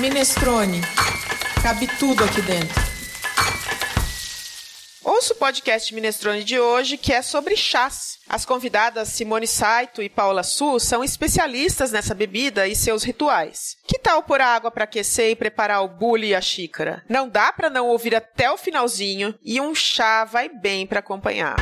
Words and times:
Minestrone. 0.00 0.80
Cabe 1.62 1.86
tudo 1.98 2.24
aqui 2.24 2.40
dentro. 2.40 2.80
Ouça 5.04 5.34
o 5.34 5.36
podcast 5.36 5.94
Minestrone 5.94 6.42
de 6.42 6.58
hoje, 6.58 6.96
que 6.96 7.12
é 7.12 7.20
sobre 7.20 7.54
chás. 7.54 8.16
As 8.26 8.46
convidadas 8.46 9.10
Simone 9.10 9.46
Saito 9.46 10.02
e 10.02 10.08
Paula 10.08 10.42
Su 10.42 10.80
são 10.80 11.04
especialistas 11.04 11.92
nessa 11.92 12.14
bebida 12.14 12.66
e 12.66 12.74
seus 12.74 13.02
rituais. 13.02 13.76
Que 13.86 13.98
tal 13.98 14.22
pôr 14.22 14.40
água 14.40 14.70
para 14.70 14.84
aquecer 14.84 15.32
e 15.32 15.36
preparar 15.36 15.84
o 15.84 15.88
bule 15.88 16.28
e 16.28 16.34
a 16.34 16.40
xícara? 16.40 17.04
Não 17.06 17.28
dá 17.28 17.52
para 17.52 17.68
não 17.68 17.88
ouvir 17.88 18.16
até 18.16 18.50
o 18.50 18.56
finalzinho 18.56 19.34
e 19.42 19.60
um 19.60 19.74
chá 19.74 20.24
vai 20.24 20.48
bem 20.48 20.86
para 20.86 21.00
acompanhar. 21.00 21.56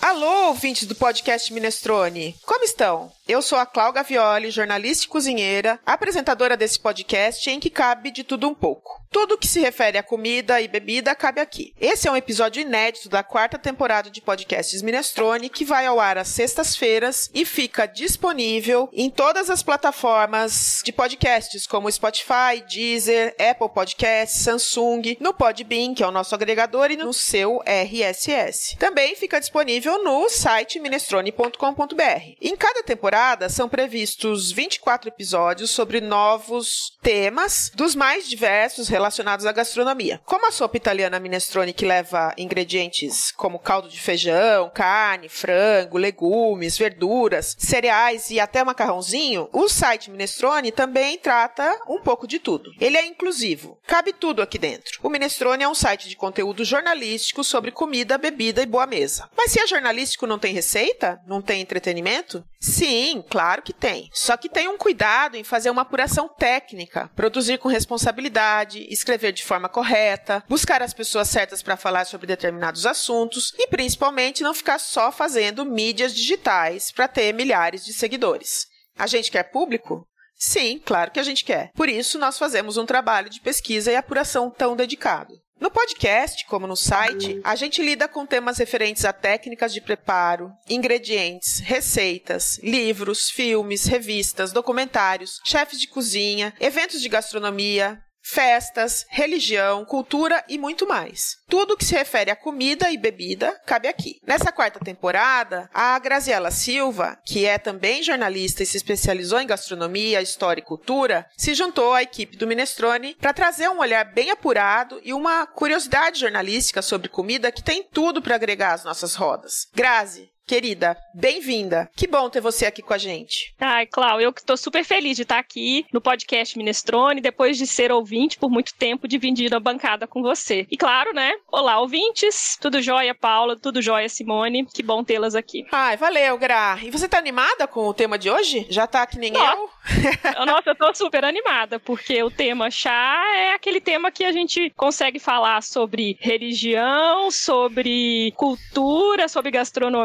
Alô, 0.00 0.48
ouvintes 0.48 0.84
do 0.86 0.96
podcast 0.96 1.52
Minestrone. 1.52 2.34
Como 2.44 2.64
estão? 2.64 3.12
Eu 3.32 3.40
sou 3.40 3.56
a 3.56 3.64
Cláudia 3.64 4.02
Gavioli, 4.02 4.50
jornalista 4.50 5.06
e 5.06 5.08
cozinheira, 5.08 5.80
apresentadora 5.86 6.54
desse 6.54 6.78
podcast 6.78 7.48
em 7.48 7.58
que 7.58 7.70
cabe 7.70 8.10
de 8.10 8.22
tudo 8.22 8.46
um 8.46 8.52
pouco. 8.52 9.00
Tudo 9.10 9.38
que 9.38 9.46
se 9.46 9.60
refere 9.60 9.96
a 9.96 10.02
comida 10.02 10.60
e 10.60 10.68
bebida 10.68 11.14
cabe 11.14 11.40
aqui. 11.40 11.74
Esse 11.80 12.08
é 12.08 12.10
um 12.10 12.16
episódio 12.16 12.60
inédito 12.60 13.08
da 13.08 13.22
quarta 13.22 13.58
temporada 13.58 14.10
de 14.10 14.20
podcasts 14.20 14.82
Minestrone, 14.82 15.48
que 15.48 15.64
vai 15.64 15.86
ao 15.86 15.98
ar 15.98 16.18
às 16.18 16.28
sextas-feiras 16.28 17.30
e 17.32 17.46
fica 17.46 17.86
disponível 17.86 18.88
em 18.92 19.08
todas 19.08 19.48
as 19.48 19.62
plataformas 19.62 20.82
de 20.84 20.92
podcasts, 20.92 21.66
como 21.66 21.90
Spotify, 21.90 22.62
Deezer, 22.68 23.34
Apple 23.38 23.68
Podcasts, 23.70 24.42
Samsung, 24.42 25.16
no 25.20 25.32
Podbean, 25.32 25.94
que 25.94 26.02
é 26.02 26.06
o 26.06 26.12
nosso 26.12 26.34
agregador, 26.34 26.90
e 26.90 26.96
no 26.96 27.12
seu 27.14 27.62
RSS. 27.66 28.76
Também 28.76 29.14
fica 29.14 29.40
disponível 29.40 30.02
no 30.02 30.28
site 30.28 30.78
minestrone.com.br. 30.78 32.36
Em 32.40 32.56
cada 32.56 32.82
temporada 32.82 33.21
são 33.48 33.68
previstos 33.68 34.50
24 34.50 35.08
episódios 35.08 35.70
sobre 35.70 36.00
novos 36.00 36.92
temas, 37.00 37.70
dos 37.74 37.94
mais 37.94 38.28
diversos 38.28 38.88
relacionados 38.88 39.46
à 39.46 39.52
gastronomia. 39.52 40.20
Como 40.24 40.46
a 40.46 40.50
sopa 40.50 40.76
italiana 40.76 41.20
minestrone 41.20 41.72
que 41.72 41.86
leva 41.86 42.34
ingredientes 42.36 43.30
como 43.32 43.58
caldo 43.58 43.88
de 43.88 44.00
feijão, 44.00 44.70
carne, 44.74 45.28
frango, 45.28 45.98
legumes, 45.98 46.76
verduras, 46.76 47.54
cereais 47.58 48.30
e 48.30 48.40
até 48.40 48.64
macarrãozinho, 48.64 49.48
o 49.52 49.68
site 49.68 50.10
Minestrone 50.10 50.72
também 50.72 51.16
trata 51.16 51.78
um 51.88 52.00
pouco 52.00 52.26
de 52.26 52.38
tudo. 52.38 52.70
Ele 52.80 52.96
é 52.96 53.06
inclusivo, 53.06 53.78
cabe 53.86 54.12
tudo 54.12 54.42
aqui 54.42 54.58
dentro. 54.58 54.98
O 55.02 55.08
Minestrone 55.08 55.62
é 55.62 55.68
um 55.68 55.74
site 55.74 56.08
de 56.08 56.16
conteúdo 56.16 56.64
jornalístico 56.64 57.44
sobre 57.44 57.70
comida, 57.70 58.18
bebida 58.18 58.62
e 58.62 58.66
boa 58.66 58.86
mesa. 58.86 59.28
Mas 59.36 59.52
se 59.52 59.60
é 59.60 59.66
jornalístico 59.66 60.26
não 60.26 60.38
tem 60.38 60.52
receita? 60.52 61.20
Não 61.26 61.40
tem 61.40 61.60
entretenimento? 61.60 62.44
Sim, 62.60 63.01
claro 63.28 63.62
que 63.62 63.72
tem. 63.72 64.08
Só 64.12 64.36
que 64.36 64.48
tem 64.48 64.68
um 64.68 64.78
cuidado 64.78 65.36
em 65.36 65.42
fazer 65.42 65.70
uma 65.70 65.82
apuração 65.82 66.28
técnica, 66.28 67.10
produzir 67.16 67.58
com 67.58 67.68
responsabilidade, 67.68 68.86
escrever 68.88 69.32
de 69.32 69.44
forma 69.44 69.68
correta, 69.68 70.44
buscar 70.48 70.82
as 70.82 70.94
pessoas 70.94 71.28
certas 71.28 71.62
para 71.62 71.76
falar 71.76 72.04
sobre 72.04 72.26
determinados 72.26 72.86
assuntos 72.86 73.52
e 73.58 73.66
principalmente 73.66 74.42
não 74.42 74.54
ficar 74.54 74.78
só 74.78 75.10
fazendo 75.10 75.64
mídias 75.64 76.14
digitais 76.14 76.92
para 76.92 77.08
ter 77.08 77.32
milhares 77.32 77.84
de 77.84 77.92
seguidores. 77.92 78.66
A 78.96 79.06
gente 79.06 79.30
quer 79.30 79.44
público? 79.44 80.06
Sim, 80.36 80.80
claro 80.84 81.10
que 81.10 81.20
a 81.20 81.22
gente 81.22 81.44
quer. 81.44 81.70
Por 81.72 81.88
isso, 81.88 82.18
nós 82.18 82.36
fazemos 82.36 82.76
um 82.76 82.84
trabalho 82.84 83.30
de 83.30 83.40
pesquisa 83.40 83.92
e 83.92 83.96
apuração 83.96 84.50
tão 84.50 84.74
dedicado. 84.74 85.32
No 85.62 85.70
podcast, 85.70 86.44
como 86.46 86.66
no 86.66 86.74
site, 86.74 87.40
a 87.44 87.54
gente 87.54 87.80
lida 87.80 88.08
com 88.08 88.26
temas 88.26 88.58
referentes 88.58 89.04
a 89.04 89.12
técnicas 89.12 89.72
de 89.72 89.80
preparo, 89.80 90.50
ingredientes, 90.68 91.60
receitas, 91.60 92.58
livros, 92.64 93.30
filmes, 93.30 93.86
revistas, 93.86 94.50
documentários, 94.50 95.40
chefes 95.44 95.78
de 95.78 95.86
cozinha, 95.86 96.52
eventos 96.58 97.00
de 97.00 97.08
gastronomia, 97.08 98.02
festas, 98.22 99.04
religião, 99.08 99.84
cultura 99.84 100.42
e 100.48 100.56
muito 100.56 100.86
mais. 100.86 101.36
Tudo 101.48 101.76
que 101.76 101.84
se 101.84 101.94
refere 101.94 102.30
a 102.30 102.36
comida 102.36 102.90
e 102.90 102.96
bebida 102.96 103.60
cabe 103.66 103.88
aqui. 103.88 104.20
Nessa 104.26 104.52
quarta 104.52 104.78
temporada, 104.80 105.68
a 105.74 105.98
Graziela 105.98 106.50
Silva, 106.50 107.18
que 107.26 107.44
é 107.44 107.58
também 107.58 108.02
jornalista 108.02 108.62
e 108.62 108.66
se 108.66 108.76
especializou 108.76 109.40
em 109.40 109.46
gastronomia, 109.46 110.22
história 110.22 110.60
e 110.60 110.64
cultura, 110.64 111.26
se 111.36 111.54
juntou 111.54 111.92
à 111.92 112.02
equipe 112.02 112.36
do 112.36 112.46
Minestrone 112.46 113.14
para 113.20 113.32
trazer 113.32 113.68
um 113.68 113.80
olhar 113.80 114.04
bem 114.04 114.30
apurado 114.30 115.00
e 115.04 115.12
uma 115.12 115.46
curiosidade 115.46 116.20
jornalística 116.20 116.80
sobre 116.80 117.08
comida 117.08 117.52
que 117.52 117.62
tem 117.62 117.82
tudo 117.82 118.22
para 118.22 118.36
agregar 118.36 118.74
às 118.74 118.84
nossas 118.84 119.14
rodas. 119.14 119.68
Grazi, 119.74 120.30
Querida, 120.46 120.96
bem-vinda. 121.14 121.88
Que 121.96 122.06
bom 122.06 122.28
ter 122.28 122.40
você 122.40 122.66
aqui 122.66 122.82
com 122.82 122.92
a 122.92 122.98
gente. 122.98 123.54
Ai, 123.60 123.86
Clau, 123.86 124.20
eu 124.20 124.32
que 124.32 124.44
tô 124.44 124.56
super 124.56 124.84
feliz 124.84 125.16
de 125.16 125.22
estar 125.22 125.38
aqui 125.38 125.86
no 125.92 126.00
podcast 126.00 126.58
Minestrone, 126.58 127.20
depois 127.20 127.56
de 127.56 127.66
ser 127.66 127.92
ouvinte 127.92 128.38
por 128.38 128.50
muito 128.50 128.74
tempo, 128.74 129.06
dividindo 129.06 129.56
a 129.56 129.60
bancada 129.60 130.06
com 130.06 130.20
você. 130.20 130.66
E 130.70 130.76
claro, 130.76 131.14
né? 131.14 131.32
Olá, 131.50 131.78
ouvintes. 131.80 132.58
Tudo 132.60 132.82
jóia, 132.82 133.14
Paula? 133.14 133.56
Tudo 133.56 133.80
jóia, 133.80 134.08
Simone? 134.08 134.66
Que 134.66 134.82
bom 134.82 135.04
tê-las 135.04 135.36
aqui. 135.36 135.64
Ai, 135.70 135.96
valeu, 135.96 136.36
Gra. 136.36 136.78
E 136.82 136.90
você 136.90 137.08
tá 137.08 137.18
animada 137.18 137.68
com 137.68 137.86
o 137.86 137.94
tema 137.94 138.18
de 138.18 138.28
hoje? 138.28 138.66
Já 138.68 138.86
tá 138.86 139.06
que 139.06 139.18
nem 139.18 139.32
eu? 139.34 139.70
Nossa, 140.46 140.70
eu 140.70 140.74
tô 140.74 140.94
super 140.94 141.24
animada, 141.24 141.78
porque 141.78 142.22
o 142.22 142.30
tema 142.30 142.70
chá 142.70 143.22
é 143.36 143.54
aquele 143.54 143.80
tema 143.80 144.10
que 144.10 144.24
a 144.24 144.32
gente 144.32 144.70
consegue 144.76 145.18
falar 145.18 145.62
sobre 145.62 146.16
religião, 146.20 147.30
sobre 147.30 148.32
cultura, 148.36 149.28
sobre 149.28 149.50
gastronomia 149.50 150.02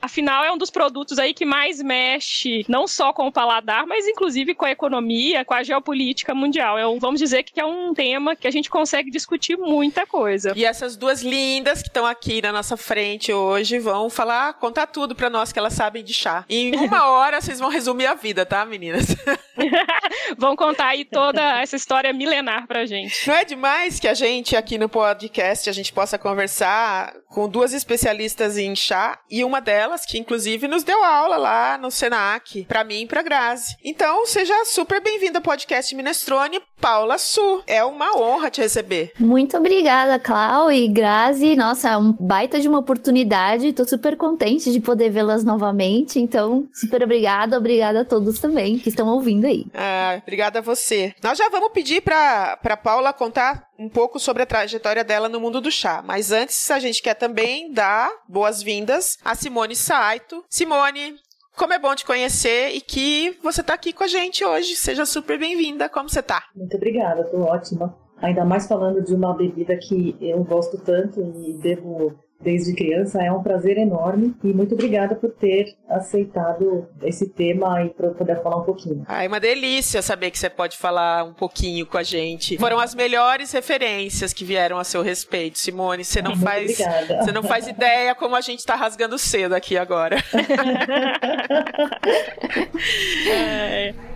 Afinal, 0.00 0.44
é 0.44 0.52
um 0.52 0.58
dos 0.58 0.70
produtos 0.70 1.18
aí 1.18 1.34
que 1.34 1.44
mais 1.44 1.80
mexe 1.80 2.64
não 2.68 2.86
só 2.86 3.12
com 3.12 3.26
o 3.26 3.32
paladar, 3.32 3.86
mas 3.86 4.06
inclusive 4.06 4.54
com 4.54 4.64
a 4.64 4.70
economia, 4.70 5.44
com 5.44 5.54
a 5.54 5.62
geopolítica 5.62 6.34
mundial. 6.34 6.78
É 6.78 6.86
um, 6.86 6.98
vamos 6.98 7.20
dizer 7.20 7.42
que 7.42 7.60
é 7.60 7.64
um 7.64 7.94
tema 7.94 8.34
que 8.34 8.46
a 8.46 8.50
gente 8.50 8.70
consegue 8.70 9.10
discutir 9.10 9.56
muita 9.56 10.06
coisa. 10.06 10.52
E 10.56 10.64
essas 10.64 10.96
duas 10.96 11.22
lindas 11.22 11.82
que 11.82 11.88
estão 11.88 12.06
aqui 12.06 12.42
na 12.42 12.52
nossa 12.52 12.76
frente 12.76 13.32
hoje 13.32 13.78
vão 13.78 14.10
falar, 14.10 14.54
contar 14.54 14.86
tudo 14.86 15.14
para 15.14 15.30
nós 15.30 15.52
que 15.52 15.58
elas 15.58 15.72
sabem 15.72 16.02
de 16.02 16.14
chá. 16.14 16.44
Em 16.48 16.74
uma 16.74 17.06
hora 17.10 17.40
vocês 17.40 17.58
vão 17.58 17.68
resumir 17.68 18.06
a 18.06 18.14
vida, 18.14 18.44
tá, 18.44 18.64
meninas? 18.82 19.06
vão 20.36 20.56
contar 20.56 20.88
aí 20.88 21.04
toda 21.04 21.60
essa 21.60 21.76
história 21.76 22.12
milenar 22.12 22.66
pra 22.66 22.84
gente. 22.84 23.28
Não 23.28 23.34
é 23.34 23.44
demais 23.44 24.00
que 24.00 24.08
a 24.08 24.14
gente 24.14 24.56
aqui 24.56 24.76
no 24.76 24.88
podcast 24.88 25.70
a 25.70 25.72
gente 25.72 25.92
possa 25.92 26.18
conversar 26.18 27.14
com 27.28 27.48
duas 27.48 27.72
especialistas 27.72 28.58
em 28.58 28.74
chá 28.74 29.18
e 29.30 29.44
uma 29.44 29.60
delas 29.60 30.04
que 30.04 30.18
inclusive 30.18 30.66
nos 30.66 30.82
deu 30.82 31.02
aula 31.04 31.36
lá 31.36 31.78
no 31.78 31.90
Senac, 31.90 32.64
para 32.64 32.82
mim 32.82 33.02
e 33.02 33.06
para 33.06 33.22
Grazi. 33.22 33.76
Então, 33.84 34.26
seja 34.26 34.64
super 34.64 35.00
bem-vinda 35.00 35.38
ao 35.38 35.42
podcast 35.42 35.94
Minestrone, 35.94 36.60
Paula 36.80 37.18
Su. 37.18 37.62
É 37.66 37.84
uma 37.84 38.16
honra 38.18 38.50
te 38.50 38.60
receber. 38.60 39.12
Muito 39.18 39.56
obrigada, 39.56 40.18
Clau 40.18 40.72
e 40.72 40.88
Grazi. 40.88 41.54
Nossa, 41.54 41.90
é 41.90 41.96
um 41.96 42.12
baita 42.12 42.60
de 42.60 42.68
uma 42.68 42.80
oportunidade. 42.80 43.72
Tô 43.72 43.84
super 43.84 44.16
contente 44.16 44.72
de 44.72 44.80
poder 44.80 45.10
vê-las 45.10 45.44
novamente. 45.44 46.18
Então, 46.18 46.66
super 46.72 47.02
obrigada, 47.04 47.56
obrigada 47.56 48.00
a 48.00 48.04
todos 48.04 48.38
também 48.38 48.71
que 48.78 48.88
estão 48.88 49.08
ouvindo 49.08 49.46
aí. 49.46 49.66
Ah, 49.74 50.20
obrigada 50.22 50.58
a 50.58 50.62
você. 50.62 51.14
Nós 51.22 51.38
já 51.38 51.48
vamos 51.48 51.72
pedir 51.72 52.02
para 52.02 52.56
para 52.56 52.76
Paula 52.76 53.12
contar 53.12 53.68
um 53.78 53.88
pouco 53.88 54.18
sobre 54.18 54.42
a 54.42 54.46
trajetória 54.46 55.04
dela 55.04 55.28
no 55.28 55.40
mundo 55.40 55.60
do 55.60 55.70
chá. 55.70 56.02
Mas 56.04 56.32
antes, 56.32 56.70
a 56.70 56.78
gente 56.78 57.02
quer 57.02 57.14
também 57.14 57.72
dar 57.72 58.10
boas-vindas 58.28 59.18
a 59.24 59.34
Simone 59.34 59.74
Saito. 59.74 60.44
Simone, 60.48 61.16
como 61.56 61.72
é 61.72 61.78
bom 61.78 61.94
te 61.94 62.04
conhecer 62.04 62.70
e 62.74 62.80
que 62.80 63.38
você 63.42 63.60
está 63.60 63.74
aqui 63.74 63.92
com 63.92 64.04
a 64.04 64.08
gente 64.08 64.44
hoje. 64.44 64.76
Seja 64.76 65.04
super 65.04 65.38
bem-vinda. 65.38 65.88
Como 65.88 66.08
você 66.08 66.20
está? 66.20 66.44
Muito 66.54 66.76
obrigada, 66.76 67.22
estou 67.22 67.42
ótima. 67.42 67.96
Ainda 68.18 68.44
mais 68.44 68.68
falando 68.68 69.02
de 69.02 69.14
uma 69.14 69.36
bebida 69.36 69.76
que 69.76 70.16
eu 70.20 70.44
gosto 70.44 70.78
tanto 70.78 71.20
e 71.20 71.54
devo 71.54 72.14
desde 72.42 72.74
criança. 72.74 73.22
É 73.22 73.32
um 73.32 73.42
prazer 73.42 73.78
enorme 73.78 74.34
e 74.42 74.52
muito 74.52 74.74
obrigada 74.74 75.14
por 75.14 75.30
ter 75.30 75.74
aceitado 75.88 76.88
esse 77.02 77.28
tema 77.28 77.84
e 77.84 77.90
poder 77.90 78.42
falar 78.42 78.58
um 78.58 78.64
pouquinho. 78.64 79.04
Ah, 79.06 79.24
é 79.24 79.28
uma 79.28 79.40
delícia 79.40 80.02
saber 80.02 80.30
que 80.30 80.38
você 80.38 80.50
pode 80.50 80.76
falar 80.76 81.24
um 81.24 81.32
pouquinho 81.32 81.86
com 81.86 81.98
a 81.98 82.02
gente. 82.02 82.58
Foram 82.58 82.78
as 82.78 82.94
melhores 82.94 83.52
referências 83.52 84.32
que 84.32 84.44
vieram 84.44 84.78
a 84.78 84.84
seu 84.84 85.02
respeito, 85.02 85.58
Simone. 85.58 86.04
Você 86.04 86.22
não 86.22 86.36
faz, 86.36 86.70
obrigada. 86.70 87.22
você 87.22 87.32
não 87.32 87.42
faz 87.42 87.66
ideia 87.66 88.14
como 88.14 88.36
a 88.36 88.40
gente 88.40 88.60
está 88.60 88.74
rasgando 88.74 89.18
cedo 89.18 89.54
aqui 89.54 89.76
agora. 89.76 90.16
é. 93.30 94.11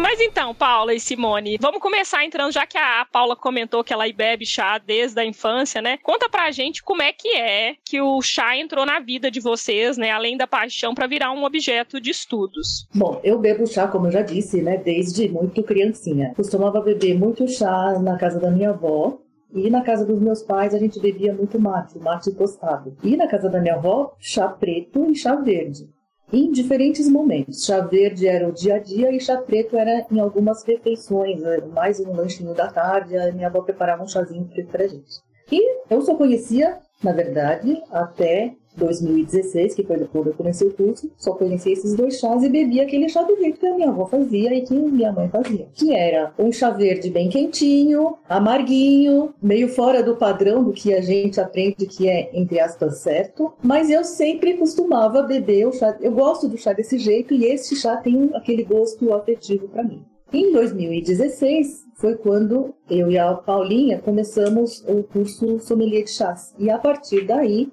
Mas 0.00 0.18
então, 0.18 0.54
Paula 0.54 0.94
e 0.94 0.98
Simone, 0.98 1.58
vamos 1.60 1.80
começar 1.80 2.24
entrando, 2.24 2.52
já 2.52 2.66
que 2.66 2.78
a 2.78 3.06
Paula 3.12 3.36
comentou 3.36 3.84
que 3.84 3.92
ela 3.92 4.10
bebe 4.10 4.46
chá 4.46 4.78
desde 4.78 5.20
a 5.20 5.24
infância, 5.24 5.82
né? 5.82 5.98
Conta 6.02 6.28
pra 6.28 6.50
gente 6.50 6.82
como 6.82 7.02
é 7.02 7.12
que 7.12 7.28
é 7.36 7.76
que 7.84 8.00
o 8.00 8.20
chá 8.22 8.56
entrou 8.56 8.86
na 8.86 8.98
vida 8.98 9.30
de 9.30 9.40
vocês, 9.40 9.98
né? 9.98 10.10
Além 10.10 10.38
da 10.38 10.46
paixão, 10.46 10.94
para 10.94 11.06
virar 11.06 11.32
um 11.32 11.44
objeto 11.44 12.00
de 12.00 12.10
estudos. 12.10 12.88
Bom, 12.94 13.20
eu 13.22 13.38
bebo 13.38 13.66
chá, 13.66 13.86
como 13.86 14.06
eu 14.06 14.12
já 14.12 14.22
disse, 14.22 14.62
né? 14.62 14.78
Desde 14.78 15.28
muito 15.28 15.62
criancinha. 15.62 16.32
Costumava 16.34 16.80
beber 16.80 17.18
muito 17.18 17.46
chá 17.46 17.98
na 18.00 18.16
casa 18.16 18.40
da 18.40 18.50
minha 18.50 18.70
avó, 18.70 19.18
e 19.52 19.68
na 19.68 19.82
casa 19.82 20.06
dos 20.06 20.20
meus 20.20 20.42
pais 20.42 20.74
a 20.74 20.78
gente 20.78 20.98
bebia 20.98 21.34
muito 21.34 21.60
mate, 21.60 21.98
mate 21.98 22.32
tostado. 22.32 22.96
E 23.02 23.16
na 23.16 23.28
casa 23.28 23.50
da 23.50 23.60
minha 23.60 23.74
avó, 23.74 24.14
chá 24.18 24.48
preto 24.48 25.10
e 25.10 25.14
chá 25.14 25.34
verde. 25.36 25.88
Em 26.32 26.50
diferentes 26.52 27.08
momentos. 27.08 27.64
Chá 27.64 27.80
verde 27.80 28.26
era 28.26 28.48
o 28.48 28.52
dia 28.52 28.76
a 28.76 28.78
dia 28.78 29.12
e 29.12 29.20
chá 29.20 29.36
preto 29.38 29.76
era 29.76 30.06
em 30.10 30.20
algumas 30.20 30.62
refeições, 30.64 31.40
né? 31.40 31.58
mais 31.72 32.00
um 32.00 32.12
lanchinho 32.12 32.54
da 32.54 32.70
tarde, 32.70 33.16
a 33.16 33.32
minha 33.32 33.48
avó 33.48 33.62
preparava 33.62 34.02
um 34.02 34.08
chazinho 34.08 34.44
preto 34.46 34.70
pra 34.70 34.86
gente. 34.86 35.20
E 35.50 35.80
eu 35.90 36.00
só 36.02 36.14
conhecia, 36.14 36.78
na 37.02 37.12
verdade, 37.12 37.82
até 37.90 38.54
2016, 38.80 39.74
que 39.74 39.84
foi 39.84 39.98
quando 40.06 40.28
eu 40.28 40.34
comecei 40.34 40.66
o 40.66 40.74
curso, 40.74 41.10
só 41.16 41.34
conheci 41.34 41.72
esses 41.72 41.94
dois 41.94 42.18
chás 42.18 42.42
e 42.42 42.48
bebi 42.48 42.80
aquele 42.80 43.08
chá 43.08 43.22
do 43.22 43.36
jeito 43.36 43.60
que 43.60 43.66
a 43.66 43.74
minha 43.74 43.88
avó 43.90 44.06
fazia 44.06 44.52
e 44.54 44.62
que 44.62 44.74
minha 44.74 45.12
mãe 45.12 45.28
fazia. 45.28 45.68
Que 45.74 45.94
era 45.94 46.32
um 46.38 46.50
chá 46.50 46.70
verde 46.70 47.10
bem 47.10 47.28
quentinho, 47.28 48.16
amarguinho, 48.28 49.34
meio 49.40 49.68
fora 49.68 50.02
do 50.02 50.16
padrão 50.16 50.64
do 50.64 50.72
que 50.72 50.92
a 50.94 51.00
gente 51.00 51.40
aprende 51.40 51.86
que 51.86 52.08
é, 52.08 52.30
entre 52.32 52.58
aspas, 52.58 52.98
certo. 52.98 53.52
Mas 53.62 53.90
eu 53.90 54.02
sempre 54.02 54.54
costumava 54.54 55.22
beber 55.22 55.68
o 55.68 55.72
chá. 55.72 55.96
Eu 56.00 56.12
gosto 56.12 56.48
do 56.48 56.56
chá 56.56 56.72
desse 56.72 56.98
jeito 56.98 57.34
e 57.34 57.44
esse 57.44 57.76
chá 57.76 57.96
tem 57.98 58.30
aquele 58.34 58.64
gosto 58.64 59.12
afetivo 59.12 59.68
para 59.68 59.84
mim. 59.84 60.02
Em 60.32 60.52
2016 60.52 61.86
foi 61.96 62.16
quando 62.16 62.72
eu 62.88 63.10
e 63.10 63.18
a 63.18 63.34
Paulinha 63.34 63.98
começamos 63.98 64.82
o 64.86 65.02
curso 65.02 65.58
Sommelier 65.58 66.04
de 66.04 66.10
Chás. 66.10 66.54
E 66.58 66.70
a 66.70 66.78
partir 66.78 67.26
daí 67.26 67.68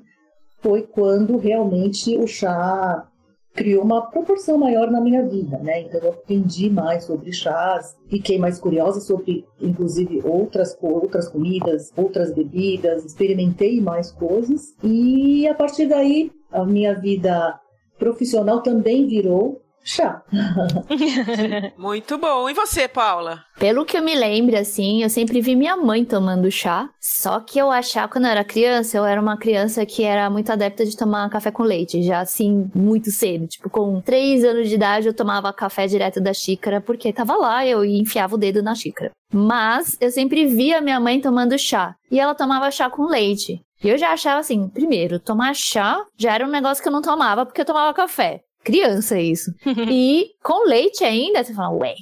foi 0.68 0.82
quando 0.82 1.38
realmente 1.38 2.18
o 2.18 2.28
chá 2.28 3.08
criou 3.54 3.86
uma 3.86 4.02
proporção 4.12 4.58
maior 4.58 4.92
na 4.92 5.00
minha 5.00 5.26
vida, 5.26 5.58
né? 5.60 5.84
Então 5.84 6.02
eu 6.02 6.10
aprendi 6.10 6.70
mais 6.70 7.06
sobre 7.06 7.32
chás, 7.32 7.96
fiquei 8.10 8.38
mais 8.38 8.60
curiosa 8.60 9.00
sobre, 9.00 9.46
inclusive, 9.62 10.22
outras, 10.26 10.78
outras 10.82 11.30
comidas, 11.30 11.94
outras 11.96 12.34
bebidas, 12.34 13.06
experimentei 13.06 13.80
mais 13.80 14.12
coisas 14.12 14.76
e 14.84 15.48
a 15.48 15.56
partir 15.56 15.88
daí 15.88 16.32
a 16.52 16.66
minha 16.66 16.94
vida 16.94 17.58
profissional 17.98 18.62
também 18.62 19.08
virou 19.08 19.62
chá. 19.88 20.22
Muito 21.78 22.18
bom. 22.18 22.50
E 22.50 22.54
você, 22.54 22.88
Paula? 22.88 23.40
Pelo 23.58 23.86
que 23.86 23.98
eu 23.98 24.04
me 24.04 24.14
lembro, 24.14 24.58
assim, 24.58 25.02
eu 25.02 25.10
sempre 25.10 25.42
vi 25.42 25.56
minha 25.56 25.78
mãe 25.78 26.04
tomando 26.04 26.52
chá. 26.52 26.90
Só 27.00 27.40
que 27.40 27.58
eu 27.58 27.72
achava, 27.72 28.12
quando 28.12 28.26
eu 28.26 28.32
era 28.32 28.44
criança, 28.44 28.98
eu 28.98 29.06
era 29.06 29.20
uma 29.20 29.38
criança 29.38 29.86
que 29.86 30.04
era 30.04 30.30
muito 30.30 30.52
adepta 30.52 30.86
de 30.86 30.96
tomar 30.96 31.30
café 31.30 31.50
com 31.50 31.64
leite, 31.64 32.04
já 32.04 32.20
assim, 32.20 32.70
muito 32.76 33.10
cedo. 33.10 33.48
Tipo, 33.48 33.70
com 33.70 34.02
três 34.02 34.44
anos 34.44 34.68
de 34.68 34.76
idade, 34.76 35.08
eu 35.08 35.14
tomava 35.14 35.54
café 35.54 35.88
direto 35.88 36.20
da 36.20 36.34
xícara, 36.34 36.82
porque 36.82 37.14
tava 37.14 37.36
lá, 37.36 37.66
eu 37.66 37.84
enfiava 37.86 38.36
o 38.36 38.38
dedo 38.38 38.62
na 38.62 38.76
xícara. 38.76 39.12
Mas 39.34 39.98
eu 40.00 40.12
sempre 40.12 40.46
via 40.46 40.82
minha 40.82 41.00
mãe 41.00 41.20
tomando 41.20 41.58
chá. 41.58 41.96
E 42.12 42.20
ela 42.20 42.36
tomava 42.36 42.70
chá 42.72 42.90
com 42.90 43.06
leite. 43.06 43.62
E 43.84 43.90
eu 43.90 43.98
já 43.98 44.12
achava 44.12 44.40
assim, 44.40 44.68
primeiro, 44.70 45.20
tomar 45.20 45.54
chá 45.56 46.04
já 46.18 46.34
era 46.34 46.46
um 46.46 46.50
negócio 46.50 46.82
que 46.82 46.90
eu 46.90 46.94
não 46.94 47.02
tomava 47.02 47.46
porque 47.46 47.62
eu 47.62 47.66
tomava 47.66 47.94
café 47.94 48.42
criança 48.68 49.20
isso. 49.20 49.52
e 49.90 50.32
com 50.44 50.68
leite 50.68 51.04
ainda, 51.04 51.44
você 51.44 51.54
fala, 51.54 51.76
ué, 51.76 51.96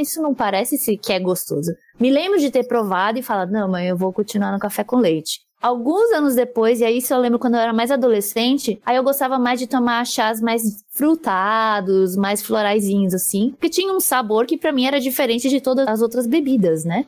isso 0.00 0.22
não 0.22 0.34
parece 0.34 0.78
se 0.78 0.96
que 0.96 1.12
é 1.12 1.20
gostoso. 1.20 1.72
Me 1.98 2.10
lembro 2.10 2.38
de 2.38 2.50
ter 2.50 2.64
provado 2.64 3.18
e 3.18 3.22
falado, 3.22 3.50
não, 3.50 3.68
mãe, 3.68 3.88
eu 3.88 3.96
vou 3.96 4.12
continuar 4.12 4.52
no 4.52 4.58
café 4.58 4.84
com 4.84 4.96
leite. 4.96 5.40
Alguns 5.60 6.12
anos 6.12 6.36
depois, 6.36 6.80
e 6.80 6.84
aí 6.84 6.98
isso 6.98 7.12
eu 7.12 7.18
lembro 7.18 7.38
quando 7.38 7.54
eu 7.54 7.60
era 7.60 7.72
mais 7.72 7.90
adolescente, 7.90 8.80
aí 8.86 8.96
eu 8.96 9.02
gostava 9.02 9.40
mais 9.40 9.58
de 9.58 9.66
tomar 9.66 10.06
chás 10.06 10.40
mais 10.40 10.62
frutados, 10.92 12.16
mais 12.16 12.40
floraisinhos, 12.40 13.12
assim, 13.12 13.50
porque 13.50 13.68
tinha 13.68 13.92
um 13.92 13.98
sabor 13.98 14.46
que 14.46 14.56
para 14.56 14.70
mim 14.70 14.86
era 14.86 15.00
diferente 15.00 15.48
de 15.48 15.60
todas 15.60 15.88
as 15.88 16.00
outras 16.00 16.28
bebidas, 16.28 16.84
né? 16.84 17.06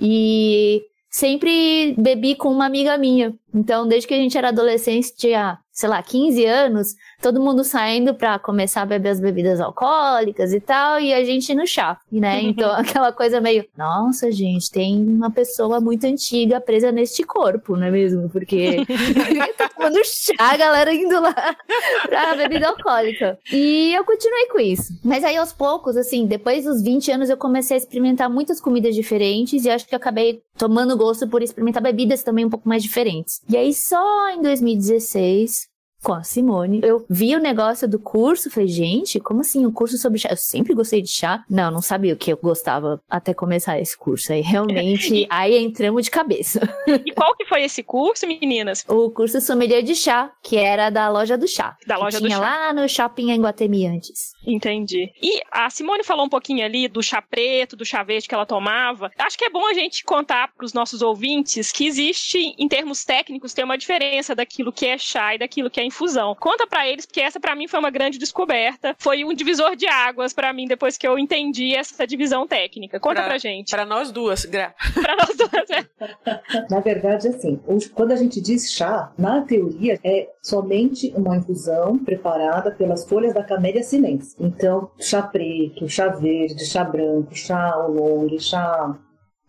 E 0.00 0.80
sempre 1.10 1.94
bebi 1.98 2.36
com 2.36 2.50
uma 2.50 2.66
amiga 2.66 2.96
minha. 2.96 3.34
Então, 3.52 3.88
desde 3.88 4.06
que 4.06 4.14
a 4.14 4.18
gente 4.18 4.38
era 4.38 4.48
adolescente, 4.48 5.14
tinha, 5.16 5.58
sei 5.72 5.88
lá, 5.88 6.00
15 6.00 6.44
anos, 6.44 6.94
todo 7.20 7.40
mundo 7.40 7.64
saindo 7.64 8.14
para 8.14 8.38
começar 8.38 8.82
a 8.82 8.86
beber 8.86 9.10
as 9.10 9.20
bebidas 9.20 9.60
alcoólicas 9.60 10.52
e 10.52 10.60
tal, 10.60 11.00
e 11.00 11.12
a 11.12 11.24
gente 11.24 11.54
no 11.54 11.66
chá, 11.66 11.98
né? 12.10 12.42
Então, 12.58 12.72
aquela 12.72 13.12
coisa 13.12 13.40
meio, 13.40 13.64
nossa, 13.76 14.32
gente, 14.32 14.70
tem 14.70 15.06
uma 15.06 15.30
pessoa 15.30 15.80
muito 15.80 16.04
antiga 16.06 16.60
presa 16.60 16.90
neste 16.90 17.22
corpo, 17.22 17.76
não 17.76 17.86
é 17.86 17.90
mesmo? 17.90 18.28
Porque 18.28 18.76
tá 19.56 19.68
tomando 19.68 20.00
chá, 20.04 20.32
a 20.38 20.56
galera 20.56 20.92
indo 20.92 21.20
lá 21.20 21.34
pra 22.08 22.34
bebida 22.34 22.68
alcoólica. 22.68 23.38
E 23.52 23.92
eu 23.94 24.04
continuei 24.04 24.46
com 24.46 24.60
isso. 24.60 24.92
Mas 25.04 25.22
aí, 25.24 25.36
aos 25.36 25.52
poucos, 25.52 25.96
assim, 25.96 26.26
depois 26.26 26.64
dos 26.64 26.82
20 26.82 27.12
anos, 27.12 27.30
eu 27.30 27.36
comecei 27.36 27.76
a 27.76 27.78
experimentar 27.78 28.30
muitas 28.30 28.60
comidas 28.60 28.94
diferentes 28.94 29.64
e 29.64 29.70
acho 29.70 29.86
que 29.86 29.94
eu 29.94 29.98
acabei 29.98 30.42
tomando 30.56 30.96
gosto 30.96 31.28
por 31.28 31.42
experimentar 31.42 31.82
bebidas 31.82 32.22
também 32.22 32.44
um 32.44 32.50
pouco 32.50 32.68
mais 32.68 32.82
diferentes. 32.82 33.40
E 33.48 33.56
aí, 33.56 33.72
só 33.74 34.30
em 34.30 34.42
2016, 34.42 35.68
com 36.02 36.12
a 36.12 36.22
Simone. 36.22 36.80
Eu 36.82 37.04
vi 37.08 37.34
o 37.34 37.40
negócio 37.40 37.88
do 37.88 37.98
curso, 37.98 38.50
falei, 38.50 38.68
gente, 38.68 39.18
como 39.20 39.40
assim? 39.40 39.66
Um 39.66 39.72
curso 39.72 39.98
sobre 39.98 40.18
chá? 40.18 40.28
Eu 40.30 40.36
sempre 40.36 40.74
gostei 40.74 41.02
de 41.02 41.10
chá. 41.10 41.44
Não, 41.48 41.70
não 41.70 41.82
sabia 41.82 42.14
o 42.14 42.16
que 42.16 42.32
eu 42.32 42.36
gostava 42.36 43.00
até 43.08 43.34
começar 43.34 43.78
esse 43.78 43.96
curso. 43.96 44.32
Aí 44.32 44.40
realmente, 44.40 45.26
aí 45.30 45.56
entramos 45.58 46.04
de 46.04 46.10
cabeça. 46.10 46.60
E 46.86 47.12
qual 47.12 47.34
que 47.36 47.44
foi 47.46 47.62
esse 47.62 47.82
curso, 47.82 48.26
meninas? 48.26 48.84
O 48.88 49.10
curso 49.10 49.40
Sommelier 49.40 49.82
de 49.82 49.94
Chá, 49.94 50.32
que 50.42 50.56
era 50.56 50.90
da 50.90 51.08
loja 51.08 51.36
do 51.36 51.48
chá. 51.48 51.76
Da 51.86 51.96
loja 51.96 52.20
do 52.20 52.26
tinha 52.26 52.38
chá. 52.38 52.42
lá 52.42 52.72
no 52.72 52.88
shopping 52.88 53.30
em 53.30 53.40
Guatemi 53.40 53.86
antes. 53.86 54.32
Entendi. 54.46 55.12
E 55.20 55.40
a 55.50 55.68
Simone 55.68 56.04
falou 56.04 56.26
um 56.26 56.28
pouquinho 56.28 56.64
ali 56.64 56.88
do 56.88 57.02
chá 57.02 57.20
preto, 57.20 57.76
do 57.76 57.84
chá 57.84 58.02
verde 58.02 58.28
que 58.28 58.34
ela 58.34 58.46
tomava. 58.46 59.10
Acho 59.18 59.36
que 59.36 59.44
é 59.44 59.50
bom 59.50 59.66
a 59.66 59.74
gente 59.74 60.04
contar 60.04 60.48
para 60.56 60.64
os 60.64 60.72
nossos 60.72 61.02
ouvintes 61.02 61.72
que 61.72 61.86
existe, 61.86 62.54
em 62.58 62.68
termos 62.68 63.04
técnicos, 63.04 63.52
tem 63.52 63.64
uma 63.64 63.76
diferença 63.76 64.34
daquilo 64.34 64.72
que 64.72 64.86
é 64.86 64.96
chá 64.96 65.34
e 65.34 65.38
daquilo 65.38 65.70
que 65.70 65.80
é 65.80 65.84
infusão. 65.98 66.34
Conta 66.38 66.66
para 66.66 66.88
eles, 66.88 67.04
porque 67.04 67.20
essa 67.20 67.40
para 67.40 67.56
mim 67.56 67.66
foi 67.66 67.80
uma 67.80 67.90
grande 67.90 68.18
descoberta. 68.18 68.94
Foi 68.98 69.24
um 69.24 69.34
divisor 69.34 69.74
de 69.74 69.86
águas 69.86 70.32
para 70.32 70.52
mim 70.52 70.66
depois 70.66 70.96
que 70.96 71.06
eu 71.06 71.18
entendi 71.18 71.74
essa 71.74 72.06
divisão 72.06 72.46
técnica. 72.46 73.00
Conta 73.00 73.16
pra, 73.16 73.30
pra 73.30 73.38
gente. 73.38 73.70
Para 73.70 73.84
nós 73.84 74.12
duas, 74.12 74.44
Gra. 74.44 74.74
pra 74.94 75.16
nós 75.16 75.36
duas, 75.36 75.70
é. 75.70 76.68
Na 76.70 76.80
verdade, 76.80 77.28
assim, 77.28 77.60
quando 77.94 78.12
a 78.12 78.16
gente 78.16 78.40
diz 78.40 78.72
chá, 78.72 79.12
na 79.18 79.42
teoria 79.42 79.98
é 80.04 80.28
somente 80.40 81.12
uma 81.16 81.36
infusão 81.36 81.98
preparada 81.98 82.70
pelas 82.70 83.04
folhas 83.08 83.34
da 83.34 83.42
Camellia 83.42 83.82
sinensis. 83.82 84.36
Então, 84.38 84.90
chá 85.00 85.22
preto, 85.22 85.88
chá 85.88 86.08
verde, 86.08 86.64
chá 86.64 86.84
branco, 86.84 87.34
chá 87.34 87.76
oolong, 87.76 88.38
chá 88.38 88.96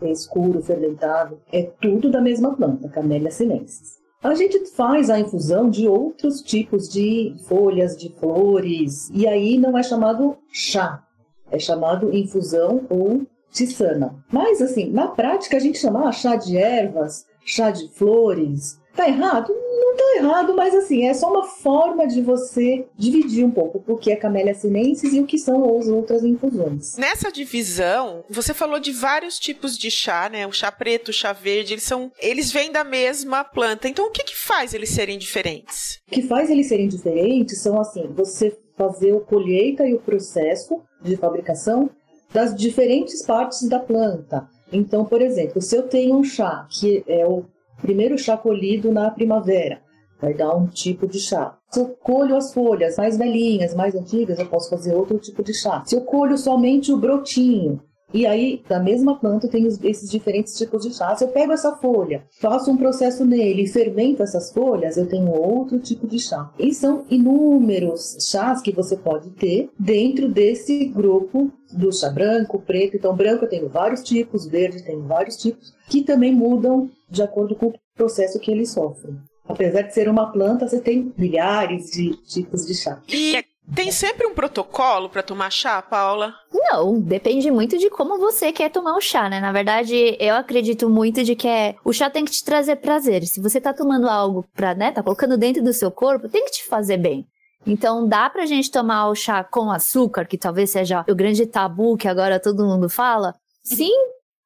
escuro, 0.02 0.62
fermentado, 0.62 1.42
é 1.52 1.63
tudo 1.63 2.10
da 2.10 2.22
mesma 2.22 2.56
planta, 2.56 2.88
Camellia 2.88 3.31
sinensis. 3.31 4.00
A 4.21 4.36
gente 4.36 4.66
faz 4.66 5.10
a 5.10 5.18
infusão 5.18 5.69
de 5.69 5.88
outros 5.88 6.42
tipos 6.42 6.90
de 6.90 7.35
folhas, 7.47 7.95
de 7.95 8.09
flores, 8.09 9.09
e 9.14 9.26
aí 9.26 9.57
não 9.57 9.78
é 9.78 9.83
chamado 9.83 10.38
chá, 10.52 11.02
é 11.49 11.57
chamado 11.57 12.14
infusão 12.14 12.85
ou 12.90 13.26
tisana. 13.49 14.14
Mas, 14.30 14.61
assim, 14.61 14.90
na 14.92 15.07
prática 15.07 15.56
a 15.56 15.59
gente 15.59 15.80
chama 15.80 16.09
ah, 16.09 16.11
chá 16.11 16.35
de 16.35 16.57
ervas, 16.57 17.26
chá 17.45 17.71
de 17.71 17.88
flores. 17.94 18.78
Tá 18.94 19.07
errado? 19.07 19.54
Tá 20.00 20.16
errado, 20.16 20.56
mas 20.56 20.74
assim, 20.74 21.06
é 21.06 21.14
só 21.14 21.30
uma 21.30 21.44
forma 21.44 22.08
de 22.08 22.22
você 22.22 22.88
dividir 22.96 23.46
um 23.46 23.52
pouco 23.52 23.84
o 23.86 23.98
que 23.98 24.10
é 24.10 24.16
Camellia 24.16 24.56
sinensis 24.56 25.12
e 25.14 25.20
o 25.20 25.26
que 25.26 25.38
são 25.38 25.78
as 25.78 25.90
outras 25.90 26.24
infusões. 26.24 26.96
Nessa 26.96 27.30
divisão, 27.30 28.24
você 28.30 28.54
falou 28.54 28.80
de 28.80 28.94
vários 28.94 29.38
tipos 29.38 29.78
de 29.78 29.92
chá, 29.92 30.30
né? 30.30 30.48
O 30.48 30.54
chá 30.54 30.72
preto, 30.72 31.10
o 31.10 31.14
chá 31.14 31.34
verde, 31.34 31.74
eles 31.74 31.84
são, 31.84 32.14
eles 32.18 32.50
vêm 32.50 32.72
da 32.72 32.86
mesma 32.86 33.44
planta. 33.44 33.90
Então, 33.90 34.08
o 34.08 34.10
que 34.10 34.24
que 34.24 34.38
faz 34.38 34.74
eles 34.74 34.90
serem 34.90 35.18
diferentes? 35.18 36.00
O 36.08 36.12
que 36.12 36.22
faz 36.22 36.50
eles 36.50 36.70
serem 36.70 36.88
diferentes 36.88 37.60
são 37.60 37.78
assim, 37.78 38.08
você 38.16 38.58
fazer 38.78 39.14
a 39.14 39.20
colheita 39.20 39.86
e 39.86 39.94
o 39.94 40.00
processo 40.00 40.82
de 41.02 41.18
fabricação 41.18 41.90
das 42.34 42.56
diferentes 42.56 43.26
partes 43.26 43.68
da 43.68 43.80
planta. 43.80 44.48
Então, 44.72 45.04
por 45.04 45.22
exemplo, 45.22 45.62
se 45.62 45.76
eu 45.76 45.84
tenho 45.84 46.16
um 46.16 46.24
chá 46.24 46.66
que 46.72 47.04
é 47.06 47.28
o 47.28 47.44
primeiro 47.82 48.18
chá 48.18 48.38
colhido 48.38 48.94
na 48.94 49.12
primavera, 49.12 49.82
vai 50.21 50.33
dar 50.33 50.56
um 50.56 50.68
tipo 50.68 51.07
de 51.07 51.19
chá. 51.19 51.57
Se 51.69 51.80
eu 51.80 51.88
colho 52.02 52.35
as 52.35 52.54
folhas 52.54 52.97
mais 52.97 53.18
velhinhas, 53.18 53.73
mais 53.73 53.95
antigas, 53.95 54.40
eu 54.40 54.45
posso 54.47 54.69
fazer 54.69 54.95
outro 54.95 55.18
tipo 55.18 55.44
de 55.44 55.54
chá. 55.54 55.83
Se 55.85 55.95
eu 55.95 56.02
colho 56.02 56.38
somente 56.38 56.92
o 56.92 56.97
brotinho, 56.97 57.81
e 58.11 58.26
aí, 58.26 58.64
da 58.68 58.80
mesma 58.80 59.19
planta, 59.19 59.47
tem 59.47 59.68
esses 59.68 60.09
diferentes 60.09 60.57
tipos 60.57 60.81
de 60.81 60.92
chá. 60.92 61.16
Se 61.16 61.23
eu 61.23 61.28
pego 61.28 61.52
essa 61.52 61.76
folha, 61.76 62.23
faço 62.42 62.71
um 62.71 62.78
processo 62.78 63.23
nele 63.23 63.64
e 63.64 63.68
fermento 63.68 64.23
essas 64.23 64.52
folhas, 64.52 64.97
eu 64.97 65.07
tenho 65.07 65.30
outro 65.30 65.80
tipo 65.80 66.07
de 66.07 66.18
chá. 66.18 66.52
E 66.57 66.73
são 66.73 67.06
inúmeros 67.07 68.18
chás 68.31 68.61
que 68.61 68.71
você 68.71 68.97
pode 68.97 69.30
ter 69.31 69.69
dentro 69.78 70.28
desse 70.28 70.85
grupo 70.85 71.52
do 71.71 71.94
chá 71.94 72.09
branco, 72.09 72.59
preto. 72.59 72.97
Então, 72.97 73.16
branco 73.16 73.45
eu 73.45 73.49
tenho 73.49 73.69
vários 73.69 74.02
tipos, 74.02 74.47
verde 74.47 74.83
tenho 74.83 75.04
vários 75.04 75.38
tipos, 75.38 75.71
que 75.88 76.02
também 76.02 76.33
mudam 76.33 76.90
de 77.07 77.21
acordo 77.21 77.56
com 77.56 77.68
o 77.68 77.73
processo 77.95 78.40
que 78.40 78.49
eles 78.49 78.71
sofrem. 78.71 79.18
Apesar 79.50 79.82
de 79.82 79.94
ser 79.94 80.08
uma 80.08 80.32
planta, 80.32 80.68
você 80.68 80.80
tem 80.80 81.12
milhares 81.18 81.90
de 81.90 82.16
tipos 82.18 82.68
de 82.68 82.76
chá. 82.76 83.02
E 83.10 83.44
tem 83.76 83.92
sempre 83.92 84.28
um 84.28 84.34
protocolo 84.34 85.10
para 85.10 85.24
tomar 85.24 85.52
chá, 85.52 85.82
Paula? 85.82 86.36
Não, 86.54 87.00
depende 87.02 87.50
muito 87.50 87.78
de 87.78 87.90
como 87.90 88.20
você 88.20 88.52
quer 88.52 88.70
tomar 88.70 88.96
o 88.96 89.02
chá, 89.02 89.28
né? 89.28 89.40
Na 89.40 89.52
verdade, 89.52 90.16
eu 90.20 90.36
acredito 90.36 90.88
muito 90.88 91.24
de 91.24 91.36
que 91.36 91.48
é, 91.48 91.76
o 91.84 91.92
chá 91.92 92.12
tem 92.12 92.26
que 92.26 92.32
te 92.32 92.46
trazer 92.46 92.76
prazer. 92.76 93.26
Se 93.26 93.42
você 93.42 93.60
tá 93.60 93.74
tomando 93.74 94.08
algo 94.08 94.46
pra, 94.56 94.76
né, 94.76 94.92
tá 94.92 95.02
colocando 95.02 95.36
dentro 95.36 95.64
do 95.64 95.74
seu 95.74 95.90
corpo, 95.90 96.30
tem 96.30 96.46
que 96.46 96.52
te 96.52 96.68
fazer 96.68 96.98
bem. 96.98 97.26
Então 97.66 98.08
dá 98.08 98.30
pra 98.30 98.46
gente 98.46 98.72
tomar 98.72 99.10
o 99.10 99.16
chá 99.16 99.44
com 99.44 99.72
açúcar, 99.72 100.26
que 100.26 100.38
talvez 100.38 100.70
seja 100.70 101.04
o 101.10 101.16
grande 101.16 101.46
tabu 101.46 101.98
que 101.98 102.08
agora 102.08 102.40
todo 102.40 102.66
mundo 102.66 102.88
fala? 102.88 103.34
Sim, 103.64 103.94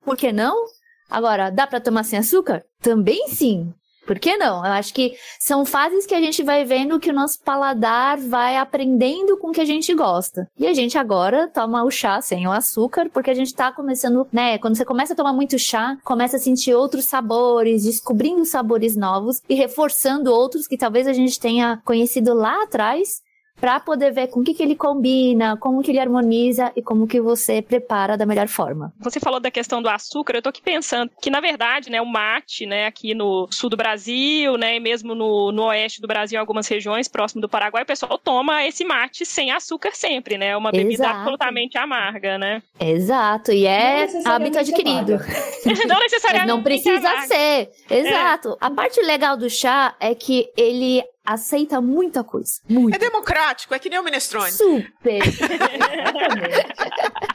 por 0.04 0.18
que 0.18 0.32
não? 0.32 0.66
Agora, 1.10 1.50
dá 1.50 1.68
pra 1.68 1.80
tomar 1.80 2.04
sem 2.04 2.20
açúcar? 2.20 2.64
Também 2.82 3.28
sim. 3.28 3.74
Por 4.06 4.20
que 4.20 4.36
não? 4.38 4.66
Eu 4.66 4.72
acho 4.74 4.94
que 4.94 5.16
são 5.40 5.66
fases 5.66 6.06
que 6.06 6.16
a 6.16 6.20
gente 6.20 6.44
vai 6.44 6.66
vendo 6.66 7.00
que 7.00 7.10
o 7.10 7.14
nosso 7.14 7.40
paladar 7.42 8.18
vai 8.18 8.58
aprendendo 8.58 9.38
com 9.38 9.50
o 9.50 9.52
que 9.52 9.62
a 9.62 9.66
gente 9.66 9.94
gosta. 9.94 10.50
E 10.58 10.68
a 10.68 10.74
gente 10.74 10.98
agora 10.98 11.48
toma 11.48 11.84
o 11.84 11.92
chá 11.92 12.22
sem 12.22 12.48
o 12.48 12.52
açúcar, 12.52 13.10
porque 13.14 13.32
a 13.32 13.34
gente 13.34 13.54
tá 13.54 13.72
começando, 13.72 14.28
né? 14.32 14.58
Quando 14.58 14.76
você 14.76 14.86
começa 14.86 15.14
a 15.14 15.16
tomar 15.16 15.34
muito 15.34 15.58
chá, 15.58 15.98
começa 16.04 16.38
a 16.38 16.40
sentir 16.40 16.74
outros 16.74 17.06
sabores, 17.06 17.84
descobrindo 17.84 18.46
sabores 18.46 18.96
novos 18.96 19.42
e 19.48 19.56
reforçando 19.56 20.34
outros 20.34 20.68
que 20.68 20.78
talvez 20.78 21.08
a 21.08 21.14
gente 21.14 21.40
tenha 21.40 21.82
conhecido 21.86 22.34
lá 22.34 22.64
atrás 22.64 23.22
para 23.60 23.80
poder 23.80 24.12
ver 24.12 24.28
com 24.28 24.42
o 24.42 24.44
que, 24.44 24.54
que 24.54 24.62
ele 24.62 24.76
combina, 24.76 25.56
como 25.58 25.82
que 25.82 25.92
ele 25.92 26.00
harmoniza 26.00 26.72
e 26.76 26.82
como 26.82 27.08
que 27.08 27.22
você 27.22 27.62
prepara 27.62 28.18
da 28.18 28.26
melhor 28.26 28.48
forma. 28.48 28.94
Você 29.00 29.20
falou 29.20 29.40
da 29.40 29.50
questão 29.50 29.82
do 29.82 29.90
açúcar, 29.90 30.36
eu 30.36 30.42
tô 30.42 30.50
aqui 30.50 30.62
pensando 30.62 31.10
que, 31.22 31.30
na 31.30 31.40
verdade, 31.40 31.90
né, 31.90 32.02
o 32.02 32.06
mate, 32.06 32.66
né, 32.66 32.86
aqui 32.86 33.14
no 33.14 33.48
sul 33.52 33.70
do 33.70 33.78
Brasil, 33.78 34.58
né, 34.58 34.76
e 34.76 34.80
mesmo 34.80 35.16
no, 35.16 35.52
no 35.52 35.64
oeste 35.66 36.02
do 36.02 36.08
Brasil, 36.08 36.38
em 36.38 36.40
algumas 36.40 36.68
regiões, 36.68 37.08
próximo 37.08 37.42
do 37.42 37.50
Paraguai, 37.50 37.84
o 37.84 37.86
pessoal 37.86 38.18
toma 38.18 38.66
esse 38.66 38.84
mate 38.84 39.26
sem 39.26 39.52
açúcar 39.52 39.92
sempre, 39.94 40.38
né? 40.38 40.48
É 40.48 40.58
uma 40.58 40.72
bebida 40.72 41.04
Exato. 41.04 41.20
absolutamente 41.20 41.78
amarga, 41.78 42.38
né? 42.38 42.62
Exato, 42.80 43.52
e 43.52 43.66
é 43.66 44.08
hábito 44.26 44.60
adquirido. 44.60 45.20
Não 45.88 46.00
necessariamente. 46.00 46.48
Não 46.48 46.64
precisa 46.64 47.22
ser. 47.28 47.70
Exato. 47.90 48.58
A 48.60 48.70
parte 48.70 49.02
legal 49.02 49.38
do 49.38 49.50
chá 49.50 49.96
é 50.00 50.14
que 50.14 50.50
ele 50.58 51.04
aceita 51.26 51.82
muita 51.82 52.24
coisa. 52.24 52.54
Muito. 52.70 52.96
É 52.96 53.00
democrático, 53.00 53.74
é 53.74 53.80
que 53.80 53.90
nem 53.90 54.00
o 54.00 54.04
minestrone. 54.04 54.52
Super. 54.52 55.22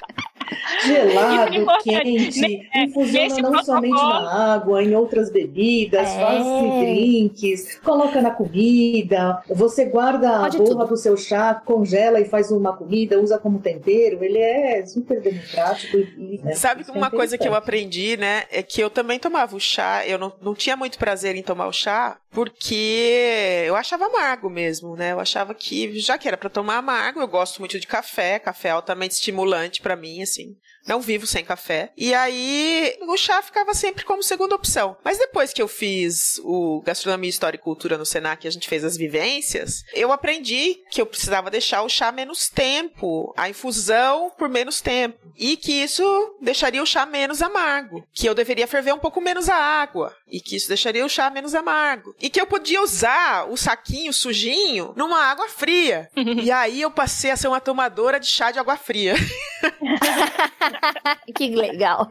Gelado, 0.85 1.67
quente, 1.83 2.69
é, 2.73 2.85
infusiona 2.85 3.29
nesse 3.29 3.43
não 3.43 3.63
somente 3.65 3.93
na 3.95 4.55
água, 4.55 4.83
em 4.83 4.95
outras 4.95 5.31
bebidas, 5.31 6.09
É. 6.09 6.21
faz 6.21 6.45
drinks, 6.81 7.79
coloca 7.81 8.21
na 8.21 8.31
comida, 8.31 9.43
você 9.49 9.85
guarda 9.87 10.41
Pode 10.41 10.57
a 10.57 10.61
borra 10.61 10.71
tudo. 10.81 10.89
do 10.89 10.97
seu 10.97 11.17
chá, 11.17 11.55
congela 11.55 12.21
e 12.21 12.25
faz 12.25 12.51
uma 12.51 12.77
comida, 12.77 13.21
usa 13.21 13.39
como 13.39 13.59
tempero, 13.59 14.23
ele 14.25 14.39
é 14.39 14.85
super 14.87 15.21
democrático 15.21 15.97
e... 15.99 16.41
né, 16.43 16.55
Sabe 16.55 16.85
é 16.89 16.93
uma 16.93 17.11
coisa 17.11 17.37
que 17.37 17.47
eu 17.49 17.55
aprendi, 17.55 18.17
né, 18.17 18.45
é 18.51 18.63
que 18.63 18.81
eu 18.81 18.89
também 18.89 19.19
tomava 19.19 19.55
o 19.57 19.61
chá, 19.61 20.07
eu 20.07 20.19
não, 20.19 20.33
não 20.41 20.55
tinha 20.55 20.77
muito 20.77 20.99
prazer 20.99 21.35
em 21.37 21.43
tomar 21.43 21.67
o 21.67 21.73
chá, 21.73 22.17
porque 22.39 23.65
eu 23.67 23.75
achava 23.75 24.07
amargo 24.07 24.49
mesmo, 24.49 24.95
né? 24.95 25.11
Eu 25.11 25.19
achava 25.19 25.53
que, 25.53 25.99
já 25.99 26.17
que 26.17 26.29
era 26.29 26.37
pra 26.37 26.49
tomar 26.49 26.77
amargo, 26.77 27.21
eu 27.21 27.27
gosto 27.27 27.59
muito 27.59 27.81
de 27.81 27.87
café, 27.89 28.39
café 28.39 28.69
é 28.69 28.71
altamente 28.71 29.15
estimulante 29.15 29.83
pra 29.83 29.97
mim, 29.97 30.23
assim. 30.23 30.57
Não 30.89 31.03
vivo 31.03 31.27
sem 31.27 31.45
café. 31.45 31.93
E 31.95 32.15
aí, 32.15 32.97
o 33.03 33.17
chá 33.19 33.43
ficava 33.43 33.75
sempre 33.75 34.07
como 34.07 34.23
segunda 34.23 34.55
opção. 34.55 34.97
Mas 35.05 35.19
depois 35.19 35.53
que 35.53 35.61
eu 35.61 35.69
fiz 35.69 36.41
o 36.43 36.81
Gastronomia, 36.81 37.29
História 37.29 37.59
e 37.59 37.61
Cultura 37.61 37.99
no 37.99 38.07
Senac, 38.07 38.49
a 38.49 38.51
gente 38.51 38.69
fez 38.69 38.83
as 38.85 38.97
vivências, 38.97 39.85
eu 39.93 40.11
aprendi 40.11 40.81
que 40.91 41.01
eu 41.01 41.05
precisava 41.05 41.51
deixar 41.51 41.83
o 41.83 41.91
chá 41.91 42.11
menos 42.11 42.49
tempo, 42.49 43.35
a 43.37 43.51
infusão 43.51 44.33
por 44.39 44.49
menos 44.49 44.81
tempo. 44.81 45.19
E 45.37 45.59
que 45.59 45.73
isso 45.73 46.37
deixaria 46.41 46.83
o 46.83 46.87
chá 46.87 47.05
menos 47.05 47.43
amargo. 47.43 48.03
Que 48.15 48.27
eu 48.27 48.35
deveria 48.35 48.67
ferver 48.67 48.95
um 48.95 48.99
pouco 48.99 49.21
menos 49.21 49.49
a 49.51 49.57
água. 49.57 50.17
E 50.27 50.41
que 50.41 50.57
isso 50.57 50.69
deixaria 50.69 51.05
o 51.05 51.09
chá 51.09 51.29
menos 51.29 51.55
amargo. 51.55 52.15
E 52.19 52.31
que 52.31 52.41
eu 52.41 52.47
podia 52.47 52.83
usar 52.83 53.45
o 53.51 53.59
saquinho 53.59 54.13
sujinho 54.13 54.95
numa 54.97 55.21
água 55.21 55.49
fria. 55.49 56.09
e 56.17 56.51
aí 56.51 56.81
eu 56.81 56.91
passei 56.91 57.31
a 57.31 57.37
ser 57.37 57.49
uma 57.49 57.61
tomadora 57.61 58.19
de 58.19 58.27
chá 58.27 58.51
de 58.51 58.59
água 58.59 58.77
fria. 58.77 59.15
que 61.35 61.49
legal. 61.51 62.11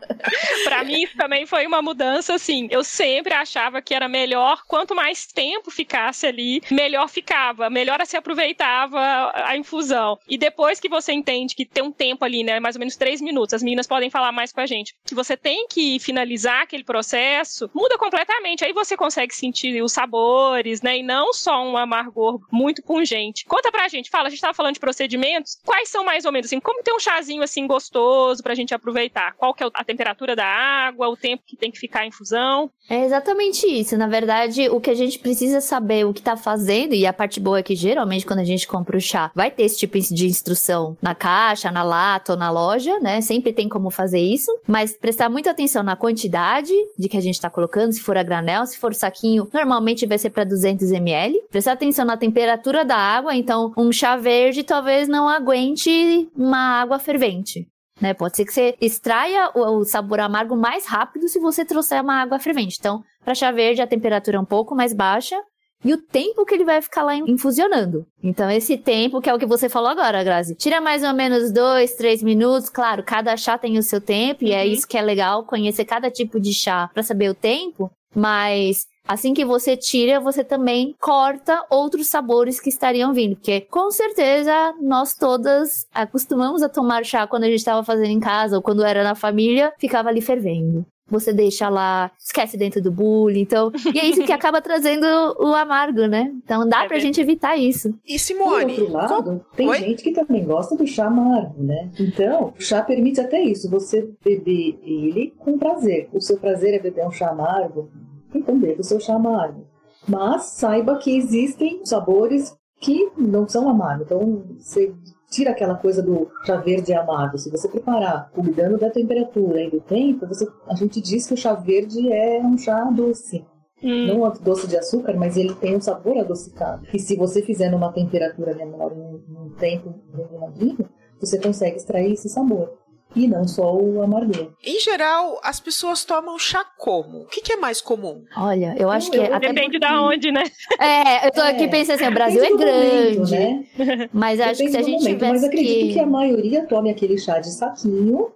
Pra 0.63 0.83
mim, 0.83 1.03
isso 1.03 1.17
também 1.17 1.45
foi 1.45 1.65
uma 1.65 1.81
mudança, 1.81 2.35
assim. 2.35 2.67
Eu 2.71 2.83
sempre 2.83 3.33
achava 3.33 3.81
que 3.81 3.93
era 3.93 4.07
melhor, 4.07 4.63
quanto 4.67 4.95
mais 4.95 5.27
tempo 5.27 5.71
ficasse 5.71 6.25
ali, 6.25 6.61
melhor 6.71 7.07
ficava, 7.09 7.69
melhor 7.69 8.05
se 8.05 8.17
aproveitava 8.17 9.31
a 9.33 9.57
infusão. 9.57 10.17
E 10.27 10.37
depois 10.37 10.79
que 10.79 10.89
você 10.89 11.11
entende 11.13 11.55
que 11.55 11.65
tem 11.65 11.83
um 11.83 11.91
tempo 11.91 12.23
ali, 12.23 12.43
né, 12.43 12.59
mais 12.59 12.75
ou 12.75 12.79
menos 12.79 12.95
três 12.95 13.21
minutos, 13.21 13.53
as 13.53 13.63
meninas 13.63 13.87
podem 13.87 14.09
falar 14.09 14.31
mais 14.31 14.51
com 14.51 14.61
a 14.61 14.65
gente, 14.65 14.93
que 15.05 15.15
você 15.15 15.35
tem 15.35 15.67
que 15.67 15.99
finalizar 15.99 16.61
aquele 16.61 16.83
processo, 16.83 17.69
muda 17.73 17.97
completamente. 17.97 18.63
Aí 18.63 18.73
você 18.73 18.95
consegue 18.95 19.33
sentir 19.33 19.81
os 19.81 19.91
sabores, 19.91 20.81
né, 20.81 20.97
e 20.97 21.03
não 21.03 21.33
só 21.33 21.63
um 21.63 21.77
amargor 21.77 22.39
muito 22.51 22.83
pungente. 22.83 23.45
Conta 23.45 23.71
pra 23.71 23.87
gente, 23.87 24.09
fala, 24.09 24.27
a 24.27 24.29
gente 24.29 24.41
tava 24.41 24.53
falando 24.53 24.73
de 24.73 24.79
procedimentos, 24.79 25.57
quais 25.65 25.89
são 25.89 26.03
mais 26.03 26.25
ou 26.25 26.31
menos, 26.31 26.47
assim, 26.47 26.59
como 26.59 26.83
ter 26.83 26.93
um 26.93 26.99
chazinho, 26.99 27.43
assim, 27.43 27.65
gostoso 27.67 28.43
pra 28.43 28.55
gente 28.57 28.73
aproveitar? 28.73 29.33
Qual 29.37 29.53
que 29.53 29.63
é 29.63 29.69
a 29.73 29.83
temperatura 29.83 30.35
da 30.35 30.45
água, 30.45 31.07
o 31.07 31.15
tempo 31.17 31.43
que 31.45 31.55
tem 31.55 31.71
que 31.71 31.79
ficar 31.79 32.01
a 32.01 32.05
infusão? 32.05 32.69
É 32.89 33.05
exatamente 33.05 33.65
isso. 33.65 33.97
Na 33.97 34.07
verdade, 34.07 34.69
o 34.69 34.79
que 34.79 34.89
a 34.89 34.95
gente 34.95 35.19
precisa 35.19 35.61
saber 35.61 36.05
o 36.05 36.13
que 36.13 36.21
tá 36.21 36.37
fazendo, 36.37 36.93
e 36.93 37.05
a 37.05 37.13
parte 37.13 37.39
boa 37.39 37.59
é 37.59 37.63
que 37.63 37.75
geralmente 37.75 38.25
quando 38.25 38.39
a 38.39 38.45
gente 38.45 38.67
compra 38.67 38.97
o 38.97 39.01
chá, 39.01 39.31
vai 39.35 39.51
ter 39.51 39.63
esse 39.63 39.77
tipo 39.77 39.97
de 39.99 40.27
instrução 40.27 40.97
na 41.01 41.13
caixa, 41.13 41.71
na 41.71 41.83
lata 41.83 42.33
ou 42.33 42.37
na 42.37 42.49
loja, 42.49 42.99
né? 42.99 43.21
Sempre 43.21 43.53
tem 43.53 43.67
como 43.67 43.89
fazer 43.89 44.19
isso. 44.19 44.51
Mas 44.67 44.95
prestar 44.97 45.29
muita 45.29 45.51
atenção 45.51 45.83
na 45.83 45.95
quantidade 45.95 46.73
de 46.97 47.09
que 47.09 47.17
a 47.17 47.21
gente 47.21 47.39
tá 47.39 47.49
colocando, 47.49 47.93
se 47.93 48.01
for 48.01 48.17
a 48.17 48.23
granel, 48.23 48.65
se 48.65 48.77
for 48.77 48.93
saquinho, 48.93 49.49
normalmente 49.53 50.05
vai 50.05 50.17
ser 50.17 50.29
para 50.29 50.43
200 50.43 50.91
ml. 50.91 51.41
Prestar 51.49 51.73
atenção 51.73 52.05
na 52.05 52.17
temperatura 52.17 52.85
da 52.85 52.97
água, 52.97 53.35
então 53.35 53.73
um 53.77 53.91
chá 53.91 54.15
verde 54.15 54.63
talvez 54.63 55.07
não 55.07 55.27
aguente 55.27 56.29
uma 56.35 56.81
água 56.81 56.99
fervente. 56.99 57.67
Né? 57.99 58.13
Pode 58.13 58.35
ser 58.37 58.45
que 58.45 58.53
você 58.53 58.75
extraia 58.79 59.49
o, 59.55 59.79
o 59.79 59.83
sabor 59.85 60.19
amargo 60.19 60.55
mais 60.55 60.85
rápido 60.85 61.27
se 61.27 61.39
você 61.39 61.65
trouxer 61.65 62.01
uma 62.01 62.21
água 62.21 62.39
fervente. 62.39 62.77
Então, 62.79 63.03
para 63.23 63.33
chá 63.35 63.51
verde, 63.51 63.81
a 63.81 63.87
temperatura 63.87 64.37
é 64.37 64.39
um 64.39 64.45
pouco 64.45 64.75
mais 64.75 64.93
baixa 64.93 65.35
e 65.83 65.93
o 65.93 65.97
tempo 65.97 66.45
que 66.45 66.53
ele 66.55 66.65
vai 66.65 66.81
ficar 66.81 67.03
lá 67.03 67.15
infusionando. 67.15 68.05
Então, 68.23 68.49
esse 68.49 68.77
tempo, 68.77 69.21
que 69.21 69.29
é 69.29 69.33
o 69.33 69.37
que 69.39 69.45
você 69.45 69.69
falou 69.69 69.89
agora, 69.89 70.23
Grazi, 70.23 70.55
tira 70.55 70.81
mais 70.81 71.03
ou 71.03 71.13
menos 71.13 71.51
dois, 71.51 71.93
três 71.95 72.21
minutos. 72.23 72.69
Claro, 72.69 73.03
cada 73.03 73.35
chá 73.37 73.57
tem 73.57 73.77
o 73.77 73.83
seu 73.83 74.01
tempo 74.01 74.43
e 74.43 74.51
é 74.51 74.63
Uhum. 74.63 74.71
isso 74.71 74.87
que 74.87 74.97
é 74.97 75.01
legal, 75.01 75.43
conhecer 75.45 75.85
cada 75.85 76.09
tipo 76.09 76.39
de 76.39 76.53
chá 76.53 76.89
para 76.93 77.03
saber 77.03 77.29
o 77.29 77.35
tempo. 77.35 77.91
Mas 78.15 78.85
assim 79.07 79.33
que 79.33 79.45
você 79.45 79.75
tira, 79.77 80.19
você 80.19 80.43
também 80.43 80.95
corta 80.99 81.63
outros 81.69 82.07
sabores 82.07 82.59
que 82.59 82.69
estariam 82.69 83.13
vindo. 83.13 83.35
Porque 83.35 83.61
com 83.61 83.89
certeza 83.91 84.73
nós 84.81 85.13
todas 85.13 85.85
acostumamos 85.93 86.61
a 86.61 86.69
tomar 86.69 87.05
chá 87.05 87.25
quando 87.27 87.43
a 87.43 87.47
gente 87.47 87.59
estava 87.59 87.83
fazendo 87.83 88.11
em 88.11 88.19
casa 88.19 88.55
ou 88.57 88.61
quando 88.61 88.83
era 88.83 89.03
na 89.03 89.15
família, 89.15 89.73
ficava 89.77 90.09
ali 90.09 90.21
fervendo. 90.21 90.85
Você 91.09 91.31
deixa 91.31 91.69
lá, 91.69 92.11
esquece 92.19 92.57
dentro 92.57 92.81
do 92.81 92.91
bule, 92.91 93.39
então. 93.39 93.71
E 93.93 93.97
é 93.97 94.05
isso 94.05 94.25
que 94.25 94.31
acaba 94.33 94.61
trazendo 94.61 95.05
o 95.39 95.53
amargo, 95.55 96.05
né? 96.05 96.33
Então 96.43 96.67
dá 96.67 96.83
É 96.83 96.87
pra 96.87 96.99
gente 96.99 97.21
evitar 97.21 97.55
isso. 97.55 97.93
E 98.05 98.13
Por 98.13 98.19
Simone, 98.19 98.71
outro 98.73 98.91
lado, 98.91 99.45
tem 99.55 99.69
Oi? 99.69 99.79
gente 99.79 100.03
que 100.03 100.11
também 100.11 100.43
gosta 100.43 100.75
do 100.75 100.85
chá 100.85 101.07
amargo, 101.07 101.63
né? 101.63 101.89
Então, 101.97 102.53
o 102.57 102.61
chá 102.61 102.81
permite 102.81 103.21
até 103.21 103.41
isso, 103.41 103.69
você 103.69 104.09
beber 104.23 104.77
ele 104.83 105.33
com 105.37 105.57
prazer. 105.57 106.09
O 106.11 106.19
seu 106.19 106.37
prazer 106.37 106.73
é 106.73 106.79
beber 106.79 107.07
um 107.07 107.11
chá 107.11 107.29
amargo, 107.29 107.89
então 108.33 108.57
beba 108.59 108.81
o 108.81 108.83
seu 108.83 108.99
chá 108.99 109.15
amargo. 109.15 109.65
Mas 110.07 110.43
saiba 110.43 110.97
que 110.97 111.15
existem 111.17 111.85
sabores 111.85 112.55
que 112.79 113.11
não 113.17 113.47
são 113.47 113.67
amargos. 113.69 114.05
Então, 114.05 114.43
você 114.57 114.93
tira 115.29 115.51
aquela 115.51 115.75
coisa 115.75 116.01
do 116.01 116.29
chá 116.45 116.55
verde 116.57 116.93
amargo. 116.93 117.37
Se 117.37 117.49
você 117.49 117.67
preparar 117.67 118.29
cuidando 118.31 118.77
da 118.77 118.89
temperatura 118.89 119.61
e 119.63 119.69
do 119.69 119.81
tempo, 119.81 120.25
você- 120.27 120.47
a 120.67 120.75
gente 120.75 121.01
diz 121.01 121.27
que 121.27 121.33
o 121.33 121.37
chá 121.37 121.53
verde 121.53 122.11
é 122.11 122.39
um 122.41 122.57
chá 122.57 122.83
doce 122.85 123.43
Hum, 123.83 124.07
não 124.07 124.33
doce 124.41 124.67
de 124.67 124.75
açúcar, 124.75 125.15
mas 125.15 125.37
ele 125.37 125.53
tem 125.53 125.75
um 125.75 125.81
sabor 125.81 126.17
adocicado. 126.17 126.87
E 126.91 126.99
se 126.99 127.15
você 127.15 127.43
fizer 127.43 127.69
numa 127.69 127.91
temperatura 127.91 128.55
menor, 128.55 128.95
num, 128.95 129.21
num 129.27 129.49
tempo 129.51 129.93
reguladinho, 130.15 130.77
você 131.19 131.39
consegue 131.39 131.75
extrair 131.77 132.13
esse 132.13 132.27
sabor. 132.27 132.71
E 133.15 133.27
não 133.27 133.47
só 133.47 133.75
o 133.75 134.03
amargor. 134.03 134.51
em 134.63 134.79
geral, 134.79 135.39
as 135.43 135.59
pessoas 135.59 136.03
tomam 136.05 136.37
chá 136.37 136.63
como? 136.77 137.21
O 137.23 137.27
que, 137.27 137.41
que 137.41 137.53
é 137.53 137.57
mais 137.57 137.81
comum? 137.81 138.23
Olha, 138.35 138.75
eu 138.77 138.91
acho 138.91 139.09
que 139.09 139.17
Eu- 139.17 139.33
até 139.33 139.47
Depende 139.53 139.79
da 139.79 140.01
onde, 140.03 140.31
né? 140.31 140.43
É, 140.79 141.25
eu 141.27 141.31
tô 141.31 141.41
É, 141.41 141.49
aqui 141.51 141.67
pensando 141.67 141.95
assim, 141.95 142.07
o 142.07 142.13
Brasil 142.13 142.43
é 142.43 142.49
do 142.49 142.57
momento, 142.57 143.29
grande, 143.29 143.31
né? 143.31 144.09
mas 144.13 144.39
acho 144.39 144.61
que 144.61 144.69
se 144.69 144.77
a 144.77 144.81
gente 144.81 144.99
momento, 144.99 145.13
tivesse 145.15 145.31
Mas 145.33 145.43
acredito 145.45 145.87
que... 145.87 145.93
que... 145.93 145.99
a 145.99 146.05
maioria 146.05 146.65
tome 146.67 146.91
aquele 146.91 147.17
chá 147.17 147.39
de 147.39 147.49
saquinho, 147.51 148.31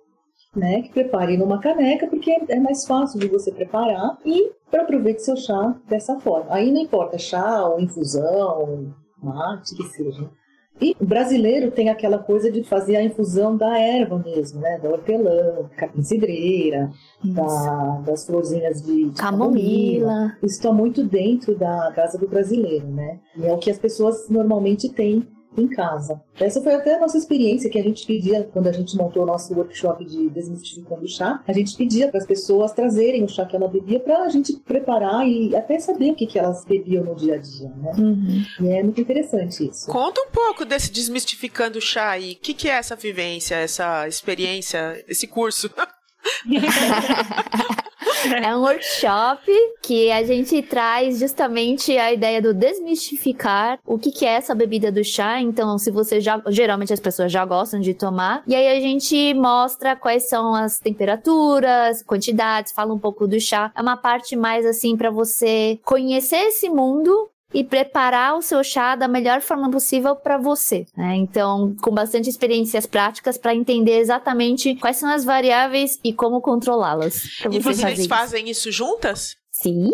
né? 0.56 0.82
Que 0.82 0.90
prepare 0.90 1.38
numa 1.38 1.60
caneca, 1.60 2.08
porque 2.08 2.32
é 2.50 2.60
mais 2.60 2.86
fácil 2.88 3.20
de 3.20 3.28
você 3.28 3.52
preparar 3.52 4.18
e 4.26 4.52
para 4.72 4.82
aproveite 4.84 5.22
seu 5.22 5.36
chá 5.38 5.76
dessa 5.88 6.20
forma. 6.20 6.48
Aí 6.56 6.72
não 6.72 6.82
importa 6.82 7.18
chá 7.18 7.66
ou 7.68 7.80
infusão, 7.80 8.94
mate, 9.22 9.76
que 9.76 9.84
seja. 9.90 10.30
E 10.82 10.96
o 11.00 11.06
brasileiro 11.06 11.70
tem 11.70 11.90
aquela 11.90 12.18
coisa 12.18 12.52
de 12.52 12.64
fazer 12.64 12.96
a 12.96 13.04
infusão 13.04 13.56
da 13.56 13.78
erva 13.78 14.18
mesmo, 14.18 14.60
né? 14.60 14.80
Da 14.80 14.90
hortelã, 14.90 15.70
capim 15.78 16.02
cidreira, 16.02 16.90
da, 17.24 18.02
das 18.06 18.26
florzinhas 18.26 18.82
de, 18.82 19.10
de 19.10 19.22
camomila. 19.22 20.08
Camomila. 20.08 20.38
Isso 20.42 20.56
está 20.56 20.74
muito 20.74 21.04
dentro 21.04 21.56
da 21.56 21.92
casa 21.96 22.18
do 22.18 22.28
brasileiro, 22.28 22.88
né? 22.88 23.20
E 23.38 23.46
é 23.46 23.54
o 23.54 23.60
que 23.60 23.70
as 23.70 23.78
pessoas 23.78 24.28
normalmente 24.28 24.90
têm 24.90 25.28
em 25.58 25.68
casa. 25.68 26.22
Essa 26.40 26.62
foi 26.62 26.74
até 26.74 26.96
a 26.96 27.00
nossa 27.00 27.18
experiência 27.18 27.70
que 27.70 27.78
a 27.78 27.84
gente 27.84 28.06
pedia 28.06 28.50
quando 28.54 28.68
a 28.68 28.72
gente 28.72 28.96
montou 28.96 29.24
o 29.24 29.26
nosso 29.26 29.54
workshop 29.54 30.04
de 30.06 30.30
desmistificando 30.30 31.04
o 31.04 31.08
chá. 31.08 31.44
A 31.48 31.54
gente 31.54 31.76
pedia 31.76 32.10
para 32.10 32.20
as 32.20 32.26
pessoas 32.26 32.72
trazerem 32.72 33.24
o 33.24 33.28
chá 33.28 33.46
que 33.46 33.56
ela 33.56 33.68
bebia 33.68 34.00
para 34.00 34.24
a 34.24 34.30
gente 34.30 34.54
preparar 34.58 35.28
e 35.28 35.56
até 35.56 35.80
saber 35.80 36.12
o 36.12 36.16
que, 36.16 36.26
que 36.26 36.40
elas 36.40 36.64
bebiam 36.66 37.04
no 37.04 37.16
dia 37.16 37.36
a 37.36 37.38
dia, 37.38 37.70
né? 37.70 37.92
Uhum. 37.98 38.44
E 38.62 38.70
é 38.70 38.84
muito 38.84 39.02
interessante 39.02 39.68
isso. 39.68 39.92
Conta 39.92 40.22
um 40.22 40.32
pouco 40.32 40.66
desse 40.66 40.92
desmistificando 40.92 41.78
o 41.78 41.82
chá 41.82 42.12
aí. 42.12 42.34
O 42.34 42.38
que, 42.38 42.54
que 42.54 42.70
é 42.70 42.74
essa 42.74 42.96
vivência, 42.96 43.56
essa 43.56 44.08
experiência, 44.08 45.04
esse 45.08 45.28
curso? 45.28 45.70
É 48.44 48.56
um 48.56 48.62
workshop 48.62 49.52
que 49.82 50.12
a 50.12 50.24
gente 50.24 50.62
traz 50.62 51.20
justamente 51.20 51.98
a 51.98 52.14
ideia 52.14 52.42
do 52.42 52.54
desmistificar 52.54 53.80
o 53.86 53.98
que, 53.98 54.12
que 54.12 54.26
é 54.26 54.34
essa 54.34 54.54
bebida 54.54 54.92
do 54.92 55.04
chá. 55.04 55.40
Então, 55.40 55.78
se 55.78 55.92
você 55.92 56.20
já. 56.20 56.42
Geralmente 56.48 56.94
as 56.94 57.00
pessoas 57.00 57.32
já 57.32 57.46
gostam 57.46 57.80
de 57.80 57.94
tomar. 57.94 58.44
E 58.48 58.56
aí 58.56 58.78
a 58.78 58.80
gente 58.80 59.34
mostra 59.34 59.96
quais 59.96 60.30
são 60.30 60.54
as 60.54 60.80
temperaturas, 60.80 62.04
quantidades, 62.04 62.72
fala 62.72 62.94
um 62.94 63.00
pouco 63.00 63.28
do 63.28 63.40
chá. 63.40 63.72
É 63.76 63.82
uma 63.82 63.98
parte 63.98 64.36
mais 64.36 64.66
assim 64.66 64.96
para 64.96 65.10
você 65.10 65.80
conhecer 65.84 66.48
esse 66.48 66.70
mundo 66.70 67.31
e 67.54 67.64
preparar 67.64 68.38
o 68.38 68.42
seu 68.42 68.64
chá 68.64 68.96
da 68.96 69.08
melhor 69.08 69.42
forma 69.42 69.70
possível 69.70 70.16
para 70.16 70.38
você. 70.38 70.86
Né? 70.96 71.16
Então, 71.18 71.76
com 71.82 71.92
bastante 71.92 72.30
experiências 72.30 72.86
práticas 72.86 73.38
para 73.38 73.54
entender 73.56 73.98
exatamente 74.00 74.76
quais 74.76 74.98
são 74.98 75.10
as 75.10 75.24
variáveis 75.26 76.00
e 76.04 76.14
como 76.14 76.42
controlá-las. 76.42 77.22
E 77.52 77.60
vocês 77.60 78.00
isso. 78.00 78.08
fazem 78.10 78.50
isso 78.50 78.72
juntas? 78.72 79.36
Sim! 79.52 79.92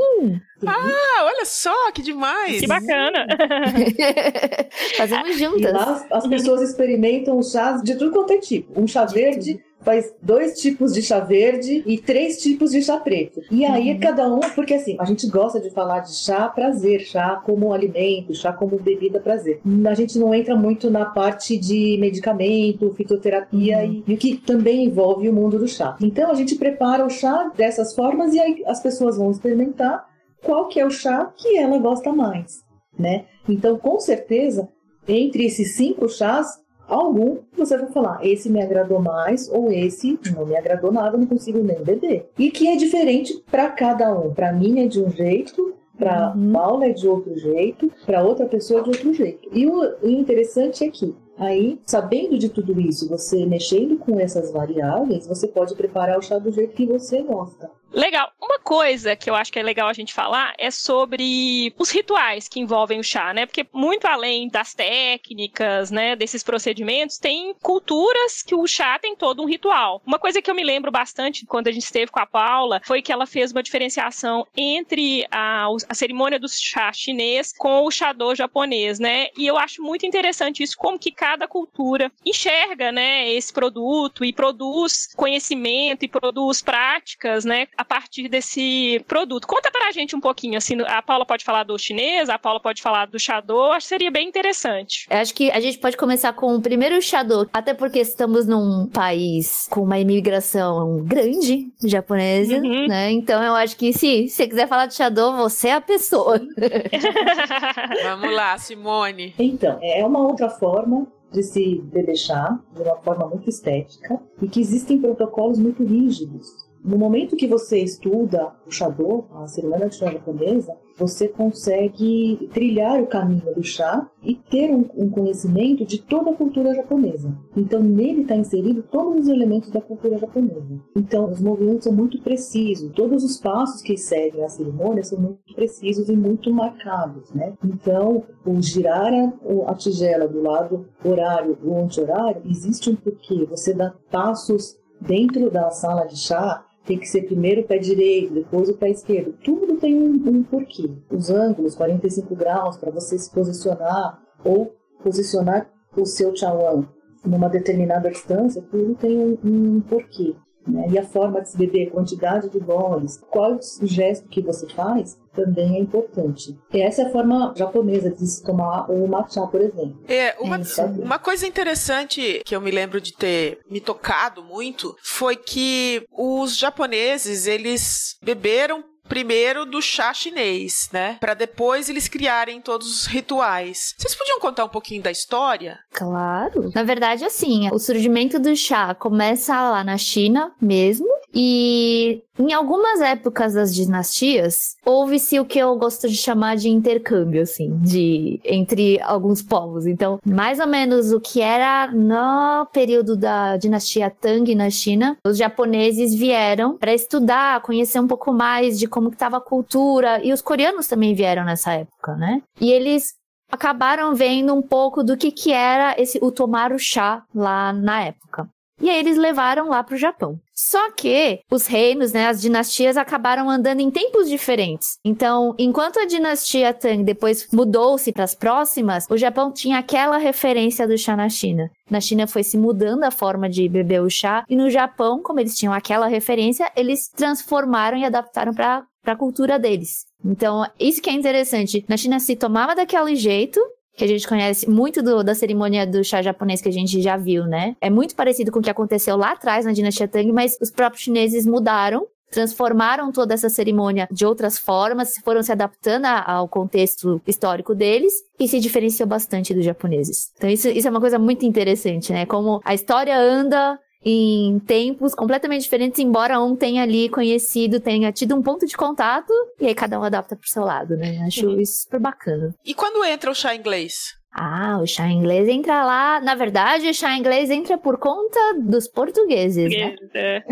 Ah, 0.65 1.23
olha 1.25 1.43
só, 1.45 1.91
que 1.91 2.01
demais! 2.01 2.61
Que 2.61 2.67
bacana. 2.67 3.25
Fazemos 4.95 5.29
E 5.35 5.39
juntas. 5.39 5.73
lá 5.73 5.83
as- 5.93 6.11
as 6.11 6.27
pessoas 6.27 6.61
experimentam 6.61 7.41
chás 7.43 7.81
de 7.83 7.95
tudo 7.95 8.11
quanto 8.11 8.31
é 8.33 8.37
tipo. 8.39 8.79
Um 8.79 8.87
chá 8.87 9.05
verde 9.05 9.59
faz 9.81 10.13
dois 10.21 10.59
tipos 10.59 10.93
de 10.93 11.01
chá 11.01 11.19
verde 11.19 11.83
e 11.85 11.97
três 11.97 12.41
tipos 12.41 12.71
de 12.71 12.81
chá 12.81 12.97
preto. 12.99 13.39
E 13.49 13.63
aí 13.63 13.91
Uhum. 13.93 13.99
cada 13.99 14.27
um, 14.33 14.39
porque 14.53 14.73
assim, 14.73 14.97
a 14.99 15.05
gente 15.05 15.27
gosta 15.27 15.59
de 15.61 15.69
falar 15.69 15.99
de 16.01 16.13
chá 16.15 16.49
prazer, 16.49 17.01
chá 17.01 17.41
como 17.45 17.71
alimento, 17.73 18.33
chá 18.33 18.51
como 18.51 18.77
bebida 18.79 19.19
prazer. 19.19 19.61
A 19.89 19.93
gente 19.93 20.17
não 20.19 20.33
entra 20.33 20.55
muito 20.55 20.89
na 20.89 21.05
parte 21.05 21.57
de 21.57 21.97
medicamento, 21.99 22.93
fitoterapia 22.95 23.77
Uhum. 23.79 24.03
e, 24.07 24.11
e 24.11 24.13
o 24.13 24.17
que 24.17 24.35
também 24.37 24.85
envolve 24.85 25.29
o 25.29 25.33
mundo 25.33 25.57
do 25.57 25.67
chá. 25.67 25.95
Então 26.01 26.29
a 26.31 26.35
gente 26.35 26.55
prepara 26.55 27.05
o 27.05 27.09
chá 27.09 27.51
dessas 27.55 27.93
formas 27.95 28.33
e 28.33 28.39
aí 28.39 28.63
as 28.65 28.81
pessoas 28.81 29.17
vão 29.17 29.31
experimentar 29.31 30.05
qual 30.43 30.67
que 30.67 30.79
é 30.79 30.85
o 30.85 30.89
chá 30.91 31.31
que 31.37 31.57
ela 31.57 31.77
gosta 31.77 32.11
mais, 32.13 32.57
né? 32.97 33.25
Então, 33.47 33.77
com 33.77 33.99
certeza, 33.99 34.67
entre 35.07 35.45
esses 35.45 35.75
cinco 35.75 36.09
chás, 36.09 36.47
algum 36.87 37.37
você 37.55 37.77
vai 37.77 37.91
falar, 37.91 38.25
esse 38.25 38.49
me 38.49 38.61
agradou 38.61 39.01
mais 39.01 39.49
ou 39.49 39.71
esse 39.71 40.19
não 40.35 40.45
me 40.45 40.55
agradou 40.55 40.91
nada, 40.91 41.17
não 41.17 41.25
consigo 41.25 41.59
nem 41.59 41.83
beber. 41.83 42.29
E 42.37 42.49
que 42.49 42.67
é 42.67 42.75
diferente 42.75 43.43
para 43.49 43.69
cada 43.69 44.11
um. 44.17 44.33
Para 44.33 44.53
mim 44.53 44.79
é 44.79 44.87
de 44.87 45.01
um 45.01 45.09
jeito, 45.09 45.73
para 45.97 46.31
Uhum. 46.35 46.53
Paula 46.53 46.85
é 46.85 46.93
de 46.93 47.07
outro 47.07 47.37
jeito, 47.37 47.91
para 48.05 48.23
outra 48.23 48.45
pessoa 48.45 48.81
é 48.81 48.83
de 48.83 48.89
outro 48.89 49.13
jeito. 49.13 49.49
E 49.51 49.65
o, 49.65 49.81
o 50.01 50.09
interessante 50.09 50.83
é 50.83 50.89
que 50.89 51.15
Aí, 51.39 51.79
sabendo 51.85 52.35
de 52.35 52.49
tudo 52.49 52.81
isso, 52.81 53.07
você 53.07 53.45
mexendo 53.45 53.95
com 53.97 54.19
essas 54.19 54.51
variáveis, 54.51 55.27
você 55.27 55.47
pode 55.47 55.75
preparar 55.75 56.17
o 56.17 56.21
chá 56.21 56.39
do 56.39 56.51
jeito 56.51 56.73
que 56.73 56.87
você 56.87 57.21
gosta. 57.21 57.69
Legal. 57.91 58.31
Uma 58.41 58.59
coisa 58.59 59.15
que 59.15 59.29
eu 59.29 59.35
acho 59.35 59.51
que 59.51 59.59
é 59.59 59.63
legal 59.63 59.87
a 59.87 59.93
gente 59.93 60.13
falar 60.13 60.53
é 60.57 60.69
sobre 60.69 61.73
os 61.77 61.89
rituais 61.89 62.47
que 62.47 62.59
envolvem 62.59 62.99
o 62.99 63.03
chá, 63.03 63.33
né? 63.33 63.45
Porque 63.45 63.65
muito 63.73 64.05
além 64.05 64.49
das 64.49 64.73
técnicas, 64.73 65.89
né, 65.89 66.15
desses 66.15 66.43
procedimentos, 66.43 67.17
tem 67.17 67.53
culturas 67.61 68.41
que 68.41 68.53
o 68.53 68.67
chá 68.67 68.99
tem 68.99 69.15
todo 69.15 69.41
um 69.41 69.45
ritual. 69.45 70.01
Uma 70.05 70.19
coisa 70.19 70.41
que 70.41 70.49
eu 70.51 70.55
me 70.55 70.63
lembro 70.63 70.91
bastante 70.91 71.45
quando 71.45 71.67
a 71.67 71.71
gente 71.71 71.83
esteve 71.83 72.11
com 72.11 72.19
a 72.19 72.25
Paula 72.25 72.81
foi 72.85 73.01
que 73.01 73.11
ela 73.11 73.25
fez 73.25 73.51
uma 73.51 73.63
diferenciação 73.63 74.45
entre 74.55 75.25
a, 75.31 75.67
a 75.87 75.93
cerimônia 75.93 76.39
do 76.39 76.47
chá 76.49 76.91
chinês 76.91 77.53
com 77.57 77.83
o 77.83 77.91
chadô 77.91 78.35
japonês, 78.35 78.99
né? 78.99 79.27
E 79.37 79.47
eu 79.47 79.57
acho 79.57 79.81
muito 79.81 80.05
interessante 80.05 80.61
isso, 80.61 80.77
como 80.77 80.99
que 80.99 81.11
cada 81.11 81.47
cultura 81.47 82.11
enxerga, 82.25 82.91
né, 82.91 83.29
esse 83.31 83.53
produto 83.53 84.25
e 84.25 84.33
produz 84.33 85.07
conhecimento 85.15 86.03
e 86.03 86.07
produz 86.07 86.61
práticas, 86.61 87.45
né, 87.45 87.67
a 87.77 87.85
partir 87.85 88.27
desse 88.27 88.99
produto. 89.07 89.47
Conta 89.47 89.69
pra 89.71 89.91
gente 89.91 90.15
um 90.15 90.19
pouquinho, 90.19 90.57
assim, 90.57 90.77
a 90.81 91.01
Paula 91.01 91.25
pode 91.25 91.43
falar 91.43 91.63
do 91.63 91.77
chinês, 91.77 92.27
a 92.29 92.39
Paula 92.39 92.59
pode 92.59 92.81
falar 92.81 93.05
do 93.07 93.19
chadô, 93.19 93.71
acho 93.71 93.85
que 93.85 93.89
seria 93.89 94.11
bem 94.11 94.27
interessante. 94.27 95.07
Eu 95.09 95.17
acho 95.17 95.33
que 95.33 95.51
a 95.51 95.59
gente 95.59 95.77
pode 95.77 95.95
começar 95.97 96.33
com 96.33 96.55
o 96.55 96.61
primeiro 96.61 97.01
Shadow, 97.01 97.45
até 97.53 97.73
porque 97.73 97.99
estamos 97.99 98.45
num 98.47 98.87
país 98.87 99.67
com 99.69 99.81
uma 99.81 99.99
imigração 99.99 101.03
grande 101.03 101.71
japonesa, 101.83 102.57
Uhum. 102.57 102.87
né? 102.87 103.11
Então 103.11 103.43
eu 103.43 103.53
acho 103.53 103.77
que 103.77 103.93
se 103.93 104.27
você 104.27 104.47
quiser 104.47 104.67
falar 104.67 104.87
de 104.87 104.95
Shadow, 104.95 105.35
você 105.35 105.67
é 105.69 105.73
a 105.73 105.81
pessoa. 105.81 106.39
Vamos 108.03 108.33
lá, 108.33 108.57
Simone. 108.57 109.33
Então, 109.37 109.77
é 109.81 110.05
uma 110.05 110.19
outra 110.19 110.49
forma 110.49 111.07
de 111.31 111.43
se 111.43 111.81
beber 111.85 112.15
chá, 112.15 112.57
de 112.73 112.81
uma 112.81 112.95
forma 112.97 113.27
muito 113.27 113.49
estética, 113.49 114.19
e 114.41 114.47
que 114.47 114.59
existem 114.61 114.97
protocolos 114.99 115.59
muito 115.59 115.83
rígidos. 115.83 116.47
No 116.83 116.97
momento 116.97 117.35
que 117.35 117.47
você 117.47 117.79
estuda 117.79 118.53
o 118.65 118.71
Shadô, 118.71 119.25
a 119.33 119.47
cerimônia 119.47 119.89
de 119.89 119.97
japonesa, 119.97 120.75
você 120.97 121.27
consegue 121.27 122.49
trilhar 122.51 123.01
o 123.01 123.07
caminho 123.07 123.53
do 123.53 123.63
chá 123.63 124.09
e 124.23 124.33
ter 124.33 124.71
um, 124.71 124.85
um 124.97 125.09
conhecimento 125.09 125.85
de 125.85 126.01
toda 126.01 126.31
a 126.31 126.35
cultura 126.35 126.73
japonesa. 126.73 127.37
Então, 127.55 127.81
nele 127.81 128.21
está 128.21 128.35
inserido 128.35 128.81
todos 128.83 129.21
os 129.21 129.27
elementos 129.27 129.69
da 129.69 129.79
cultura 129.79 130.17
japonesa. 130.17 130.81
Então, 130.95 131.29
os 131.31 131.39
movimentos 131.39 131.83
são 131.83 131.93
muito 131.93 132.19
precisos, 132.21 132.91
todos 132.93 133.23
os 133.23 133.37
passos 133.37 133.81
que 133.81 133.95
seguem 133.95 134.43
a 134.43 134.49
cerimônia 134.49 135.03
são 135.03 135.19
muito 135.19 135.53
precisos 135.53 136.09
e 136.09 136.15
muito 136.15 136.51
marcados, 136.51 137.31
né? 137.31 137.53
Então, 137.63 138.23
o 138.45 138.61
girar 138.61 139.13
a, 139.13 139.71
a 139.71 139.75
tigela 139.75 140.27
do 140.27 140.41
lado 140.41 140.87
horário 141.05 141.57
ou 141.63 141.77
anti-horário, 141.83 142.41
existe 142.45 142.89
um 142.89 142.95
porquê. 142.95 143.45
Você 143.45 143.73
dá 143.73 143.93
passos 144.11 144.77
dentro 144.99 145.51
da 145.51 145.69
sala 145.69 146.05
de 146.05 146.17
chá 146.17 146.65
tem 146.87 146.97
que 146.97 147.05
ser 147.05 147.23
primeiro 147.23 147.61
o 147.61 147.63
pé 147.65 147.77
direito, 147.77 148.33
depois 148.33 148.69
o 148.69 148.77
pé 148.77 148.89
esquerdo. 148.89 149.33
Tudo 149.43 149.75
tem 149.75 149.93
um, 149.93 150.13
um 150.25 150.43
porquê. 150.43 150.89
Os 151.11 151.29
ângulos, 151.29 151.75
45 151.75 152.33
graus, 152.35 152.77
para 152.77 152.89
você 152.89 153.19
se 153.19 153.29
posicionar 153.29 154.19
ou 154.43 154.73
posicionar 155.03 155.69
o 155.95 156.05
seu 156.05 156.35
chawan 156.35 156.87
numa 157.25 157.49
determinada 157.49 158.09
distância, 158.09 158.61
tudo 158.71 158.95
tem 158.95 159.17
um, 159.17 159.37
um 159.43 159.81
porquê. 159.81 160.33
Né? 160.67 160.87
E 160.91 160.99
a 160.99 161.03
forma 161.03 161.41
de 161.41 161.49
se 161.49 161.57
beber, 161.57 161.91
quantidade 161.91 162.49
de 162.49 162.59
goles, 162.59 163.21
qual 163.29 163.55
o 163.55 163.85
gesto 163.85 164.27
que 164.27 164.41
você 164.41 164.67
faz, 164.69 165.17
também 165.33 165.75
é 165.75 165.79
importante. 165.79 166.57
E 166.73 166.81
essa 166.81 167.03
é 167.03 167.05
a 167.05 167.11
forma 167.11 167.53
japonesa 167.55 168.09
de 168.09 168.25
se 168.25 168.43
tomar 168.43 168.89
o 168.89 169.07
matcha, 169.07 169.45
por 169.47 169.61
exemplo. 169.61 170.01
É, 170.07 170.35
uma, 170.39 170.57
É 170.57 170.61
isso 170.61 170.81
aí. 170.81 170.99
uma 170.99 171.19
coisa 171.19 171.45
interessante 171.45 172.41
que 172.43 172.55
eu 172.55 172.61
me 172.61 172.71
lembro 172.71 172.99
de 172.99 173.13
ter 173.13 173.59
me 173.69 173.79
tocado 173.79 174.43
muito 174.43 174.95
foi 175.03 175.35
que 175.35 176.03
os 176.11 176.57
japoneses, 176.57 177.45
eles 177.45 178.17
beberam 178.21 178.83
primeiro 179.07 179.65
do 179.65 179.81
chá 179.81 180.13
chinês, 180.13 180.89
né? 180.91 181.17
Pra 181.19 181.33
depois 181.33 181.89
eles 181.89 182.07
criarem 182.07 182.61
todos 182.61 182.87
os 182.87 183.05
rituais. 183.05 183.93
Vocês 183.97 184.15
podiam 184.15 184.39
contar 184.39 184.65
um 184.65 184.69
pouquinho 184.69 185.01
da 185.01 185.11
história? 185.11 185.79
Claro. 185.91 186.71
Na 186.73 186.83
verdade, 186.83 187.25
assim, 187.25 187.69
o 187.71 187.79
surgimento 187.79 188.39
do 188.39 188.55
chá 188.55 188.93
começa 188.93 189.53
lá 189.69 189.83
na 189.83 189.97
China 189.97 190.51
mesmo. 190.61 191.07
E 191.33 192.23
em 192.39 192.53
algumas 192.53 193.01
épocas 193.01 193.53
das 193.53 193.73
dinastias, 193.73 194.75
houve-se 194.85 195.39
o 195.39 195.45
que 195.45 195.59
eu 195.59 195.75
gosto 195.75 196.07
de 196.07 196.15
chamar 196.15 196.55
de 196.55 196.69
intercâmbio, 196.69 197.41
assim, 197.41 197.77
de 197.79 198.39
entre 198.43 198.99
alguns 199.01 199.41
povos. 199.41 199.85
Então, 199.85 200.19
mais 200.25 200.59
ou 200.59 200.67
menos 200.67 201.11
o 201.11 201.19
que 201.19 201.41
era 201.41 201.91
no 201.91 202.65
período 202.67 203.17
da 203.17 203.57
dinastia 203.57 204.09
Tang 204.09 204.53
na 204.55 204.69
China, 204.69 205.17
os 205.25 205.37
japoneses 205.37 206.13
vieram 206.13 206.77
para 206.77 206.93
estudar, 206.93 207.61
conhecer 207.61 207.99
um 207.99 208.07
pouco 208.07 208.31
mais 208.31 208.79
de 208.79 208.87
como 208.97 209.09
estava 209.09 209.37
a 209.37 209.41
cultura, 209.41 210.19
e 210.23 210.33
os 210.33 210.41
coreanos 210.41 210.87
também 210.87 211.13
vieram 211.13 211.43
nessa 211.45 211.71
época, 211.71 212.15
né? 212.15 212.41
E 212.59 212.71
eles 212.71 213.13
acabaram 213.51 214.15
vendo 214.15 214.55
um 214.55 214.61
pouco 214.61 215.03
do 215.03 215.15
que 215.15 215.31
que 215.31 215.53
era 215.53 215.93
esse 216.01 216.17
o 216.19 216.31
tomar 216.31 216.71
o 216.71 216.79
chá 216.79 217.23
lá 217.33 217.71
na 217.71 218.01
época. 218.01 218.49
E 218.79 218.89
aí 218.89 218.99
eles 218.99 219.17
levaram 219.17 219.69
lá 219.69 219.83
pro 219.83 219.97
Japão. 219.97 220.39
Só 220.53 220.91
que 220.91 221.41
os 221.51 221.67
reinos, 221.67 222.11
né, 222.13 222.27
as 222.27 222.41
dinastias 222.41 222.97
acabaram 222.97 223.49
andando 223.49 223.79
em 223.79 223.91
tempos 223.91 224.27
diferentes. 224.27 224.97
Então, 225.05 225.53
enquanto 225.57 225.99
a 225.99 226.05
dinastia 226.05 226.73
Tang 226.73 227.03
depois 227.03 227.47
mudou-se 227.53 228.11
para 228.11 228.23
as 228.23 228.33
próximas, 228.33 229.05
o 229.09 229.17
Japão 229.17 229.51
tinha 229.51 229.77
aquela 229.77 230.17
referência 230.17 230.87
do 230.87 230.97
chá 230.97 231.15
na 231.15 231.29
China. 231.29 231.69
Na 231.89 232.01
China 232.01 232.25
foi 232.25 232.43
se 232.43 232.57
mudando 232.57 233.03
a 233.03 233.11
forma 233.11 233.47
de 233.47 233.69
beber 233.69 234.01
o 234.01 234.09
chá 234.09 234.43
e 234.49 234.55
no 234.55 234.69
Japão, 234.69 235.21
como 235.21 235.39
eles 235.39 235.55
tinham 235.55 235.73
aquela 235.73 236.07
referência, 236.07 236.71
eles 236.75 237.07
transformaram 237.09 237.97
e 237.97 238.05
adaptaram 238.05 238.53
para 238.53 238.83
a 239.05 239.15
cultura 239.15 239.59
deles. 239.59 240.05
Então, 240.25 240.65
isso 240.79 241.01
que 241.01 241.09
é 241.09 241.13
interessante. 241.13 241.85
Na 241.87 241.97
China 241.97 242.19
se 242.19 242.35
tomava 242.35 242.75
daquele 242.75 243.15
jeito, 243.15 243.59
que 243.97 244.03
a 244.03 244.07
gente 244.07 244.27
conhece 244.27 244.69
muito 244.69 245.01
do, 245.01 245.23
da 245.23 245.33
cerimônia 245.33 245.85
do 245.85 246.03
chá 246.03 246.21
japonês 246.21 246.61
que 246.61 246.69
a 246.69 246.71
gente 246.71 247.01
já 247.01 247.17
viu, 247.17 247.45
né? 247.45 247.75
É 247.81 247.89
muito 247.89 248.15
parecido 248.15 248.51
com 248.51 248.59
o 248.59 248.61
que 248.61 248.69
aconteceu 248.69 249.17
lá 249.17 249.31
atrás 249.31 249.65
na 249.65 249.73
dinastia 249.73 250.07
Tang, 250.07 250.31
mas 250.31 250.55
os 250.61 250.69
próprios 250.69 251.03
chineses 251.03 251.47
mudaram 251.47 252.07
transformaram 252.29 253.09
toda 253.09 253.33
essa 253.33 253.47
cerimônia 253.49 254.07
de 254.11 254.25
outras 254.25 254.57
formas, 254.57 255.15
foram 255.23 255.41
se 255.41 255.51
adaptando 255.51 256.05
ao 256.05 256.45
contexto 256.47 257.21
histórico 257.25 257.73
deles 257.73 258.13
e 258.37 258.49
se 258.49 258.59
diferenciou 258.59 259.07
bastante 259.07 259.53
dos 259.53 259.63
japoneses. 259.63 260.31
Então 260.35 260.49
isso, 260.49 260.67
isso 260.67 260.87
é 260.87 260.91
uma 260.91 260.99
coisa 260.99 261.17
muito 261.17 261.45
interessante, 261.45 262.11
né? 262.11 262.25
Como 262.25 262.61
a 262.65 262.73
história 262.73 263.17
anda 263.17 263.79
em 264.03 264.59
tempos 264.59 265.13
completamente 265.13 265.63
diferentes, 265.63 265.99
embora 265.99 266.39
um 266.39 266.55
tenha 266.55 266.83
ali 266.83 267.09
conhecido, 267.09 267.79
tenha 267.79 268.11
tido 268.11 268.35
um 268.35 268.41
ponto 268.41 268.65
de 268.65 268.75
contato, 268.75 269.33
e 269.59 269.67
aí 269.67 269.75
cada 269.75 269.99
um 269.99 270.03
adapta 270.03 270.35
pro 270.35 270.47
seu 270.47 270.63
lado, 270.63 270.95
né? 270.95 271.19
Acho 271.25 271.47
uhum. 271.47 271.59
isso 271.59 271.83
super 271.83 271.99
bacana. 271.99 272.53
E 272.65 272.73
quando 272.73 273.03
entra 273.03 273.31
o 273.31 273.35
chá 273.35 273.55
inglês? 273.55 274.15
Ah, 274.31 274.77
o 274.81 274.85
chá 274.85 275.09
inglês 275.09 275.47
entra 275.47 275.83
lá. 275.83 276.21
Na 276.21 276.35
verdade, 276.35 276.87
o 276.87 276.93
chá 276.93 277.17
inglês 277.17 277.49
entra 277.49 277.77
por 277.77 277.97
conta 277.97 278.39
dos 278.59 278.87
portugueses, 278.87 279.71
né? 279.71 279.95
É. 280.13 280.43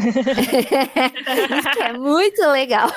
Isso 1.58 1.70
que 1.72 1.84
é 1.84 1.94
muito 1.94 2.42
legal. 2.52 2.90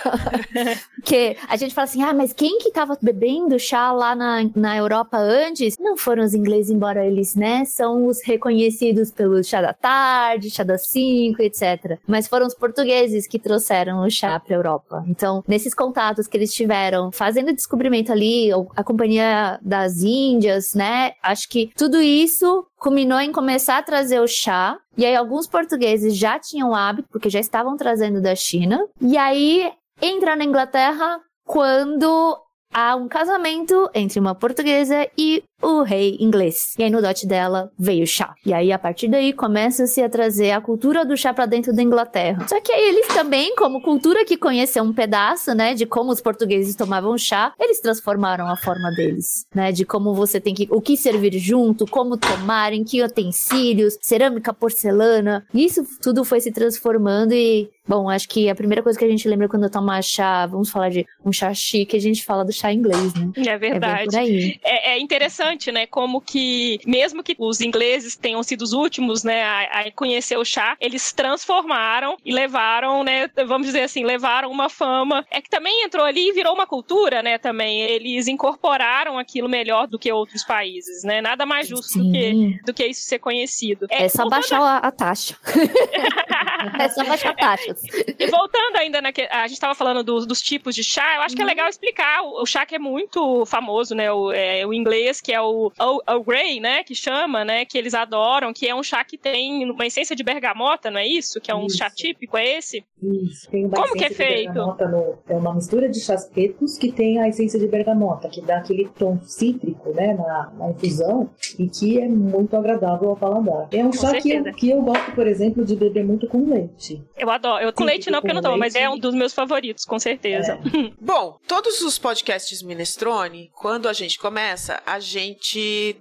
Porque 0.96 1.36
a 1.46 1.56
gente 1.56 1.74
fala 1.74 1.84
assim, 1.84 2.02
ah, 2.02 2.14
mas 2.14 2.32
quem 2.32 2.58
que 2.58 2.72
tava 2.72 2.96
bebendo 3.00 3.58
chá 3.58 3.92
lá 3.92 4.14
na, 4.14 4.48
na 4.54 4.76
Europa 4.76 5.18
antes? 5.18 5.76
Não 5.78 5.96
foram 5.96 6.24
os 6.24 6.34
ingleses, 6.34 6.70
embora 6.70 7.06
eles, 7.06 7.34
né, 7.34 7.64
são 7.64 8.06
os 8.06 8.22
reconhecidos 8.22 9.10
pelo 9.10 9.42
chá 9.44 9.60
da 9.60 9.72
tarde, 9.72 10.50
chá 10.50 10.62
das 10.62 10.86
cinco, 10.88 11.42
etc. 11.42 11.98
Mas 12.06 12.26
foram 12.26 12.46
os 12.46 12.54
portugueses 12.54 13.26
que 13.26 13.38
trouxeram 13.38 14.02
o 14.02 14.10
chá 14.10 14.40
pra 14.40 14.56
Europa. 14.56 15.04
Então, 15.06 15.44
nesses 15.46 15.74
contatos 15.74 16.26
que 16.26 16.36
eles 16.36 16.52
tiveram, 16.52 17.12
fazendo 17.12 17.52
descobrimento 17.52 18.10
ali, 18.10 18.50
a 18.74 18.82
Companhia 18.82 19.58
das 19.62 20.02
Índias, 20.02 20.74
né? 20.78 21.12
Acho 21.22 21.48
que 21.48 21.70
tudo 21.76 22.00
isso 22.00 22.64
culminou 22.78 23.18
em 23.18 23.32
começar 23.32 23.78
a 23.78 23.82
trazer 23.82 24.20
o 24.20 24.28
chá. 24.28 24.78
E 24.96 25.04
aí 25.04 25.16
alguns 25.16 25.48
portugueses 25.48 26.16
já 26.16 26.38
tinham 26.38 26.74
hábito, 26.74 27.08
porque 27.10 27.28
já 27.28 27.40
estavam 27.40 27.76
trazendo 27.76 28.22
da 28.22 28.34
China. 28.36 28.78
E 29.00 29.18
aí 29.18 29.70
entra 30.00 30.36
na 30.36 30.44
Inglaterra 30.44 31.20
quando 31.44 32.38
há 32.72 32.94
um 32.94 33.08
casamento 33.08 33.90
entre 33.92 34.20
uma 34.20 34.34
portuguesa 34.34 35.08
e 35.18 35.42
o 35.62 35.82
rei 35.82 36.16
inglês. 36.20 36.74
E 36.78 36.82
aí 36.82 36.90
no 36.90 37.02
dote 37.02 37.26
dela 37.26 37.70
veio 37.78 38.04
o 38.04 38.06
chá. 38.06 38.34
E 38.44 38.52
aí 38.52 38.72
a 38.72 38.78
partir 38.78 39.08
daí 39.08 39.32
começa-se 39.32 40.02
a 40.02 40.08
trazer 40.08 40.52
a 40.52 40.60
cultura 40.60 41.04
do 41.04 41.16
chá 41.16 41.32
para 41.32 41.46
dentro 41.46 41.72
da 41.72 41.82
Inglaterra. 41.82 42.46
Só 42.48 42.60
que 42.60 42.72
aí 42.72 42.88
eles 42.88 43.06
também, 43.08 43.54
como 43.56 43.82
cultura 43.82 44.24
que 44.24 44.36
conheceu 44.36 44.82
um 44.82 44.92
pedaço, 44.92 45.54
né, 45.54 45.74
de 45.74 45.86
como 45.86 46.10
os 46.10 46.20
portugueses 46.20 46.74
tomavam 46.74 47.16
chá, 47.18 47.52
eles 47.58 47.80
transformaram 47.80 48.46
a 48.46 48.56
forma 48.56 48.90
deles, 48.92 49.46
né, 49.54 49.72
de 49.72 49.84
como 49.84 50.14
você 50.14 50.40
tem 50.40 50.54
que 50.54 50.68
o 50.70 50.80
que 50.80 50.96
servir 50.96 51.38
junto, 51.38 51.86
como 51.86 52.16
tomar, 52.16 52.72
em 52.72 52.84
que 52.84 53.02
utensílios, 53.02 53.98
cerâmica, 54.00 54.52
porcelana. 54.52 55.46
Isso 55.52 55.84
tudo 56.00 56.24
foi 56.24 56.40
se 56.40 56.52
transformando 56.52 57.32
e 57.32 57.70
Bom, 57.88 58.10
acho 58.10 58.28
que 58.28 58.50
a 58.50 58.54
primeira 58.54 58.82
coisa 58.82 58.98
que 58.98 59.04
a 59.04 59.08
gente 59.08 59.26
lembra 59.26 59.48
quando 59.48 59.70
toma 59.70 60.02
chá, 60.02 60.44
vamos 60.44 60.68
falar 60.68 60.90
de 60.90 61.06
um 61.24 61.32
chá 61.32 61.54
chique, 61.54 61.96
a 61.96 62.00
gente 62.00 62.22
fala 62.22 62.44
do 62.44 62.52
chá 62.52 62.70
inglês, 62.70 63.14
né? 63.14 63.32
É 63.34 63.56
verdade. 63.56 64.60
É, 64.62 64.90
é, 64.92 65.00
interessante, 65.00 65.47
né? 65.72 65.86
Como 65.86 66.20
que, 66.20 66.80
mesmo 66.86 67.22
que 67.22 67.36
os 67.38 67.60
ingleses 67.60 68.16
tenham 68.16 68.42
sido 68.42 68.62
os 68.62 68.72
últimos, 68.72 69.24
né, 69.24 69.42
a, 69.42 69.80
a, 69.80 69.92
conhecer 69.92 70.36
o 70.36 70.44
chá, 70.44 70.76
eles 70.80 71.12
transformaram 71.12 72.16
e 72.24 72.32
levaram, 72.32 73.02
né, 73.02 73.28
vamos 73.46 73.66
dizer 73.66 73.82
assim, 73.82 74.04
levaram 74.04 74.50
uma 74.50 74.68
fama. 74.68 75.26
É 75.30 75.40
que 75.40 75.50
também 75.50 75.84
entrou 75.84 76.04
ali 76.04 76.28
e 76.28 76.32
virou 76.32 76.54
uma 76.54 76.66
cultura, 76.66 77.22
né, 77.22 77.38
também. 77.38 77.80
Eles 77.80 78.28
incorporaram 78.28 79.18
aquilo 79.18 79.48
melhor 79.48 79.86
do 79.86 79.98
que 79.98 80.10
outros 80.12 80.44
países, 80.44 81.02
né? 81.04 81.20
Nada 81.20 81.44
mais 81.44 81.68
justo 81.68 81.98
do 81.98 82.12
que, 82.12 82.60
do 82.64 82.74
que 82.74 82.86
isso 82.86 83.02
ser 83.02 83.18
conhecido. 83.18 83.86
É, 83.90 84.04
é 84.04 84.08
só 84.08 84.28
baixar 84.28 84.60
a, 84.60 84.78
a 84.78 84.90
taxa. 84.90 85.36
é 86.78 86.88
só 86.88 87.04
baixar 87.04 87.30
a 87.30 87.34
taxa. 87.34 87.76
E 88.18 88.26
voltando 88.26 88.76
ainda, 88.76 89.00
na 89.00 89.12
a 89.30 89.46
gente 89.46 89.54
estava 89.54 89.74
falando 89.74 90.02
dos, 90.02 90.26
dos, 90.26 90.40
tipos 90.40 90.74
de 90.74 90.84
chá, 90.84 91.16
eu 91.16 91.22
acho 91.22 91.34
que 91.34 91.42
é 91.42 91.44
uhum. 91.44 91.48
legal 91.48 91.68
explicar. 91.68 92.22
O, 92.22 92.42
o, 92.42 92.46
chá 92.46 92.64
que 92.64 92.74
é 92.74 92.78
muito 92.78 93.44
famoso, 93.46 93.94
né? 93.94 94.12
O, 94.12 94.32
é, 94.32 94.66
o 94.66 94.72
inglês, 94.72 95.20
que 95.20 95.32
é 95.32 95.37
o 95.40 95.72
Earl 95.78 96.22
Grey, 96.22 96.60
né? 96.60 96.82
Que 96.82 96.94
chama, 96.94 97.44
né? 97.44 97.64
Que 97.64 97.78
eles 97.78 97.94
adoram, 97.94 98.52
que 98.52 98.66
é 98.66 98.74
um 98.74 98.82
chá 98.82 99.04
que 99.04 99.18
tem 99.18 99.68
uma 99.70 99.86
essência 99.86 100.14
de 100.14 100.22
bergamota, 100.22 100.90
não 100.90 101.00
é 101.00 101.06
isso? 101.06 101.40
Que 101.40 101.50
é 101.50 101.54
um 101.54 101.66
isso. 101.66 101.78
chá 101.78 101.90
típico, 101.90 102.36
é 102.36 102.58
esse? 102.58 102.84
Isso, 103.02 103.50
tem 103.50 103.66
uma 103.66 103.76
Como 103.76 103.94
que 103.94 104.04
é 104.04 104.10
feito? 104.10 104.52
No, 104.52 105.18
é 105.28 105.34
uma 105.34 105.54
mistura 105.54 105.88
de 105.88 106.00
chás 106.00 106.26
pretos 106.26 106.76
que 106.76 106.90
tem 106.90 107.20
a 107.20 107.28
essência 107.28 107.58
de 107.58 107.66
bergamota, 107.66 108.28
que 108.28 108.40
dá 108.40 108.58
aquele 108.58 108.88
tom 108.98 109.18
cítrico, 109.22 109.92
né? 109.92 110.14
Na, 110.14 110.52
na 110.58 110.70
infusão 110.70 111.30
e 111.58 111.68
que 111.68 112.00
é 112.00 112.08
muito 112.08 112.56
agradável 112.56 113.10
ao 113.10 113.16
paladar. 113.16 113.68
É 113.72 113.84
um 113.84 113.90
com 113.90 113.96
chá 113.96 114.20
que 114.20 114.30
eu, 114.30 114.44
que 114.54 114.70
eu 114.70 114.82
gosto, 114.82 115.12
por 115.12 115.26
exemplo, 115.26 115.64
de 115.64 115.76
beber 115.76 116.04
muito 116.04 116.26
com 116.26 116.48
leite. 116.48 117.02
Eu 117.16 117.30
adoro. 117.30 117.64
Eu 117.64 117.72
com 117.72 117.84
leite 117.84 118.10
não, 118.10 118.20
porque 118.20 118.30
eu 118.30 118.34
não 118.34 118.42
tomo, 118.42 118.58
mas 118.58 118.74
é 118.74 118.88
um 118.88 118.98
dos 118.98 119.14
meus 119.14 119.32
favoritos, 119.32 119.84
com 119.84 119.98
certeza. 119.98 120.52
É. 120.52 120.92
Bom, 121.00 121.38
todos 121.46 121.80
os 121.82 121.98
podcasts 121.98 122.62
Minestrone, 122.62 123.50
quando 123.54 123.88
a 123.88 123.92
gente 123.92 124.18
começa, 124.18 124.82
a 124.84 124.98
gente 124.98 125.27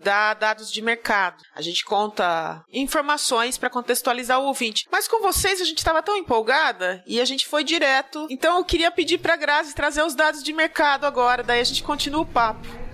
dá 0.04 0.34
dados 0.34 0.72
de 0.72 0.82
mercado. 0.82 1.44
A 1.56 1.62
gente 1.62 1.84
conta 1.84 2.64
informações 2.72 3.58
para 3.58 3.70
contextualizar 3.70 4.40
o 4.40 4.46
ouvinte. 4.46 4.86
Mas 4.92 5.08
com 5.08 5.22
vocês 5.22 5.62
a 5.62 5.66
gente 5.66 5.80
estava 5.80 6.04
tão 6.04 6.16
empolgada 6.16 7.04
e 7.06 7.20
a 7.20 7.26
gente 7.26 7.48
foi 7.48 7.64
direto. 7.64 8.28
Então 8.30 8.58
eu 8.58 8.66
queria 8.66 8.92
pedir 8.92 9.18
para 9.18 9.36
Grazi 9.36 9.74
trazer 9.74 10.04
os 10.04 10.16
dados 10.16 10.44
de 10.44 10.54
mercado 10.54 11.06
agora, 11.06 11.44
daí 11.44 11.60
a 11.60 11.64
gente 11.64 11.84
continua 11.84 12.22
o 12.22 12.26
papo. 12.26 12.87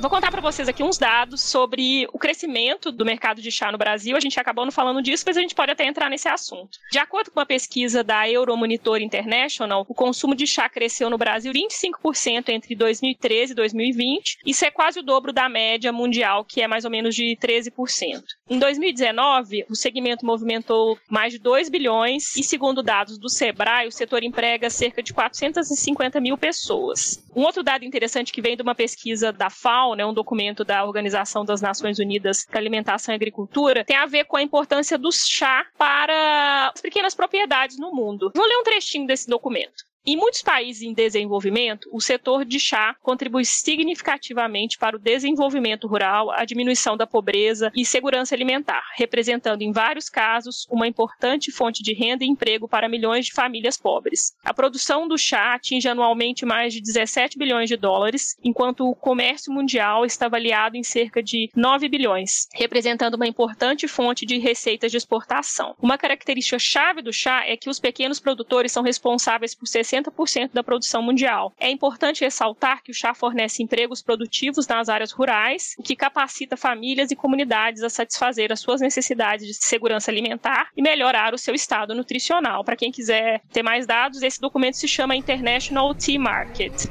Vou 0.00 0.08
contar 0.08 0.30
para 0.30 0.40
vocês 0.40 0.68
aqui 0.68 0.80
uns 0.80 0.96
dados 0.96 1.40
sobre 1.40 2.06
o 2.12 2.18
crescimento 2.20 2.92
do 2.92 3.04
mercado 3.04 3.42
de 3.42 3.50
chá 3.50 3.72
no 3.72 3.76
Brasil. 3.76 4.16
A 4.16 4.20
gente 4.20 4.38
acabou 4.38 4.64
não 4.64 4.70
falando 4.70 5.02
disso, 5.02 5.24
mas 5.26 5.36
a 5.36 5.40
gente 5.40 5.56
pode 5.56 5.72
até 5.72 5.84
entrar 5.84 6.08
nesse 6.08 6.28
assunto. 6.28 6.78
De 6.92 7.00
acordo 7.00 7.32
com 7.32 7.40
uma 7.40 7.46
pesquisa 7.46 8.04
da 8.04 8.30
Euromonitor 8.30 9.00
International, 9.00 9.84
o 9.88 9.94
consumo 9.94 10.36
de 10.36 10.46
chá 10.46 10.68
cresceu 10.68 11.10
no 11.10 11.18
Brasil 11.18 11.52
25% 11.52 12.48
entre 12.50 12.76
2013 12.76 13.52
e 13.52 13.56
2020. 13.56 14.38
Isso 14.46 14.64
é 14.64 14.70
quase 14.70 15.00
o 15.00 15.02
dobro 15.02 15.32
da 15.32 15.48
média 15.48 15.92
mundial, 15.92 16.44
que 16.44 16.62
é 16.62 16.68
mais 16.68 16.84
ou 16.84 16.92
menos 16.92 17.12
de 17.12 17.36
13%. 17.42 18.22
Em 18.50 18.58
2019, 18.58 19.66
o 19.68 19.76
segmento 19.76 20.24
movimentou 20.24 20.98
mais 21.06 21.34
de 21.34 21.38
2 21.38 21.68
bilhões 21.68 22.34
e, 22.34 22.42
segundo 22.42 22.82
dados 22.82 23.18
do 23.18 23.28
Sebrae, 23.28 23.86
o 23.86 23.92
setor 23.92 24.22
emprega 24.22 24.70
cerca 24.70 25.02
de 25.02 25.12
450 25.12 26.18
mil 26.18 26.38
pessoas. 26.38 27.22
Um 27.36 27.42
outro 27.42 27.62
dado 27.62 27.84
interessante 27.84 28.32
que 28.32 28.40
vem 28.40 28.56
de 28.56 28.62
uma 28.62 28.74
pesquisa 28.74 29.30
da 29.30 29.50
FAO, 29.50 29.94
né, 29.94 30.06
um 30.06 30.14
documento 30.14 30.64
da 30.64 30.82
Organização 30.82 31.44
das 31.44 31.60
Nações 31.60 31.98
Unidas 31.98 32.46
para 32.46 32.58
Alimentação 32.58 33.14
e 33.14 33.16
Agricultura, 33.16 33.84
tem 33.84 33.96
a 33.96 34.06
ver 34.06 34.24
com 34.24 34.38
a 34.38 34.42
importância 34.42 34.96
do 34.96 35.12
chá 35.12 35.66
para 35.76 36.72
as 36.74 36.80
pequenas 36.80 37.14
propriedades 37.14 37.78
no 37.78 37.94
mundo. 37.94 38.32
Vou 38.34 38.46
ler 38.46 38.56
um 38.56 38.64
trechinho 38.64 39.06
desse 39.06 39.28
documento. 39.28 39.87
Em 40.10 40.16
muitos 40.16 40.40
países 40.40 40.80
em 40.80 40.94
desenvolvimento, 40.94 41.86
o 41.92 42.00
setor 42.00 42.42
de 42.42 42.58
chá 42.58 42.96
contribui 43.02 43.44
significativamente 43.44 44.78
para 44.78 44.96
o 44.96 44.98
desenvolvimento 44.98 45.86
rural, 45.86 46.30
a 46.30 46.46
diminuição 46.46 46.96
da 46.96 47.06
pobreza 47.06 47.70
e 47.76 47.84
segurança 47.84 48.34
alimentar, 48.34 48.82
representando 48.96 49.60
em 49.60 49.70
vários 49.70 50.08
casos 50.08 50.66
uma 50.70 50.88
importante 50.88 51.52
fonte 51.52 51.82
de 51.82 51.92
renda 51.92 52.24
e 52.24 52.26
emprego 52.26 52.66
para 52.66 52.88
milhões 52.88 53.26
de 53.26 53.34
famílias 53.34 53.76
pobres. 53.76 54.32
A 54.42 54.54
produção 54.54 55.06
do 55.06 55.18
chá 55.18 55.52
atinge 55.52 55.86
anualmente 55.86 56.46
mais 56.46 56.72
de 56.72 56.80
17 56.80 57.36
bilhões 57.36 57.68
de 57.68 57.76
dólares, 57.76 58.34
enquanto 58.42 58.88
o 58.88 58.94
comércio 58.94 59.52
mundial 59.52 60.06
está 60.06 60.24
avaliado 60.24 60.74
em 60.74 60.82
cerca 60.82 61.22
de 61.22 61.50
9 61.54 61.86
bilhões, 61.86 62.48
representando 62.54 63.16
uma 63.16 63.26
importante 63.28 63.86
fonte 63.86 64.24
de 64.24 64.38
receitas 64.38 64.90
de 64.90 64.96
exportação. 64.96 65.74
Uma 65.78 65.98
característica 65.98 66.58
chave 66.58 67.02
do 67.02 67.12
chá 67.12 67.44
é 67.46 67.58
que 67.58 67.68
os 67.68 67.78
pequenos 67.78 68.18
produtores 68.18 68.72
são 68.72 68.82
responsáveis 68.82 69.54
por 69.54 69.66
60 69.66 69.97
60% 70.02 70.50
da 70.52 70.62
produção 70.62 71.02
mundial. 71.02 71.52
É 71.58 71.70
importante 71.70 72.24
ressaltar 72.24 72.82
que 72.82 72.90
o 72.90 72.94
chá 72.94 73.14
fornece 73.14 73.62
empregos 73.62 74.02
produtivos 74.02 74.66
nas 74.66 74.88
áreas 74.88 75.12
rurais, 75.12 75.74
o 75.78 75.82
que 75.82 75.96
capacita 75.96 76.56
famílias 76.56 77.10
e 77.10 77.16
comunidades 77.16 77.82
a 77.82 77.90
satisfazer 77.90 78.52
as 78.52 78.60
suas 78.60 78.80
necessidades 78.80 79.46
de 79.46 79.54
segurança 79.54 80.10
alimentar 80.10 80.70
e 80.76 80.82
melhorar 80.82 81.34
o 81.34 81.38
seu 81.38 81.54
estado 81.54 81.94
nutricional. 81.94 82.64
Para 82.64 82.76
quem 82.76 82.92
quiser 82.92 83.40
ter 83.52 83.62
mais 83.62 83.86
dados, 83.86 84.22
esse 84.22 84.40
documento 84.40 84.76
se 84.76 84.88
chama 84.88 85.16
International 85.16 85.94
Tea 85.94 86.18
Market. 86.18 86.86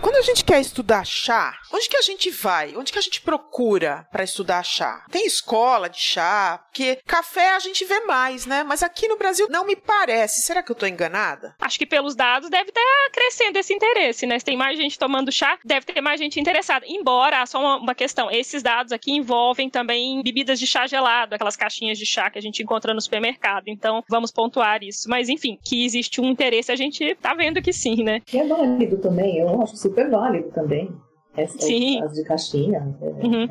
Quando 0.00 0.16
a 0.16 0.22
gente 0.22 0.44
quer 0.44 0.60
estudar 0.60 1.04
chá, 1.04 1.58
onde 1.72 1.86
que 1.88 1.96
a 1.96 2.00
gente 2.00 2.30
vai? 2.30 2.74
Onde 2.74 2.90
que 2.90 2.98
a 2.98 3.02
gente 3.02 3.20
procura 3.20 4.06
para 4.10 4.24
estudar 4.24 4.62
chá? 4.62 5.04
Tem 5.10 5.26
escola 5.26 5.90
de 5.90 5.98
chá? 6.00 6.58
Porque 6.66 6.98
café 7.06 7.50
a 7.50 7.58
gente 7.58 7.84
vê 7.84 8.00
mais, 8.00 8.46
né? 8.46 8.62
Mas 8.62 8.82
aqui 8.82 9.06
no 9.06 9.18
Brasil 9.18 9.46
não 9.50 9.66
me 9.66 9.76
parece. 9.76 10.40
Será 10.40 10.62
que 10.62 10.72
eu 10.72 10.74
tô 10.76 10.86
enganada? 10.86 11.54
Acho 11.60 11.78
que 11.78 11.84
pelos 11.84 12.14
dados 12.14 12.48
deve 12.48 12.70
estar 12.70 13.10
crescendo 13.12 13.58
esse 13.58 13.74
interesse, 13.74 14.26
né? 14.26 14.38
Se 14.38 14.44
tem 14.44 14.56
mais 14.56 14.78
gente 14.78 14.98
tomando 14.98 15.30
chá, 15.30 15.58
deve 15.64 15.84
ter 15.84 16.00
mais 16.00 16.18
gente 16.18 16.40
interessada. 16.40 16.86
Embora, 16.88 17.44
só 17.44 17.60
uma, 17.60 17.76
uma 17.76 17.94
questão, 17.94 18.30
esses 18.30 18.62
dados 18.62 18.92
aqui 18.92 19.12
envolvem 19.12 19.68
também 19.68 20.22
bebidas 20.22 20.58
de 20.58 20.66
chá 20.66 20.86
gelado, 20.86 21.34
aquelas 21.34 21.56
caixinhas 21.56 21.98
de 21.98 22.06
chá 22.06 22.30
que 22.30 22.38
a 22.38 22.42
gente 22.42 22.62
encontra 22.62 22.94
no 22.94 23.00
supermercado. 23.02 23.64
Então, 23.68 24.02
vamos 24.08 24.30
pontuar 24.30 24.82
isso. 24.82 25.10
Mas, 25.10 25.28
enfim, 25.28 25.58
que 25.62 25.84
existe 25.84 26.22
um 26.22 26.30
interesse, 26.30 26.72
a 26.72 26.76
gente 26.76 27.14
tá 27.16 27.34
vendo 27.34 27.60
que 27.60 27.72
sim, 27.72 28.02
né? 28.02 28.22
E 28.32 28.38
é 28.38 28.46
válido 28.46 28.96
também, 28.96 29.38
eu 29.38 29.62
acho 29.62 29.76
super 29.90 30.10
válido 30.10 30.50
também. 30.50 30.90
Essa, 31.36 31.58
Sim. 31.58 32.02
As 32.02 32.14
de 32.14 32.24
caixinha. 32.24 32.96
é, 33.00 33.26
Uhum. 33.26 33.48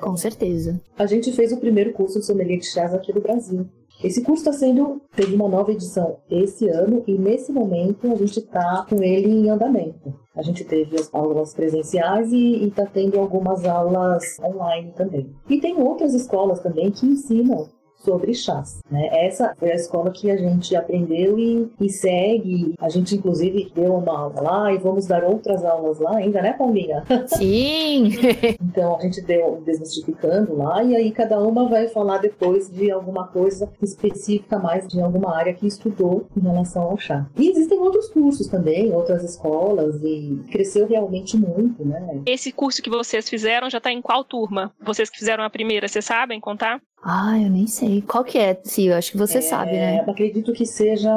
Com 0.00 0.16
certeza. 0.16 0.80
A 0.98 1.06
gente 1.06 1.32
fez 1.32 1.52
o 1.52 1.56
primeiro 1.58 1.92
curso 1.92 2.18
de 2.18 2.26
sommelier 2.26 2.58
de 2.58 2.66
chás 2.66 2.92
aqui 2.92 3.12
do 3.12 3.20
Brasil. 3.20 3.66
Esse 4.02 4.22
curso 4.22 4.42
está 4.42 4.52
sendo 4.52 5.00
teve 5.14 5.34
uma 5.34 5.48
nova 5.48 5.70
edição 5.70 6.18
esse 6.28 6.68
ano 6.68 7.02
e 7.06 7.16
nesse 7.16 7.52
momento 7.52 8.10
a 8.10 8.16
gente 8.16 8.40
está 8.40 8.84
com 8.88 9.02
ele 9.02 9.28
em 9.28 9.48
andamento. 9.48 10.12
A 10.34 10.42
gente 10.42 10.64
teve 10.64 10.96
as 10.96 11.08
aulas 11.14 11.54
presenciais 11.54 12.32
e 12.32 12.66
está 12.66 12.84
tendo 12.84 13.18
algumas 13.20 13.64
aulas 13.64 14.38
online 14.40 14.92
também. 14.96 15.32
E 15.48 15.60
tem 15.60 15.80
outras 15.80 16.12
escolas 16.12 16.60
também 16.60 16.90
que 16.90 17.06
ensinam 17.06 17.68
sobre 18.04 18.34
chás. 18.34 18.80
Né? 18.90 19.08
Essa 19.26 19.54
foi 19.58 19.72
a 19.72 19.74
escola 19.74 20.10
que 20.10 20.30
a 20.30 20.36
gente 20.36 20.74
aprendeu 20.76 21.38
e, 21.38 21.70
e 21.80 21.88
segue. 21.88 22.74
A 22.78 22.88
gente, 22.88 23.14
inclusive, 23.16 23.72
deu 23.74 23.94
uma 23.94 24.18
aula 24.18 24.40
lá 24.40 24.72
e 24.72 24.78
vamos 24.78 25.06
dar 25.06 25.24
outras 25.24 25.64
aulas 25.64 25.98
lá 25.98 26.16
ainda, 26.16 26.42
né, 26.42 26.52
Paulinha? 26.52 27.04
Sim! 27.26 28.10
Então 28.60 28.96
a 28.96 29.00
gente 29.00 29.20
deu 29.22 29.62
desmistificando 29.64 30.56
lá 30.56 30.82
e 30.82 30.94
aí 30.94 31.10
cada 31.10 31.40
uma 31.40 31.68
vai 31.68 31.88
falar 31.88 32.18
depois 32.18 32.70
de 32.70 32.90
alguma 32.90 33.26
coisa 33.26 33.70
específica 33.82 34.58
mais 34.58 34.86
de 34.86 35.00
alguma 35.00 35.36
área 35.36 35.54
que 35.54 35.66
estudou 35.66 36.26
em 36.36 36.40
relação 36.40 36.82
ao 36.82 36.98
chá. 36.98 37.26
E 37.36 37.50
existem 37.50 37.78
outros 37.78 38.08
cursos 38.08 38.46
também, 38.46 38.92
outras 38.92 39.22
escolas 39.22 40.02
e 40.02 40.40
cresceu 40.50 40.86
realmente 40.86 41.36
muito, 41.36 41.84
né? 41.84 42.22
Esse 42.26 42.52
curso 42.52 42.82
que 42.82 42.90
vocês 42.90 43.28
fizeram 43.28 43.70
já 43.70 43.80
tá 43.80 43.92
em 43.92 44.02
qual 44.02 44.24
turma? 44.24 44.72
Vocês 44.80 45.08
que 45.08 45.18
fizeram 45.18 45.44
a 45.44 45.50
primeira, 45.50 45.88
vocês 45.88 46.04
sabem 46.04 46.40
contar? 46.40 46.80
Ah, 47.04 47.38
eu 47.38 47.50
nem 47.50 47.66
sei. 47.66 48.00
Qual 48.02 48.24
que 48.24 48.38
é? 48.38 48.58
Sim, 48.64 48.88
eu 48.88 48.96
acho 48.96 49.12
que 49.12 49.18
você 49.18 49.38
É, 49.38 49.42
sabe, 49.42 49.72
né? 49.72 50.00
Acredito 50.08 50.52
que 50.52 50.64
seja 50.64 51.10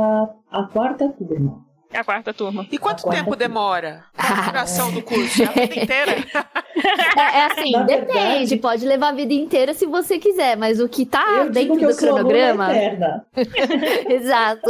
a 0.51 0.63
quarta 0.63 1.07
turma. 1.09 1.65
É 1.93 1.99
a 1.99 2.03
quarta 2.03 2.33
turma. 2.33 2.67
E 2.69 2.77
quanto 2.77 3.03
tempo 3.09 3.23
turma. 3.23 3.35
demora 3.37 4.03
a 4.17 4.41
duração 4.51 4.91
do 4.91 5.01
curso? 5.01 5.41
É 5.43 5.45
a 5.45 5.51
vida 5.51 5.79
inteira? 5.83 6.11
É, 7.15 7.21
é 7.39 7.45
assim, 7.45 7.71
Na 7.71 7.83
depende. 7.83 8.13
verdade- 8.13 8.57
Pode 8.57 8.85
levar 8.85 9.09
a 9.09 9.11
vida 9.13 9.33
inteira 9.33 9.73
se 9.73 9.85
você 9.85 10.19
quiser, 10.19 10.57
mas 10.57 10.81
o 10.81 10.89
que 10.89 11.05
tá 11.05 11.45
dentro 11.45 11.79
do 11.79 11.95
cronograma. 11.95 12.67
Exato. 14.09 14.69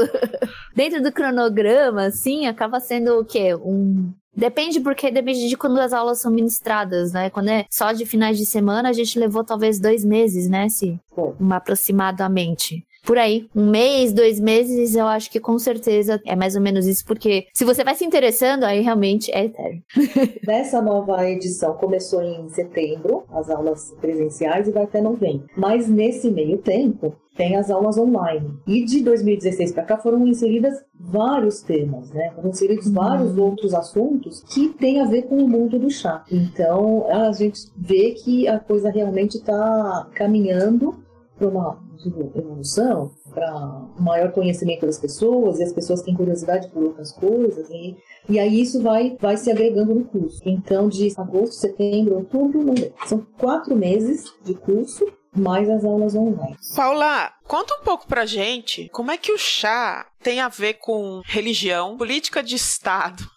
Dentro 0.76 1.02
do 1.02 1.12
cronograma, 1.12 2.04
assim, 2.06 2.46
acaba 2.46 2.80
sendo 2.80 3.20
o 3.20 3.26
quê? 3.26 3.56
Um. 3.56 4.14
Depende, 4.38 4.80
porque 4.80 5.10
depende 5.10 5.50
de 5.50 5.58
quando 5.58 5.80
as 5.80 5.92
aulas 5.92 6.22
são 6.22 6.32
ministradas, 6.32 7.12
né? 7.12 7.28
Quando 7.32 7.50
é 7.50 7.66
só 7.72 7.92
de 7.92 8.06
finais 8.06 8.38
de 8.38 8.46
semana, 8.46 8.90
a 8.90 8.94
gente 8.94 9.18
levou 9.18 9.44
talvez 9.44 9.80
dois 9.80 10.06
meses, 10.06 10.48
né? 10.48 10.70
Se 10.70 11.00
Pô, 11.16 11.34
um 11.40 11.52
aproximadamente. 11.52 12.86
Por 13.08 13.18
aí, 13.18 13.48
um 13.56 13.70
mês, 13.70 14.12
dois 14.12 14.38
meses, 14.38 14.94
eu 14.94 15.08
acho 15.08 15.32
que 15.32 15.40
com 15.40 15.58
certeza 15.58 16.22
é 16.26 16.36
mais 16.36 16.58
ou 16.58 16.62
menos 16.62 16.86
isso, 16.86 17.06
porque 17.06 17.48
se 17.54 17.64
você 17.64 17.82
vai 17.82 17.96
se 17.96 18.04
interessando, 18.04 18.66
aí 18.66 18.82
realmente 18.82 19.32
é 19.32 19.46
eterno. 19.46 19.82
Nessa 20.46 20.82
nova 20.82 21.26
edição 21.26 21.74
começou 21.76 22.22
em 22.22 22.50
setembro, 22.50 23.24
as 23.32 23.50
aulas 23.50 23.96
presenciais, 24.02 24.68
e 24.68 24.72
vai 24.74 24.84
até 24.84 25.00
novembro. 25.00 25.48
Mas 25.56 25.88
nesse 25.88 26.30
meio 26.30 26.58
tempo, 26.58 27.16
tem 27.34 27.56
as 27.56 27.72
aulas 27.72 27.98
online. 27.98 28.60
E 28.68 28.84
de 28.84 29.02
2016 29.02 29.72
para 29.72 29.84
cá 29.84 29.98
foram 29.98 30.28
inseridas 30.28 30.84
vários 30.94 31.62
temas, 31.62 32.12
né? 32.12 32.34
Foram 32.36 32.50
inseridos 32.50 32.92
vários 32.92 33.38
outros 33.38 33.74
assuntos 33.74 34.44
que 34.54 34.68
têm 34.68 35.00
a 35.00 35.06
ver 35.06 35.28
com 35.28 35.38
o 35.38 35.48
mundo 35.48 35.80
do 35.80 35.90
chá. 35.90 36.26
Então, 36.30 37.08
a 37.10 37.32
gente 37.32 37.72
vê 37.78 38.12
que 38.12 38.50
a 38.50 38.60
coisa 38.60 38.90
realmente 38.90 39.38
está 39.38 40.10
caminhando 40.14 40.94
para 41.38 41.48
uma 41.48 41.87
digo, 41.98 42.32
evolução, 42.36 43.12
para 43.30 43.86
maior 44.00 44.32
conhecimento 44.32 44.86
das 44.86 45.00
pessoas, 45.00 45.60
e 45.60 45.64
as 45.64 45.74
pessoas 45.74 46.02
têm 46.02 46.16
curiosidade 46.16 46.70
por 46.70 46.84
outras 46.84 47.12
coisas, 47.12 47.70
e, 47.70 47.96
e 48.30 48.40
aí 48.40 48.62
isso 48.62 48.82
vai, 48.82 49.18
vai 49.20 49.38
se 49.38 49.52
agregando 49.52 49.94
no 49.94 50.06
curso. 50.06 50.42
Então, 50.46 50.88
de 50.88 51.14
agosto, 51.18 51.54
setembro, 51.54 52.16
outubro. 52.16 52.74
São 53.06 53.26
quatro 53.38 53.76
meses 53.76 54.34
de 54.44 54.54
curso, 54.54 55.06
mais 55.36 55.70
as 55.70 55.84
aulas 55.84 56.16
online. 56.16 56.56
Paula, 56.76 57.32
conta 57.48 57.76
um 57.80 57.84
pouco 57.84 58.08
pra 58.08 58.26
gente 58.26 58.90
como 58.90 59.12
é 59.12 59.18
que 59.18 59.32
o 59.32 59.38
chá 59.38 60.08
tem 60.22 60.40
a 60.40 60.50
ver 60.50 60.76
com 60.76 61.22
religião, 61.26 61.98
política 61.98 62.42
de 62.42 62.56
Estado 62.56 63.37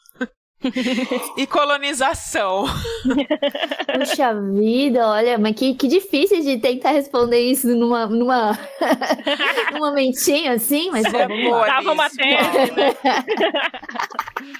e 1.37 1.46
colonização. 1.46 2.66
Puxa 3.99 4.35
vida, 4.53 5.07
olha, 5.07 5.38
mas 5.38 5.55
que, 5.55 5.75
que 5.75 5.88
difícil 5.88 6.42
de 6.42 6.59
tentar 6.59 6.90
responder 6.90 7.40
isso 7.40 7.68
numa, 7.68 8.07
numa, 8.07 8.59
num 9.73 9.79
momentinho 9.79 10.53
assim, 10.53 10.90
mas 10.90 11.05
é 11.07 11.27
vamos 11.27 11.51
lá. 11.51 11.66
Dava 11.66 11.92
uma 11.92 12.05
né? 12.05 12.96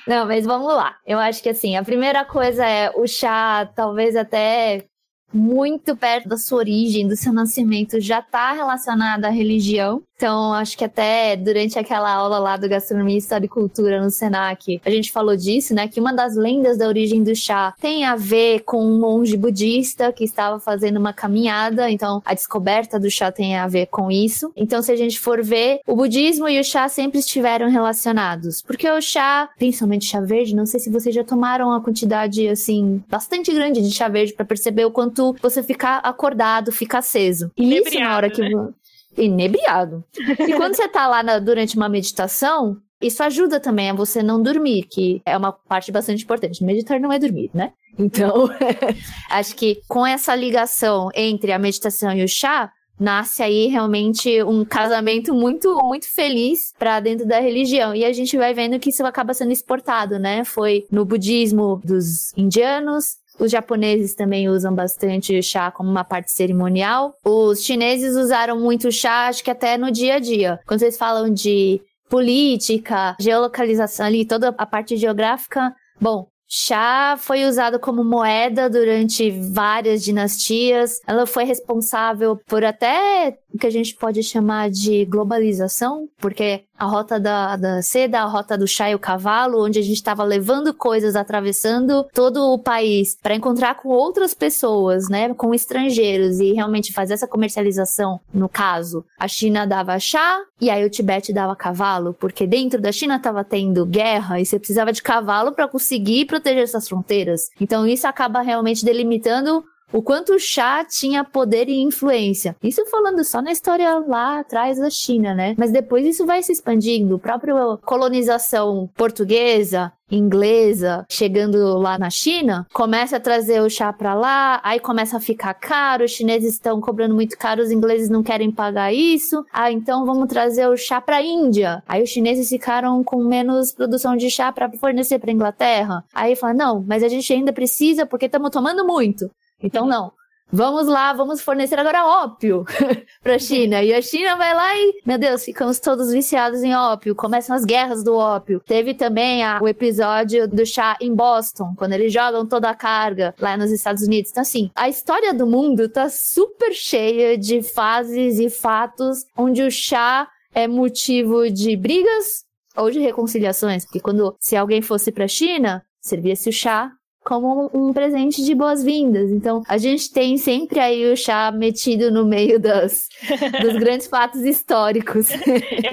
Não, 0.07 0.27
mas 0.27 0.47
vamos 0.47 0.75
lá. 0.75 0.97
Eu 1.07 1.19
acho 1.19 1.43
que 1.43 1.51
assim, 1.51 1.77
a 1.77 1.85
primeira 1.85 2.25
coisa 2.25 2.65
é 2.67 2.91
o 2.97 3.07
chá, 3.07 3.67
talvez 3.75 4.17
até 4.17 4.87
muito 5.33 5.97
perto 5.97 6.29
da 6.29 6.37
sua 6.37 6.59
origem, 6.59 7.07
do 7.07 7.17
seu 7.17 7.33
nascimento, 7.33 8.01
já 8.01 8.21
está 8.21 8.53
relacionado 8.53 9.25
à 9.27 9.29
religião. 9.29 10.03
Então, 10.20 10.52
acho 10.52 10.76
que 10.76 10.85
até 10.85 11.35
durante 11.35 11.78
aquela 11.78 12.12
aula 12.12 12.38
lá 12.38 12.59
do 12.59 12.68
Gastronomia, 12.68 13.16
História 13.16 13.46
e 13.46 13.48
Cultura 13.48 14.02
no 14.02 14.11
Senac, 14.11 14.78
a 14.85 14.90
gente 14.90 15.11
falou 15.11 15.35
disso, 15.35 15.74
né? 15.74 15.88
Que 15.88 15.98
uma 15.98 16.12
das 16.12 16.37
lendas 16.37 16.76
da 16.76 16.87
origem 16.87 17.24
do 17.24 17.35
chá 17.35 17.72
tem 17.80 18.04
a 18.04 18.16
ver 18.16 18.61
com 18.61 18.85
um 18.85 19.00
monge 19.00 19.35
budista 19.35 20.12
que 20.12 20.22
estava 20.22 20.61
fazendo 20.61 20.98
uma 20.98 21.14
caminhada. 21.14 21.90
Então, 21.90 22.20
a 22.22 22.35
descoberta 22.35 23.00
do 23.00 23.11
chá 23.11 23.33
tem 23.33 23.56
a 23.56 23.66
ver 23.66 23.87
com 23.87 24.11
isso. 24.11 24.52
Então, 24.54 24.83
se 24.83 24.92
a 24.92 24.96
gente 24.96 25.18
for 25.18 25.42
ver, 25.42 25.80
o 25.87 25.96
budismo 25.96 26.46
e 26.50 26.61
o 26.61 26.64
chá 26.64 26.87
sempre 26.90 27.20
estiveram 27.20 27.70
relacionados. 27.70 28.61
Porque 28.61 28.90
o 28.90 29.00
chá, 29.00 29.48
principalmente 29.56 30.04
chá 30.04 30.20
verde, 30.20 30.54
não 30.54 30.66
sei 30.66 30.80
se 30.80 30.90
vocês 30.90 31.14
já 31.14 31.24
tomaram 31.24 31.72
a 31.72 31.80
quantidade, 31.80 32.46
assim, 32.46 33.02
bastante 33.09 33.54
grande 33.54 33.80
de 33.80 33.90
chá 33.90 34.06
verde 34.06 34.35
para 34.35 34.44
perceber 34.44 34.85
o 34.85 34.90
quanto 34.90 35.35
você 35.40 35.62
fica 35.62 35.96
acordado, 35.96 36.70
fica 36.70 36.98
aceso. 36.98 37.50
E 37.56 37.74
isso 37.74 37.98
na 37.98 38.14
hora 38.14 38.28
que. 38.28 38.42
Inebriado, 38.42 38.74
Inebriado. 39.16 40.05
E 40.49 40.53
quando 40.55 40.75
você 40.75 40.88
tá 40.88 41.07
lá 41.07 41.23
na- 41.23 41.38
durante 41.38 41.77
uma 41.77 41.88
meditação, 41.88 42.77
isso 43.01 43.23
ajuda 43.23 43.59
também 43.59 43.90
a 43.90 43.94
você 43.94 44.23
não 44.23 44.42
dormir, 44.42 44.83
que 44.90 45.20
é 45.25 45.37
uma 45.37 45.53
parte 45.53 45.90
bastante 45.90 46.25
importante. 46.25 46.62
Meditar 46.64 47.01
não 47.01 47.12
é 47.12 47.18
dormir, 47.18 47.51
né? 47.55 47.73
Então, 47.99 48.49
acho 49.31 49.55
que 49.57 49.81
com 49.88 50.07
essa 50.07 50.35
ligação 50.35 51.09
entre 51.14 51.53
a 51.53 51.59
meditação 51.59 52.12
e 52.12 52.23
o 52.25 52.29
chá, 52.29 52.70
nasce 52.99 53.42
aí 53.42 53.66
realmente 53.68 54.42
um 54.42 54.62
casamento 54.62 55.33
muito, 55.33 55.75
muito 55.83 56.07
feliz 56.07 56.75
para 56.79 57.01
dentro 57.01 57.27
da 57.27 57.40
religião. 57.40 57.94
E 57.94 58.05
a 58.05 58.12
gente 58.12 58.37
vai 58.37 58.53
vendo 58.53 58.79
que 58.79 58.90
isso 58.90 59.03
acaba 59.07 59.33
sendo 59.33 59.53
exportado, 59.53 60.18
né? 60.18 60.44
Foi 60.44 60.85
no 60.90 61.03
budismo 61.07 61.81
dos 61.83 62.31
indianos, 62.37 63.16
os 63.40 63.50
japoneses 63.50 64.14
também 64.14 64.48
usam 64.48 64.74
bastante 64.74 65.37
o 65.38 65.42
chá 65.42 65.70
como 65.70 65.90
uma 65.90 66.05
parte 66.05 66.31
cerimonial. 66.31 67.14
Os 67.24 67.64
chineses 67.64 68.14
usaram 68.14 68.61
muito 68.61 68.88
o 68.88 68.92
chá, 68.92 69.29
acho 69.29 69.42
que 69.42 69.50
até 69.50 69.79
no 69.79 69.90
dia 69.90 70.16
a 70.16 70.18
dia. 70.18 70.61
Quando 70.66 70.81
vocês 70.81 70.98
falam 70.98 71.33
de 71.33 71.81
política, 72.09 73.16
geolocalização 73.18 74.05
ali, 74.05 74.24
toda 74.24 74.55
a 74.59 74.66
parte 74.66 74.96
geográfica, 74.96 75.74
bom, 76.00 76.26
chá 76.48 77.16
foi 77.16 77.44
usado 77.44 77.79
como 77.79 78.05
moeda 78.05 78.68
durante 78.68 79.31
várias 79.31 80.03
dinastias. 80.03 81.00
Ela 81.07 81.24
foi 81.24 81.44
responsável 81.44 82.37
por 82.46 82.64
até 82.64 83.38
o 83.53 83.59
que 83.59 83.67
a 83.67 83.71
gente 83.71 83.95
pode 83.95 84.23
chamar 84.23 84.71
de 84.71 85.05
globalização, 85.05 86.09
porque 86.19 86.65
a 86.79 86.87
rota 86.87 87.21
da, 87.21 87.57
da 87.57 87.83
seda, 87.83 88.21
a 88.21 88.25
rota 88.25 88.57
do 88.57 88.67
chá 88.67 88.91
e 88.91 88.95
o 88.95 88.99
cavalo, 88.99 89.63
onde 89.63 89.79
a 89.79 89.83
gente 89.83 89.97
estava 89.97 90.25
levando 90.25 90.73
coisas, 90.73 91.15
atravessando 91.15 92.07
todo 92.15 92.53
o 92.53 92.59
país 92.59 93.17
para 93.23 93.35
encontrar 93.35 93.75
com 93.75 93.91
outras 93.91 94.33
pessoas, 94.33 95.09
né, 95.09 95.35
com 95.35 95.55
estrangeiros 95.55 96.41
e 96.41 96.53
realmente 96.53 96.93
fazer 96.93 97.15
essa 97.15 97.29
comercialização. 97.29 98.21
No 98.33 98.49
caso, 98.49 99.05
a 99.19 99.29
China 99.29 99.67
dava 99.67 99.99
chá 99.99 100.41
e 100.61 100.71
aí 100.71 100.85
o 100.85 100.91
Tibete 100.91 101.33
dava 101.33 101.55
cavalo, 101.55 102.15
porque 102.19 102.47
dentro 102.47 102.81
da 102.81 102.93
China 102.93 103.17
estava 103.17 103.45
tendo 103.45 103.85
guerra 103.85 104.41
e 104.41 104.47
você 104.47 104.59
precisava 104.59 104.93
de 104.93 105.03
cavalo 105.03 105.53
para 105.53 105.69
conseguir 105.69 106.25
proteger 106.25 106.63
essas 106.63 106.89
fronteiras. 106.89 107.51
Então 107.61 107.87
isso 107.87 108.07
acaba 108.07 108.41
realmente 108.41 108.85
delimitando 108.85 109.65
o 109.92 110.03
quanto 110.03 110.35
o 110.35 110.38
chá 110.38 110.85
tinha 110.85 111.24
poder 111.24 111.68
e 111.68 111.81
influência. 111.81 112.57
Isso 112.62 112.85
falando 112.87 113.24
só 113.24 113.42
na 113.42 113.53
história 113.53 113.98
lá 113.98 114.40
atrás 114.40 114.79
da 114.79 114.90
China, 114.90 115.35
né? 115.35 115.55
Mas 115.59 115.70
depois 115.70 116.07
isso 116.07 116.26
vai 116.26 116.42
se 116.42 116.53
expandindo. 116.53 117.18
Própria 117.18 117.55
colonização 117.85 118.88
portuguesa, 118.96 119.92
inglesa 120.11 121.07
chegando 121.09 121.79
lá 121.79 121.98
na 121.98 122.11
China, 122.11 122.66
começa 122.72 123.16
a 123.16 123.20
trazer 123.20 123.61
o 123.61 123.70
chá 123.70 123.92
para 123.92 124.14
lá, 124.14 124.61
aí 124.62 124.81
começa 124.81 125.16
a 125.16 125.20
ficar 125.20 125.55
caro, 125.55 126.05
os 126.05 126.11
chineses 126.11 126.55
estão 126.55 126.81
cobrando 126.81 127.14
muito 127.14 127.37
caro, 127.38 127.62
os 127.62 127.70
ingleses 127.70 128.09
não 128.09 128.22
querem 128.22 128.50
pagar 128.50 128.92
isso. 128.92 129.44
Ah, 129.53 129.70
então 129.70 130.05
vamos 130.05 130.29
trazer 130.29 130.66
o 130.68 130.76
chá 130.76 131.00
para 131.00 131.22
Índia. 131.22 131.83
Aí 131.87 132.03
os 132.03 132.11
chineses 132.11 132.48
ficaram 132.48 133.03
com 133.05 133.22
menos 133.22 133.72
produção 133.72 134.16
de 134.16 134.31
chá 134.31 134.53
para 134.53 134.70
fornecer 134.72 135.18
para 135.18 135.33
Inglaterra. 135.33 136.05
Aí 136.14 136.35
fala: 136.35 136.55
"Não, 136.55 136.85
mas 136.87 137.03
a 137.03 137.09
gente 137.09 137.33
ainda 137.33 137.53
precisa 137.53 138.07
porque 138.07 138.26
estamos 138.26 138.50
tomando 138.50 138.85
muito". 138.87 139.31
Então 139.62 139.87
não. 139.87 140.12
Vamos 140.53 140.88
lá, 140.88 141.12
vamos 141.12 141.40
fornecer 141.40 141.79
agora 141.79 142.05
ópio 142.05 142.64
para 143.23 143.37
a 143.37 143.38
China. 143.38 143.85
E 143.85 143.94
a 143.94 144.03
China 144.03 144.35
vai 144.35 144.53
lá 144.53 144.77
e, 144.77 145.01
meu 145.07 145.16
Deus, 145.16 145.44
ficamos 145.44 145.79
todos 145.79 146.11
viciados 146.11 146.64
em 146.64 146.75
ópio. 146.75 147.14
Começam 147.14 147.55
as 147.55 147.64
guerras 147.64 148.03
do 148.03 148.16
ópio. 148.16 148.61
Teve 148.66 148.94
também 148.94 149.44
a, 149.44 149.61
o 149.62 149.68
episódio 149.68 150.49
do 150.49 150.66
chá 150.66 150.96
em 151.01 151.14
Boston, 151.14 151.73
quando 151.77 151.92
eles 151.92 152.12
jogam 152.12 152.44
toda 152.44 152.68
a 152.68 152.75
carga 152.75 153.33
lá 153.38 153.57
nos 153.57 153.70
Estados 153.70 154.03
Unidos. 154.03 154.33
Então, 154.33 154.42
assim, 154.42 154.70
a 154.75 154.88
história 154.88 155.33
do 155.33 155.46
mundo 155.46 155.88
tá 155.88 156.09
super 156.09 156.73
cheia 156.73 157.38
de 157.38 157.62
fases 157.62 158.40
e 158.40 158.51
fatos 158.51 159.25
onde 159.37 159.62
o 159.62 159.70
chá 159.70 160.29
é 160.53 160.66
motivo 160.66 161.49
de 161.49 161.77
brigas 161.77 162.44
ou 162.77 162.90
de 162.90 162.99
reconciliações. 162.99 163.85
Porque 163.85 164.01
quando, 164.01 164.35
se 164.40 164.57
alguém 164.57 164.83
fosse 164.83 165.12
para 165.12 165.27
a 165.27 165.29
China, 165.29 165.85
servia-se 166.01 166.49
o 166.49 166.53
chá 166.53 166.90
como 167.24 167.70
um 167.74 167.92
presente 167.92 168.44
de 168.44 168.54
boas-vindas. 168.54 169.30
Então, 169.30 169.62
a 169.68 169.76
gente 169.76 170.11
tem 170.11 170.37
sempre 170.37 170.80
aí 170.80 171.12
o 171.12 171.16
chá 171.16 171.50
metido 171.50 172.11
no 172.11 172.24
meio 172.24 172.59
das, 172.59 173.09
dos 173.61 173.76
grandes 173.76 174.06
fatos 174.06 174.42
históricos. 174.42 175.28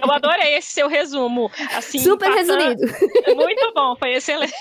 Eu 0.03 0.11
adorei 0.11 0.55
esse 0.55 0.73
seu 0.73 0.87
resumo. 0.87 1.51
Assim, 1.75 1.99
Super 1.99 2.33
passando... 2.33 2.59
resumido. 2.59 3.35
Muito 3.35 3.73
bom, 3.73 3.95
foi 3.97 4.13
excelente. 4.13 4.53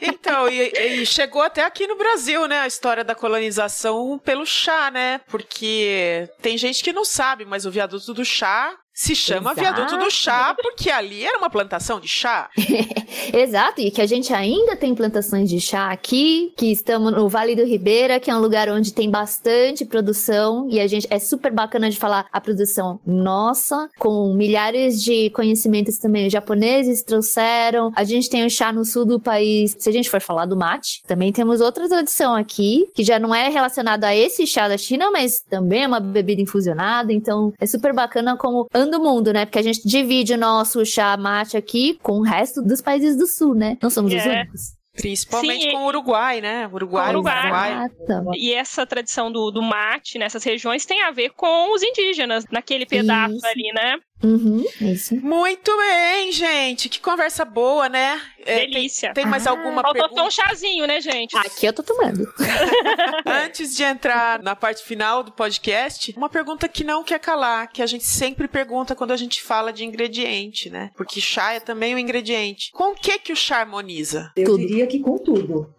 Então, 0.00 0.48
e, 0.48 0.68
e, 0.68 1.06
chegou 1.06 1.42
até 1.42 1.64
aqui 1.64 1.86
no 1.86 1.96
Brasil, 1.96 2.46
né, 2.46 2.60
a 2.60 2.66
história 2.66 3.02
da 3.02 3.14
colonização 3.14 4.18
pelo 4.18 4.44
chá, 4.44 4.90
né? 4.90 5.20
Porque 5.28 6.28
tem 6.40 6.56
gente 6.58 6.84
que 6.84 6.92
não 6.92 7.04
sabe, 7.04 7.44
mas 7.44 7.64
o 7.64 7.70
viaduto 7.70 8.12
do 8.12 8.24
chá 8.24 8.74
se 8.96 9.14
chama 9.14 9.52
Exato. 9.52 9.60
Viaduto 9.60 9.98
do 9.98 10.10
Chá 10.10 10.56
porque 10.60 10.90
ali 10.90 11.22
era 11.22 11.36
uma 11.36 11.50
plantação 11.50 12.00
de 12.00 12.08
chá. 12.08 12.48
Exato, 13.32 13.82
e 13.82 13.90
que 13.90 14.00
a 14.00 14.06
gente 14.06 14.32
ainda 14.32 14.74
tem 14.74 14.94
plantações 14.94 15.50
de 15.50 15.60
chá 15.60 15.90
aqui, 15.90 16.54
que 16.56 16.72
estamos 16.72 17.12
no 17.12 17.28
Vale 17.28 17.54
do 17.54 17.64
Ribeira, 17.64 18.18
que 18.18 18.30
é 18.30 18.34
um 18.34 18.40
lugar 18.40 18.70
onde 18.70 18.94
tem 18.94 19.10
bastante 19.10 19.84
produção 19.84 20.66
e 20.70 20.80
a 20.80 20.86
gente 20.86 21.06
é 21.10 21.18
super 21.18 21.52
bacana 21.52 21.90
de 21.90 21.98
falar 21.98 22.26
a 22.32 22.40
produção 22.40 22.98
nossa, 23.06 23.88
com 23.98 24.32
milhares 24.32 25.02
de 25.02 25.28
conhecimentos 25.30 25.98
também 25.98 26.26
os 26.26 26.32
japoneses 26.32 27.02
trouxeram. 27.02 27.92
A 27.94 28.02
gente 28.04 28.30
tem 28.30 28.46
o 28.46 28.50
chá 28.50 28.72
no 28.72 28.84
sul 28.84 29.04
do 29.04 29.20
país. 29.20 29.76
Se 29.78 29.90
a 29.90 29.92
gente 29.92 30.08
for 30.08 30.22
falar 30.22 30.46
do 30.46 30.56
mate, 30.56 31.02
também 31.06 31.32
temos 31.32 31.60
outra 31.60 31.86
tradição 31.86 32.34
aqui, 32.34 32.88
que 32.94 33.04
já 33.04 33.18
não 33.18 33.34
é 33.34 33.48
relacionada 33.48 34.06
a 34.06 34.16
esse 34.16 34.46
chá 34.46 34.68
da 34.68 34.78
China, 34.78 35.10
mas 35.10 35.40
também 35.40 35.84
é 35.84 35.86
uma 35.86 36.00
bebida 36.00 36.40
infusionada, 36.40 37.12
então 37.12 37.52
é 37.60 37.66
super 37.66 37.92
bacana 37.92 38.36
como 38.38 38.66
do 38.90 39.00
mundo, 39.00 39.32
né? 39.32 39.44
Porque 39.44 39.58
a 39.58 39.62
gente 39.62 39.86
divide 39.86 40.34
o 40.34 40.38
nosso 40.38 40.84
chá 40.84 41.16
mate 41.16 41.56
aqui 41.56 41.98
com 42.02 42.18
o 42.18 42.22
resto 42.22 42.62
dos 42.62 42.80
países 42.80 43.16
do 43.16 43.26
sul, 43.26 43.54
né? 43.54 43.76
Não 43.82 43.90
somos 43.90 44.12
é. 44.12 44.16
os 44.16 44.26
únicos. 44.26 44.76
Principalmente 44.96 45.64
Sim, 45.64 45.72
com 45.72 45.84
o 45.84 45.86
Uruguai, 45.88 46.40
né? 46.40 46.66
Uruguai, 46.72 47.10
Uruguai. 47.10 47.86
Uruguai. 48.08 48.38
E 48.38 48.54
essa 48.54 48.86
tradição 48.86 49.30
do, 49.30 49.50
do 49.50 49.60
mate 49.60 50.18
nessas 50.18 50.42
regiões 50.42 50.86
tem 50.86 51.02
a 51.02 51.10
ver 51.10 51.30
com 51.36 51.74
os 51.74 51.82
indígenas, 51.82 52.46
naquele 52.50 52.86
pedaço 52.86 53.36
Isso. 53.36 53.46
ali, 53.46 53.72
né? 53.74 53.98
Uhum, 54.22 54.64
isso. 54.80 55.14
Muito 55.16 55.76
bem, 55.76 56.32
gente. 56.32 56.88
Que 56.88 57.00
conversa 57.00 57.44
boa, 57.44 57.88
né? 57.88 58.20
É, 58.44 58.60
Delícia. 58.66 59.12
Tem, 59.12 59.24
tem 59.24 59.30
mais 59.30 59.46
ah, 59.46 59.50
alguma 59.50 59.82
Faltou 59.82 60.02
pergunta? 60.02 60.20
só 60.20 60.26
um 60.26 60.30
chazinho, 60.30 60.86
né, 60.86 61.00
gente? 61.00 61.36
Aqui 61.36 61.66
eu 61.66 61.72
tô 61.72 61.82
tomando. 61.82 62.26
Antes 63.26 63.76
de 63.76 63.82
entrar 63.82 64.42
na 64.42 64.56
parte 64.56 64.82
final 64.82 65.22
do 65.22 65.32
podcast, 65.32 66.14
uma 66.16 66.28
pergunta 66.28 66.68
que 66.68 66.82
não 66.82 67.04
quer 67.04 67.20
calar, 67.20 67.70
que 67.70 67.82
a 67.82 67.86
gente 67.86 68.04
sempre 68.04 68.48
pergunta 68.48 68.94
quando 68.94 69.12
a 69.12 69.16
gente 69.16 69.42
fala 69.42 69.72
de 69.72 69.84
ingrediente, 69.84 70.70
né? 70.70 70.90
Porque 70.96 71.20
chá 71.20 71.52
é 71.52 71.60
também 71.60 71.94
um 71.94 71.98
ingrediente. 71.98 72.70
Com 72.72 72.92
o 72.92 72.94
que 72.94 73.18
que 73.18 73.32
o 73.32 73.36
chá 73.36 73.58
harmoniza? 73.58 74.32
Eu 74.34 74.46
tudo. 74.46 74.58
diria 74.58 74.86
que 74.86 74.98
com 74.98 75.18
tudo. 75.18 75.74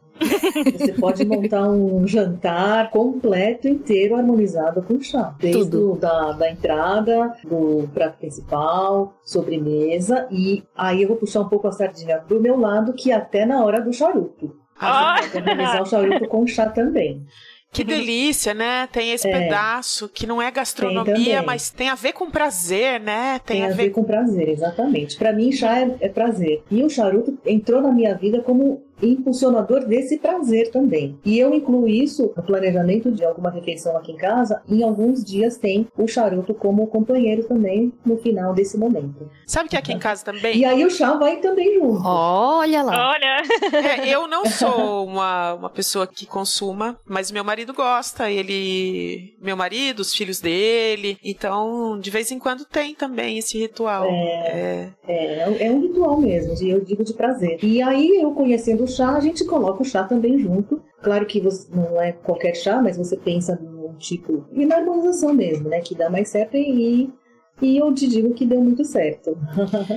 Você 0.78 0.94
pode 0.94 1.26
montar 1.26 1.70
um 1.70 2.08
jantar 2.08 2.90
completo, 2.90 3.68
inteiro, 3.68 4.16
harmonizado 4.16 4.82
com 4.82 5.00
chá. 5.02 5.36
Desde 5.40 5.70
Tudo. 5.70 5.98
Da, 6.00 6.32
da 6.34 6.52
entrada, 6.52 7.36
do 7.44 7.88
prato 7.94 8.18
principal, 8.18 9.14
sobremesa. 9.24 10.28
E 10.32 10.64
aí 10.76 11.02
eu 11.02 11.08
vou 11.08 11.18
puxar 11.18 11.42
um 11.42 11.50
pouco 11.50 11.68
a 11.68 11.72
sardinha 11.72 12.20
pro 12.20 12.42
meu 12.42 12.60
lado, 12.60 12.94
que 12.94 13.12
até 13.12 13.46
na 13.46 13.64
hora 13.64 13.82
do 13.82 13.94
charuto. 13.94 14.56
A 14.80 15.22
gente 15.22 15.32
pode 15.32 15.50
harmonizar 15.50 15.82
o 15.82 15.86
charuto 15.86 16.28
com 16.28 16.46
chá 16.46 16.70
também. 16.70 17.26
Que 17.72 17.84
delícia, 17.84 18.54
né? 18.54 18.88
Tem 18.88 19.12
esse 19.12 19.28
é. 19.28 19.32
pedaço 19.32 20.10
que 20.10 20.26
não 20.26 20.42
é 20.42 20.50
gastronomia, 20.50 21.38
tem 21.38 21.46
mas 21.46 21.70
tem 21.70 21.90
a 21.90 21.96
ver 21.96 22.14
com 22.14 22.32
prazer, 22.32 23.00
né? 23.00 23.40
Tem, 23.46 23.58
tem 23.58 23.66
a, 23.66 23.70
ver... 23.70 23.76
ver... 23.76 23.90
com 23.92 24.04
prazer, 24.04 24.50
exatamente. 24.50 25.18
Para 25.18 25.34
mim, 25.34 25.52
chá 25.52 25.80
é, 25.80 25.96
é 26.00 26.10
prazer. 26.10 26.64
E 26.72 26.84
o 26.84 26.90
charuto 26.90 27.38
entrou 27.46 27.82
na 27.82 27.92
minha 27.92 28.16
vida 28.16 28.42
como 28.42 28.87
impulsionador 29.02 29.86
desse 29.86 30.18
prazer 30.18 30.72
também. 30.72 31.18
E 31.24 31.38
eu 31.40 31.54
incluo 31.54 31.88
isso 31.88 32.32
no 32.36 32.44
planejamento 32.44 33.12
de 33.12 33.24
alguma 33.24 33.50
refeição 33.50 33.96
aqui 33.98 34.12
em 34.12 34.18
casa. 34.18 34.62
Em 34.68 34.84
alguns 34.84 35.24
dias 35.24 35.58
tem 35.58 35.88
o 35.98 36.08
charuto 36.08 36.54
como 36.54 36.88
companheiro 36.88 37.44
também 37.44 37.94
no 38.06 38.18
final 38.18 38.54
desse 38.54 38.78
momento. 38.78 39.30
Sabe 39.46 39.70
que 39.70 39.78
aqui 39.78 39.94
em 39.94 40.00
casa 40.00 40.26
também? 40.26 40.58
E 40.58 40.66
aí 40.66 40.84
o 40.86 40.90
chá 40.90 41.14
vai 41.14 41.38
também 41.38 41.76
junto. 41.76 42.02
Olha 42.04 42.84
lá. 42.84 43.12
Olha. 43.12 43.38
É, 43.78 44.10
eu 44.10 44.28
não 44.28 44.46
sou 44.46 45.06
uma, 45.06 45.54
uma 45.54 45.70
pessoa 45.70 46.08
que 46.08 46.26
consuma, 46.26 47.00
mas 47.06 47.32
meu 47.32 47.44
marido 47.44 47.74
gosta. 47.74 48.30
Ele, 48.30 49.36
meu 49.42 49.56
marido, 49.56 50.00
os 50.00 50.14
filhos 50.14 50.40
dele. 50.40 51.18
Então, 51.24 52.00
de 52.00 52.10
vez 52.10 52.32
em 52.32 52.40
quando 52.40 52.66
tem 52.66 52.96
também 52.96 53.38
esse 53.38 53.58
ritual. 53.58 54.06
É, 54.06 54.92
é, 55.08 55.08
é, 55.08 55.68
é 55.68 55.72
um 55.72 55.82
ritual 55.82 56.20
mesmo. 56.20 56.54
Eu 56.68 56.82
digo 56.84 57.04
de 57.04 57.14
prazer. 57.14 57.60
E 57.64 57.82
aí 57.82 58.20
eu 58.22 58.32
conhecendo 58.32 58.87
chá, 58.88 59.16
a 59.16 59.20
gente 59.20 59.46
coloca 59.46 59.82
o 59.82 59.86
chá 59.86 60.04
também 60.04 60.40
junto. 60.40 60.82
Claro 61.02 61.26
que 61.26 61.40
você, 61.40 61.68
não 61.74 62.02
é 62.02 62.12
qualquer 62.12 62.56
chá, 62.56 62.82
mas 62.82 62.98
você 62.98 63.16
pensa 63.18 63.56
num 63.62 63.94
tipo. 63.98 64.46
E 64.52 64.66
na 64.66 64.78
harmonização 64.78 65.34
mesmo, 65.34 65.70
né? 65.70 65.82
Que 65.82 65.96
dá 65.96 66.10
mais 66.10 66.30
certo 66.30 66.56
e. 66.56 67.12
E 67.60 67.78
eu 67.78 67.92
te 67.92 68.08
digo 68.08 68.36
que 68.36 68.46
deu 68.46 68.62
muito 68.62 68.86
certo. 68.86 69.36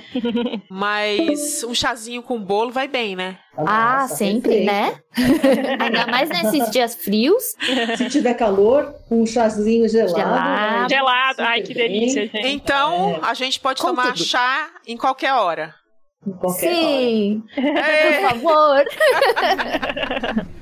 Mas 0.71 1.63
um 1.63 1.75
chazinho 1.75 2.23
com 2.23 2.43
bolo 2.43 2.71
vai 2.71 2.89
bem, 2.89 3.15
né? 3.15 3.39
Ah, 3.55 4.01
Nossa, 4.01 4.17
sempre, 4.17 4.65
perfeito. 4.65 4.73
né? 4.73 4.95
Ainda 5.79 6.07
mais 6.07 6.31
nesses 6.31 6.71
dias 6.71 6.95
frios. 6.95 7.55
Se 7.99 8.09
tiver 8.09 8.33
calor, 8.33 8.95
um 9.11 9.27
chazinho 9.27 9.87
gelado. 9.87 10.17
Gelado. 10.17 10.89
gelado. 10.89 11.43
Ai, 11.43 11.61
que 11.61 11.75
delícia, 11.75 12.27
gente. 12.29 12.47
Então, 12.47 13.17
é. 13.17 13.19
a 13.23 13.35
gente 13.35 13.61
pode 13.61 13.83
com 13.83 13.89
tomar 13.89 14.15
tudo. 14.15 14.25
chá 14.25 14.71
em 14.87 14.97
qualquer 14.97 15.35
hora. 15.35 15.75
Sim, 16.59 17.43
por 17.55 18.31
favor. 18.31 18.85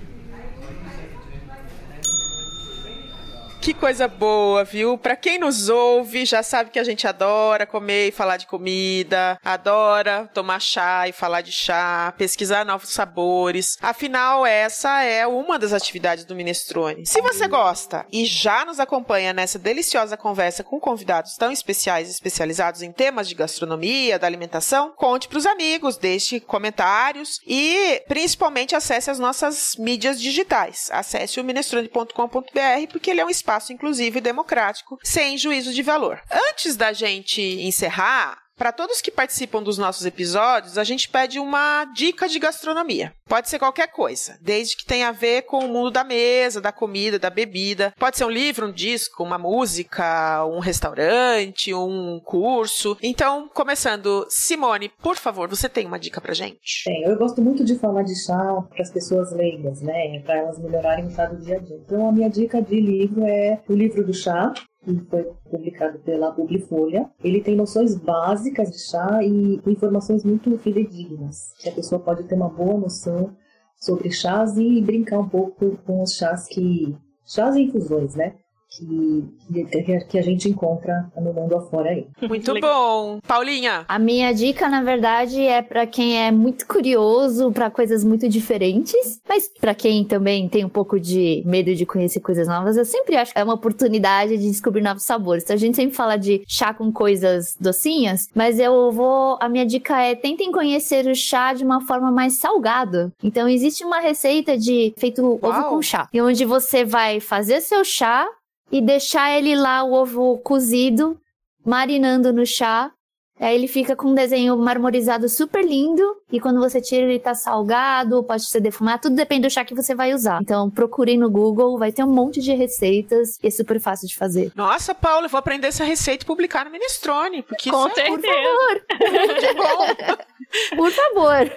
Que 3.69 3.75
coisa 3.75 4.09
boa, 4.09 4.65
viu? 4.65 4.97
Para 4.97 5.15
quem 5.15 5.39
nos 5.39 5.69
ouve, 5.69 6.25
já 6.25 6.43
sabe 6.43 6.71
que 6.71 6.79
a 6.79 6.85
gente 6.85 7.07
adora 7.07 7.67
comer 7.67 8.09
e 8.09 8.11
falar 8.11 8.39
de 8.39 8.47
comida, 8.47 9.39
adora 9.45 10.27
tomar 10.33 10.59
chá 10.59 11.07
e 11.07 11.13
falar 11.13 11.43
de 11.43 11.53
chá, 11.53 12.15
pesquisar 12.17 12.65
novos 12.65 12.89
sabores. 12.89 13.77
Afinal, 13.83 14.47
essa 14.47 15.03
é 15.03 15.27
uma 15.27 15.59
das 15.59 15.75
atividades 15.75 16.25
do 16.25 16.35
Minestrone. 16.35 17.05
Se 17.05 17.21
você 17.21 17.47
gosta 17.47 18.07
e 18.11 18.25
já 18.25 18.65
nos 18.65 18.81
acompanha 18.81 19.35
nessa 19.35 19.59
deliciosa 19.59 20.17
conversa 20.17 20.65
com 20.65 20.81
convidados 20.81 21.37
tão 21.37 21.53
especiais 21.53 22.09
e 22.09 22.13
especializados 22.13 22.81
em 22.81 22.91
temas 22.91 23.29
de 23.29 23.35
gastronomia, 23.35 24.19
da 24.19 24.27
alimentação, 24.27 24.95
conte 24.97 25.29
para 25.29 25.37
os 25.37 25.45
amigos, 25.45 25.99
deixe 25.99 26.41
comentários 26.41 27.39
e 27.47 28.03
principalmente 28.09 28.75
acesse 28.75 29.11
as 29.11 29.19
nossas 29.19 29.77
mídias 29.79 30.19
digitais. 30.19 30.89
Acesse 30.91 31.39
o 31.39 31.45
minestrone.com.br 31.45 32.91
porque 32.91 33.11
ele 33.11 33.21
é 33.21 33.27
um 33.27 33.29
espaço 33.29 33.58
espaço 33.59 33.73
inclusivo 33.73 34.19
e 34.19 34.21
democrático, 34.21 34.99
sem 35.03 35.37
juízo 35.37 35.75
de 35.75 35.83
valor. 35.83 36.23
Antes 36.51 36.77
da 36.77 36.93
gente 36.93 37.43
encerrar, 37.43 38.39
Para 38.59 38.73
todos 38.73 39.01
que 39.01 39.13
participam 39.13 39.63
dos 39.63 39.79
nossos 39.79 40.05
episódios, 40.05 40.77
a 40.77 40.83
gente 40.83 41.09
pede 41.09 41.39
uma 41.39 41.85
dica 41.95 42.29
de 42.29 42.41
gastronomia. 42.41 43.13
Pode 43.29 43.49
ser 43.49 43.61
qualquer 43.61 43.87
coisa, 43.93 44.37
desde 44.43 44.77
que 44.77 44.85
tenha 44.85 45.09
a 45.09 45.13
ver 45.13 45.43
com 45.43 45.59
o 45.59 45.69
mundo 45.69 45.93
da 45.93 46.03
mesa, 46.03 46.61
da 46.61 46.73
comida, 46.73 47.21
da 47.21 47.31
bebida. 47.31 47.95
Pode 47.97 48.17
ser 48.19 48.25
um 48.25 48.31
livro, 48.31 48.67
um 48.67 48.73
disco, 48.73 49.23
uma 49.23 49.39
música, 49.39 50.45
um 50.47 50.59
restaurante, 50.59 51.73
um 51.73 52.21
curso. 52.25 52.97
Então, 53.01 53.49
começando, 53.55 54.27
Simone, 54.29 54.91
por 55.01 55.15
favor, 55.15 55.49
você 55.49 55.69
tem 55.69 55.87
uma 55.87 55.99
dica 55.99 56.21
pra 56.21 56.35
gente? 56.35 56.83
Tem. 56.85 57.05
Eu 57.05 57.17
gosto 57.17 57.41
muito 57.41 57.65
de 57.65 57.79
falar 57.79 58.03
de 58.03 58.21
chá 58.21 58.61
para 58.69 58.83
as 58.83 58.91
pessoas 58.91 59.31
leigas, 59.31 59.81
né? 59.83 60.19
Para 60.25 60.39
elas 60.39 60.59
melhorarem 60.59 61.07
o 61.07 61.11
chá 61.13 61.27
do 61.27 61.41
dia 61.41 61.59
a 61.59 61.61
dia. 61.61 61.77
Então, 61.77 62.09
a 62.09 62.13
minha 62.13 62.29
dica 62.29 62.61
de 62.61 62.81
livro 62.81 63.25
é 63.25 63.61
o 63.69 63.73
livro 63.73 64.05
do 64.05 64.13
chá, 64.13 64.53
que 64.97 65.05
foi 65.11 65.25
publicado 65.51 65.99
pela 65.99 66.33
Publifolha. 66.33 67.11
Ele 67.23 67.41
tem 67.41 67.57
noções 67.57 67.95
básicas 67.95 68.71
de 68.71 68.79
chá 68.79 69.23
e 69.23 69.61
informações 69.67 70.25
muito 70.25 70.57
fidedignas, 70.59 71.53
que 71.59 71.69
a 71.69 71.73
pessoa 71.73 72.01
pode 72.01 72.25
ter 72.25 72.35
uma 72.35 72.49
boa 72.49 72.79
noção 72.79 73.37
sobre 73.77 74.11
chás 74.11 74.57
e 74.57 74.81
brincar 74.81 75.19
um 75.19 75.29
pouco 75.29 75.77
com 75.85 76.03
os 76.03 76.15
chás 76.15 76.47
que 76.47 76.97
chás 77.25 77.55
e 77.57 77.63
infusões, 77.63 78.15
né? 78.15 78.37
Que, 78.69 80.05
que 80.09 80.19
a 80.19 80.23
gente 80.23 80.49
encontra 80.49 81.11
no 81.17 81.33
mundo 81.33 81.57
afora 81.57 81.91
aí. 81.91 82.07
Muito 82.23 82.53
bom. 82.61 83.19
Paulinha? 83.27 83.85
A 83.89 83.99
minha 83.99 84.33
dica, 84.33 84.69
na 84.69 84.83
verdade, 84.83 85.41
é 85.43 85.63
para 85.63 85.87
quem 85.87 86.23
é 86.23 86.31
muito 86.31 86.67
curioso 86.67 87.51
para 87.53 87.71
coisas 87.71 88.05
muito 88.05 88.29
diferentes, 88.29 89.21
mas 89.29 89.49
para 89.49 89.75
quem 89.75 90.05
também 90.05 90.49
tem 90.49 90.65
um 90.65 90.69
pouco 90.69 91.01
de 91.01 91.43
medo 91.47 91.75
de 91.75 91.87
conhecer 91.87 92.21
coisas 92.21 92.47
novas, 92.47 92.77
eu 92.77 92.85
sempre 92.85 93.17
acho 93.17 93.33
que 93.33 93.39
é 93.39 93.45
uma 93.45 93.55
oportunidade 93.55 94.37
de 94.37 94.51
descobrir 94.51 94.83
novos 94.83 95.05
sabores. 95.05 95.45
Então, 95.45 95.55
a 95.55 95.59
gente 95.59 95.77
sempre 95.77 95.97
fala 95.97 96.17
de 96.17 96.43
chá 96.47 96.75
com 96.75 96.93
coisas 96.93 97.57
docinhas, 97.59 98.29
mas 98.35 98.59
eu 98.59 98.93
vou. 98.93 99.39
A 99.41 99.49
minha 99.49 99.65
dica 99.65 100.01
é 100.01 100.15
tentem 100.15 100.53
conhecer 100.53 101.07
o 101.07 101.15
chá 101.15 101.53
de 101.55 101.65
uma 101.65 101.81
forma 101.81 102.11
mais 102.11 102.35
salgada. 102.35 103.13
Então, 103.23 103.49
existe 103.49 103.85
uma 103.85 104.01
receita 104.01 104.57
de 104.59 104.93
feito 104.99 105.23
Uau. 105.23 105.39
ovo 105.43 105.69
com 105.71 105.83
chá, 105.83 106.09
onde 106.15 106.45
você 106.45 106.85
vai 106.85 107.21
fazer 107.21 107.61
seu 107.61 107.85
chá 107.85 108.29
e 108.71 108.81
deixar 108.81 109.37
ele 109.37 109.57
lá, 109.57 109.83
o 109.83 109.93
ovo 109.93 110.39
cozido, 110.39 111.21
marinando 111.65 112.33
no 112.33 112.45
chá. 112.45 112.93
Aí 113.41 113.55
ele 113.55 113.69
fica 113.69 113.95
com 113.95 114.09
um 114.09 114.15
desenho 114.15 114.57
marmorizado 114.57 115.29
super 115.29 115.65
lindo. 115.65 116.03
E 116.31 116.41
quando 116.41 116.61
você 116.61 116.81
tira, 116.81 117.03
ele 117.03 117.19
tá 117.19 117.35
salgado, 117.35 118.23
pode 118.23 118.45
ser 118.45 118.61
defumado, 118.61 119.03
tudo 119.03 119.17
depende 119.17 119.49
do 119.49 119.51
chá 119.51 119.65
que 119.65 119.75
você 119.75 119.95
vai 119.95 120.13
usar. 120.13 120.41
Então 120.43 120.69
procurem 120.71 121.17
no 121.17 121.31
Google, 121.31 121.79
vai 121.79 121.93
ter 121.93 122.05
um 122.05 122.13
monte 122.13 122.41
de 122.41 122.53
receitas 122.53 123.39
e 123.43 123.47
é 123.47 123.51
super 123.51 123.81
fácil 123.81 124.07
de 124.09 124.17
fazer. 124.17 124.53
Nossa, 124.55 124.95
Paula, 124.95 125.27
eu 125.27 125.31
vou 125.31 125.39
aprender 125.39 125.69
essa 125.69 125.85
receita 125.85 126.25
e 126.25 126.27
publicar 126.27 126.65
no 126.65 126.71
Minestrone. 126.71 127.43
Porque 127.43 127.71
com 127.71 127.87
isso 127.87 127.95
certeza. 127.95 128.19
É, 128.19 128.19
por 128.19 128.29
favor. 128.29 129.37
que 129.41 129.55
bom. 129.55 130.27
Por 130.75 130.91
favor. 130.91 131.51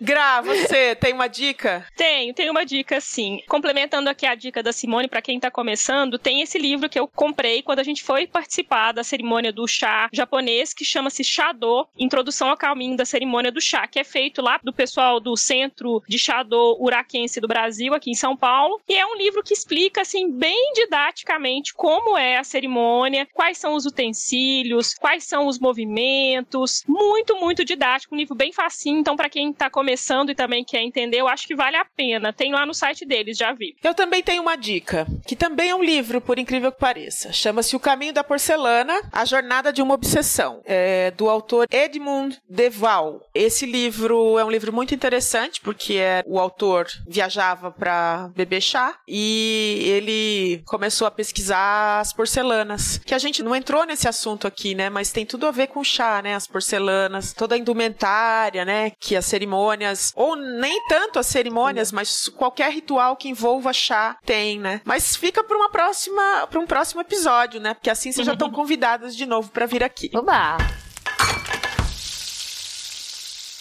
Gra, 0.00 0.42
você 0.42 0.94
tem 0.96 1.12
uma 1.12 1.28
dica? 1.28 1.86
Tenho, 1.96 2.34
tenho 2.34 2.50
uma 2.50 2.64
dica 2.64 3.00
sim. 3.00 3.40
Complementando 3.48 4.10
aqui 4.10 4.26
a 4.26 4.34
dica 4.34 4.62
da 4.62 4.72
Simone, 4.72 5.08
para 5.08 5.22
quem 5.22 5.40
tá 5.40 5.50
começando, 5.50 6.18
tem 6.18 6.42
esse 6.42 6.58
livro 6.58 6.88
que 6.88 6.98
eu 6.98 7.08
comprei 7.08 7.62
quando 7.62 7.78
a 7.78 7.82
gente 7.82 8.02
foi 8.02 8.26
participar 8.26 8.92
da 8.92 9.02
cerimônia 9.02 9.52
do 9.52 9.66
chá 9.66 10.08
japonês, 10.12 10.74
que 10.76 10.84
chama-se 10.84 11.24
Chado, 11.24 11.88
Introdução 11.98 12.50
ao 12.50 12.56
Caminho 12.56 12.96
da 12.96 13.04
Cerimônia 13.04 13.50
do 13.50 13.60
Chá, 13.60 13.86
que 13.86 13.98
é 13.98 14.04
feito 14.04 14.42
lá 14.42 14.60
do 14.62 14.72
pessoal 14.72 15.18
do 15.18 15.36
Centro 15.36 16.02
de 16.06 16.18
Chado 16.18 16.76
Uraquense 16.78 17.40
do 17.40 17.48
Brasil, 17.48 17.94
aqui 17.94 18.10
em 18.10 18.14
São 18.14 18.36
Paulo. 18.36 18.80
E 18.88 18.94
é 18.94 19.06
um 19.06 19.16
livro 19.16 19.42
que 19.42 19.54
explica, 19.54 20.02
assim, 20.02 20.30
bem 20.30 20.72
didaticamente 20.74 21.74
como 21.74 22.16
é 22.16 22.36
a 22.36 22.44
cerimônia, 22.44 23.26
quais 23.32 23.58
são 23.58 23.74
os 23.74 23.86
utensílios, 23.86 24.94
quais 24.94 25.24
são 25.24 25.46
os 25.46 25.58
movimentos. 25.58 26.84
Muito, 26.86 27.36
muito 27.36 27.64
didático 27.64 28.14
um 28.14 28.18
livro 28.18 28.34
bem 28.34 28.52
facinho. 28.52 28.98
Então, 28.98 29.16
para 29.16 29.30
quem 29.30 29.52
tá 29.52 29.70
começando 29.70 30.30
e 30.30 30.34
também 30.34 30.64
quer 30.64 30.82
entender, 30.82 31.18
eu 31.18 31.28
acho 31.28 31.46
que 31.46 31.54
vale 31.54 31.76
a 31.76 31.84
pena. 31.84 32.32
Tem 32.32 32.52
lá 32.52 32.66
no 32.66 32.74
site 32.74 33.04
deles, 33.06 33.38
já 33.38 33.52
vi. 33.52 33.74
Eu 33.82 33.94
também 33.94 34.22
tenho 34.22 34.42
uma 34.42 34.56
dica, 34.56 35.06
que 35.26 35.34
também 35.34 35.70
é 35.70 35.74
um 35.74 35.82
livro, 35.82 36.20
por 36.20 36.38
incrível 36.38 36.70
que 36.70 36.78
pareça. 36.78 37.32
Chama-se 37.32 37.74
O 37.74 37.80
Caminho 37.80 38.12
da 38.12 38.22
Porcelana, 38.22 39.00
A 39.12 39.24
Jornada 39.24 39.72
de 39.72 39.80
uma 39.80 39.94
Obsessão, 39.94 40.60
é 40.66 41.12
do 41.12 41.30
autor 41.30 41.66
Edmund 41.70 42.38
Deval. 42.48 43.22
Esse 43.34 43.64
livro 43.64 44.38
é 44.38 44.44
um 44.44 44.50
livro 44.50 44.72
muito 44.72 44.94
interessante, 44.94 45.60
porque 45.60 45.94
é, 45.94 46.22
o 46.26 46.38
autor 46.38 46.86
viajava 47.06 47.70
para 47.70 48.30
beber 48.34 48.60
chá 48.60 48.98
e 49.06 49.82
ele 49.84 50.62
começou 50.66 51.06
a 51.06 51.10
pesquisar 51.10 52.00
as 52.00 52.12
porcelanas, 52.12 52.98
que 52.98 53.14
a 53.14 53.18
gente 53.18 53.42
não 53.42 53.54
entrou 53.54 53.84
nesse 53.84 54.08
assunto 54.08 54.46
aqui, 54.46 54.74
né? 54.74 54.90
Mas 54.90 55.12
tem 55.12 55.24
tudo 55.24 55.46
a 55.46 55.50
ver 55.50 55.68
com 55.68 55.84
chá, 55.84 56.20
né? 56.20 56.34
As 56.34 56.46
porcelanas, 56.46 57.32
toda 57.32 57.54
a 57.54 57.58
indumentária, 57.58 58.64
né? 58.64 58.90
Que 58.98 59.14
as 59.14 59.26
cerimônias, 59.26 60.12
ou 60.16 60.34
nem 60.34 60.86
tanto 60.88 61.18
as 61.18 61.26
cerimônias, 61.26 61.92
mas 61.92 62.28
qualquer 62.28 62.72
ritual 62.72 63.16
que 63.16 63.28
envolva 63.28 63.72
chá 63.72 64.16
tem, 64.24 64.58
né? 64.58 64.80
Mas 64.84 65.14
fica 65.14 65.44
para 65.44 65.56
uma 65.56 65.70
próxima, 65.70 66.46
para 66.48 66.58
um 66.58 66.66
próximo 66.66 67.00
episódio, 67.00 67.60
né? 67.60 67.74
Porque 67.74 67.90
assim 67.90 68.10
vocês 68.10 68.26
já 68.26 68.32
estão 68.32 68.50
convidadas 68.52 69.14
de 69.14 69.26
novo 69.26 69.50
para 69.50 69.66
vir 69.66 69.84
aqui. 69.84 70.10
Oba! 70.14 70.55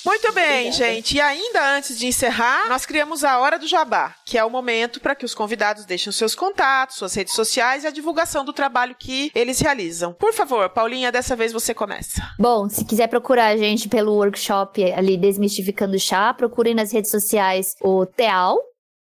Muito 0.05 0.31
bem, 0.33 0.69
Obrigada. 0.69 0.93
gente. 0.93 1.17
E 1.17 1.21
ainda 1.21 1.75
antes 1.75 1.97
de 1.97 2.05
encerrar, 2.05 2.69
nós 2.69 2.85
criamos 2.85 3.23
a 3.23 3.39
Hora 3.39 3.57
do 3.57 3.67
Jabá, 3.67 4.15
que 4.23 4.37
é 4.37 4.45
o 4.45 4.49
momento 4.51 4.99
para 4.99 5.15
que 5.15 5.25
os 5.25 5.33
convidados 5.33 5.83
deixem 5.83 6.13
seus 6.13 6.35
contatos, 6.35 6.97
suas 6.97 7.13
redes 7.15 7.33
sociais 7.33 7.83
e 7.83 7.87
a 7.87 7.91
divulgação 7.91 8.45
do 8.45 8.53
trabalho 8.53 8.95
que 8.97 9.31
eles 9.33 9.59
realizam. 9.59 10.13
Por 10.13 10.31
favor, 10.31 10.69
Paulinha, 10.69 11.11
dessa 11.11 11.35
vez 11.35 11.51
você 11.51 11.73
começa. 11.73 12.21
Bom, 12.39 12.69
se 12.69 12.85
quiser 12.85 13.07
procurar 13.07 13.47
a 13.47 13.57
gente 13.57 13.89
pelo 13.89 14.13
workshop 14.13 14.83
ali 14.93 15.17
Desmistificando 15.17 15.97
Chá, 15.97 16.31
procurem 16.35 16.75
nas 16.75 16.91
redes 16.93 17.09
sociais 17.09 17.73
o 17.81 18.05
TEAL, 18.05 18.59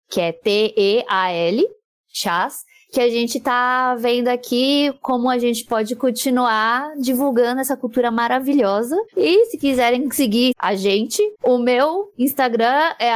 que 0.09 0.19
é 0.19 0.31
T-E-A-L, 0.31 1.63
chás 2.11 2.63
que 2.95 3.01
a 3.01 3.09
gente 3.09 3.41
tá 3.41 3.93
vendo 3.95 4.29
aqui 4.29 4.89
como 5.01 5.29
a 5.29 5.37
gente 5.37 5.65
pode 5.65 5.97
continuar 5.97 6.95
divulgando 6.97 7.59
essa 7.59 7.75
cultura 7.75 8.09
maravilhosa. 8.09 8.95
E 9.17 9.47
se 9.47 9.57
quiserem 9.57 10.09
seguir 10.11 10.53
a 10.57 10.75
gente, 10.75 11.21
o 11.43 11.57
meu 11.57 12.13
Instagram 12.17 12.93
é 12.97 13.11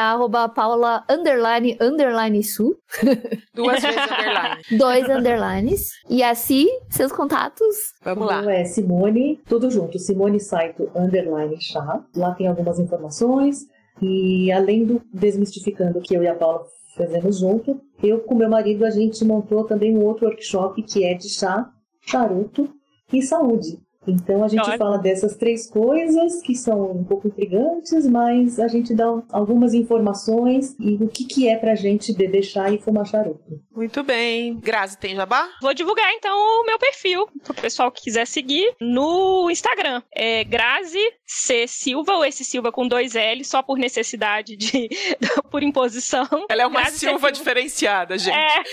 paula 0.54 1.06
underline 1.10 1.78
underline 1.80 2.44
su. 2.44 2.78
Duas 3.56 3.82
vezes 3.82 4.02
underline. 4.12 4.64
Dois 4.78 5.10
underlines. 5.10 5.90
E 6.10 6.24
assim, 6.24 6.68
seus 6.90 7.14
contatos. 7.14 7.78
Vamos 8.04 8.28
lá. 8.28 8.54
é 8.54 8.66
Simone, 8.66 9.40
tudo 9.48 9.72
junto. 9.72 9.98
Simone 9.98 10.42
Saito 10.42 10.92
underline 10.94 11.56
chá. 11.62 12.04
Lá 12.14 12.34
tem 12.34 12.48
algumas 12.48 12.80
informações. 12.80 13.60
E 14.02 14.52
além 14.52 14.84
do 14.84 15.02
Desmistificando 15.14 16.02
que 16.02 16.16
eu 16.16 16.22
e 16.22 16.28
a 16.28 16.36
Paula 16.36 16.66
fazemos 17.00 17.40
junto. 17.40 17.80
Eu 18.04 18.20
com 18.20 18.36
meu 18.36 18.50
marido 18.50 18.86
a 18.86 18.90
gente 18.90 19.24
montou 19.24 19.64
também 19.64 19.96
um 19.96 20.04
outro 20.04 20.26
workshop 20.26 20.84
que 20.84 21.06
é 21.06 21.14
de 21.14 21.30
chá, 21.30 21.72
charuto 22.02 22.70
e 23.12 23.22
saúde. 23.22 23.80
Então 24.10 24.44
a 24.44 24.48
gente 24.48 24.68
Olha. 24.68 24.78
fala 24.78 24.98
dessas 24.98 25.36
três 25.36 25.70
coisas 25.70 26.42
que 26.42 26.56
são 26.56 26.92
um 26.92 27.04
pouco 27.04 27.28
intrigantes, 27.28 28.08
mas 28.08 28.60
a 28.60 28.68
gente 28.68 28.94
dá 28.94 29.06
algumas 29.32 29.74
informações 29.74 30.76
e 30.80 30.96
o 30.96 31.08
que, 31.08 31.26
que 31.26 31.48
é 31.48 31.58
pra 31.58 31.76
gente 31.76 32.14
beber 32.14 32.44
chá 32.44 32.70
e 32.70 32.78
fumar 32.78 33.06
charuto. 33.06 33.60
Muito 33.72 34.04
bem. 34.04 34.56
Grazi, 34.56 34.98
tem 34.98 35.16
jabá? 35.16 35.48
Vou 35.62 35.74
divulgar 35.74 36.12
então 36.14 36.38
o 36.38 36.66
meu 36.66 36.78
perfil, 36.78 37.28
pro 37.44 37.54
pessoal 37.54 37.92
que 37.92 38.02
quiser 38.02 38.26
seguir, 38.28 38.76
no 38.82 39.50
Instagram. 39.50 40.02
É 40.14 40.44
Grazi 40.44 41.00
C. 41.26 41.68
Silva, 41.68 42.14
ou 42.14 42.26
esse 42.26 42.44
Silva 42.44 42.72
com 42.72 42.88
dois 42.88 43.16
L, 43.16 43.44
só 43.46 43.62
por 43.62 43.78
necessidade 43.78 44.58
de. 44.58 44.90
por 45.50 45.64
imposição. 45.64 46.28
Ela 46.50 46.64
é 46.64 46.68
uma 46.68 46.82
Grazi 46.82 47.00
Silva, 47.00 47.14
Silva 47.14 47.32
diferenciada, 47.32 48.18
gente. 48.18 48.36
É, 48.36 48.64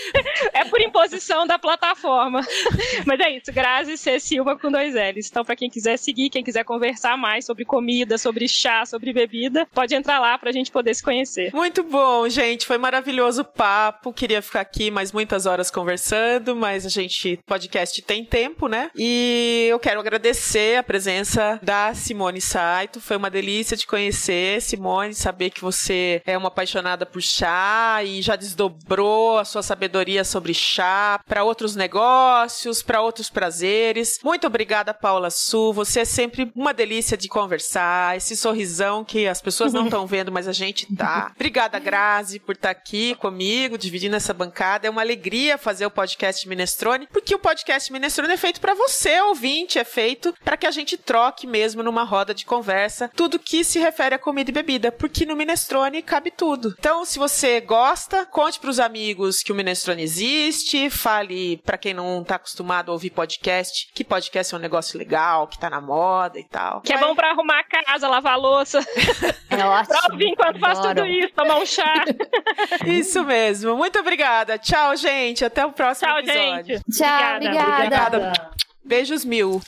é 0.61 0.65
por 0.65 0.81
imposição 0.81 1.47
da 1.47 1.57
plataforma. 1.57 2.41
Mas 3.05 3.19
é 3.19 3.37
isso, 3.37 3.51
Grazi 3.53 3.97
C. 3.97 4.19
Silva 4.19 4.57
com 4.57 4.71
dois 4.71 4.95
Então, 5.29 5.45
para 5.45 5.55
quem 5.55 5.69
quiser 5.69 5.97
seguir, 5.97 6.29
quem 6.29 6.43
quiser 6.43 6.63
conversar 6.63 7.17
mais 7.17 7.45
sobre 7.45 7.65
comida, 7.65 8.17
sobre 8.17 8.47
chá, 8.47 8.85
sobre 8.85 9.13
bebida, 9.13 9.67
pode 9.73 9.95
entrar 9.95 10.19
lá 10.19 10.37
para 10.37 10.49
a 10.49 10.53
gente 10.53 10.71
poder 10.71 10.93
se 10.93 11.03
conhecer. 11.03 11.53
Muito 11.53 11.83
bom, 11.83 12.27
gente. 12.29 12.65
Foi 12.65 12.77
maravilhoso 12.77 13.41
o 13.41 13.45
papo. 13.45 14.13
Queria 14.13 14.41
ficar 14.41 14.61
aqui 14.61 14.91
mais 14.91 15.11
muitas 15.11 15.45
horas 15.45 15.71
conversando, 15.71 16.55
mas 16.55 16.85
a 16.85 16.89
gente, 16.89 17.39
podcast 17.45 18.01
tem 18.01 18.23
tempo, 18.23 18.67
né? 18.67 18.89
E 18.95 19.67
eu 19.69 19.79
quero 19.79 19.99
agradecer 19.99 20.77
a 20.77 20.83
presença 20.83 21.59
da 21.61 21.93
Simone 21.93 22.41
Saito. 22.41 22.99
Foi 22.99 23.17
uma 23.17 23.29
delícia 23.29 23.77
te 23.77 23.87
conhecer, 23.87 24.61
Simone, 24.61 25.13
saber 25.13 25.49
que 25.49 25.61
você 25.61 26.21
é 26.25 26.37
uma 26.37 26.47
apaixonada 26.47 27.05
por 27.05 27.21
chá 27.21 28.01
e 28.03 28.21
já 28.21 28.35
desdobrou 28.35 29.37
a 29.37 29.45
sua 29.45 29.61
sabedoria 29.61 30.23
sobre 30.23 30.53
chá 30.53 31.19
para 31.25 31.43
outros 31.43 31.75
negócios, 31.75 32.81
para 32.81 33.01
outros 33.01 33.29
prazeres. 33.29 34.19
Muito 34.23 34.47
obrigada, 34.47 34.93
Paula 35.07 35.29
Su. 35.29 35.71
Você 35.71 36.01
é 36.01 36.05
sempre 36.05 36.51
uma 36.53 36.73
delícia 36.73 37.15
de 37.15 37.29
conversar. 37.29 38.17
Esse 38.17 38.35
sorrisão 38.35 39.05
que 39.05 39.25
as 39.25 39.41
pessoas 39.41 39.71
não 39.71 39.85
estão 39.87 40.05
vendo, 40.05 40.33
mas 40.33 40.49
a 40.49 40.51
gente 40.51 40.85
tá. 40.97 41.31
Obrigada, 41.33 41.79
Grazi, 41.79 42.39
por 42.39 42.55
estar 42.55 42.73
tá 42.73 42.77
aqui 42.77 43.15
comigo, 43.15 43.77
dividindo 43.77 44.17
essa 44.17 44.33
bancada. 44.33 44.85
É 44.85 44.89
uma 44.89 44.99
alegria 44.99 45.57
fazer 45.57 45.85
o 45.85 45.89
podcast 45.89 46.45
Minestrone, 46.45 47.07
porque 47.07 47.33
o 47.33 47.39
podcast 47.39 47.89
Minestrone 47.93 48.33
é 48.33 48.37
feito 48.37 48.59
para 48.59 48.73
você, 48.73 49.21
ouvinte, 49.21 49.79
é 49.79 49.85
feito 49.85 50.35
para 50.43 50.57
que 50.57 50.67
a 50.67 50.71
gente 50.71 50.97
troque 50.97 51.47
mesmo 51.47 51.81
numa 51.81 52.03
roda 52.03 52.33
de 52.33 52.45
conversa 52.45 53.09
tudo 53.15 53.39
que 53.39 53.63
se 53.63 53.79
refere 53.79 54.15
a 54.15 54.19
comida 54.19 54.49
e 54.49 54.53
bebida, 54.53 54.91
porque 54.91 55.25
no 55.25 55.37
Minestrone 55.37 56.01
cabe 56.01 56.31
tudo. 56.31 56.75
Então, 56.77 57.05
se 57.05 57.17
você 57.17 57.61
gosta, 57.61 58.25
conte 58.25 58.59
para 58.59 58.69
os 58.69 58.79
amigos 58.79 59.41
que 59.41 59.53
o 59.53 59.55
Minestrone 59.55 60.03
existe, 60.03 60.89
fale 60.89 61.61
para 61.63 61.77
quem 61.77 61.93
não 61.93 62.25
tá 62.25 62.35
acostumado 62.35 62.89
a 62.89 62.93
ouvir 62.93 63.11
podcast, 63.11 63.87
que 63.93 64.03
podcast 64.03 64.53
é 64.53 64.57
um 64.57 64.61
negócio 64.61 64.96
legal, 64.97 65.47
que 65.47 65.57
tá 65.57 65.69
na 65.69 65.79
moda 65.79 66.39
e 66.39 66.43
tal. 66.43 66.81
Que 66.81 66.93
é 66.93 66.97
bom 66.97 67.15
para 67.15 67.31
arrumar 67.31 67.59
a 67.59 67.63
casa, 67.63 68.07
lavar 68.07 68.33
a 68.33 68.37
louça. 68.37 68.79
É 69.49 69.65
ótimo. 69.65 69.87
pra 69.87 70.11
ouvir 70.11 70.27
enquanto 70.27 70.59
faz 70.59 70.77
tudo 70.77 71.05
isso, 71.05 71.33
tomar 71.33 71.55
um 71.55 71.65
chá. 71.65 72.03
isso 72.85 73.23
mesmo. 73.23 73.75
Muito 73.77 73.97
obrigada. 73.97 74.57
Tchau, 74.57 74.95
gente. 74.95 75.43
Até 75.45 75.65
o 75.65 75.71
próximo 75.71 76.09
Tchau, 76.11 76.19
episódio. 76.19 76.77
gente. 76.77 76.91
Tchau, 76.91 77.35
obrigada. 77.37 77.73
Obrigada. 77.77 78.51
Beijos 78.83 79.23
mil. 79.25 79.61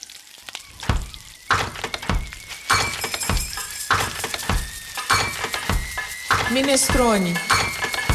Minestrone. 6.52 7.34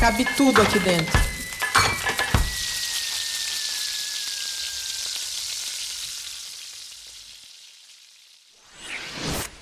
Cabe 0.00 0.24
tudo 0.36 0.60
aqui 0.60 0.78
dentro. 0.78 1.23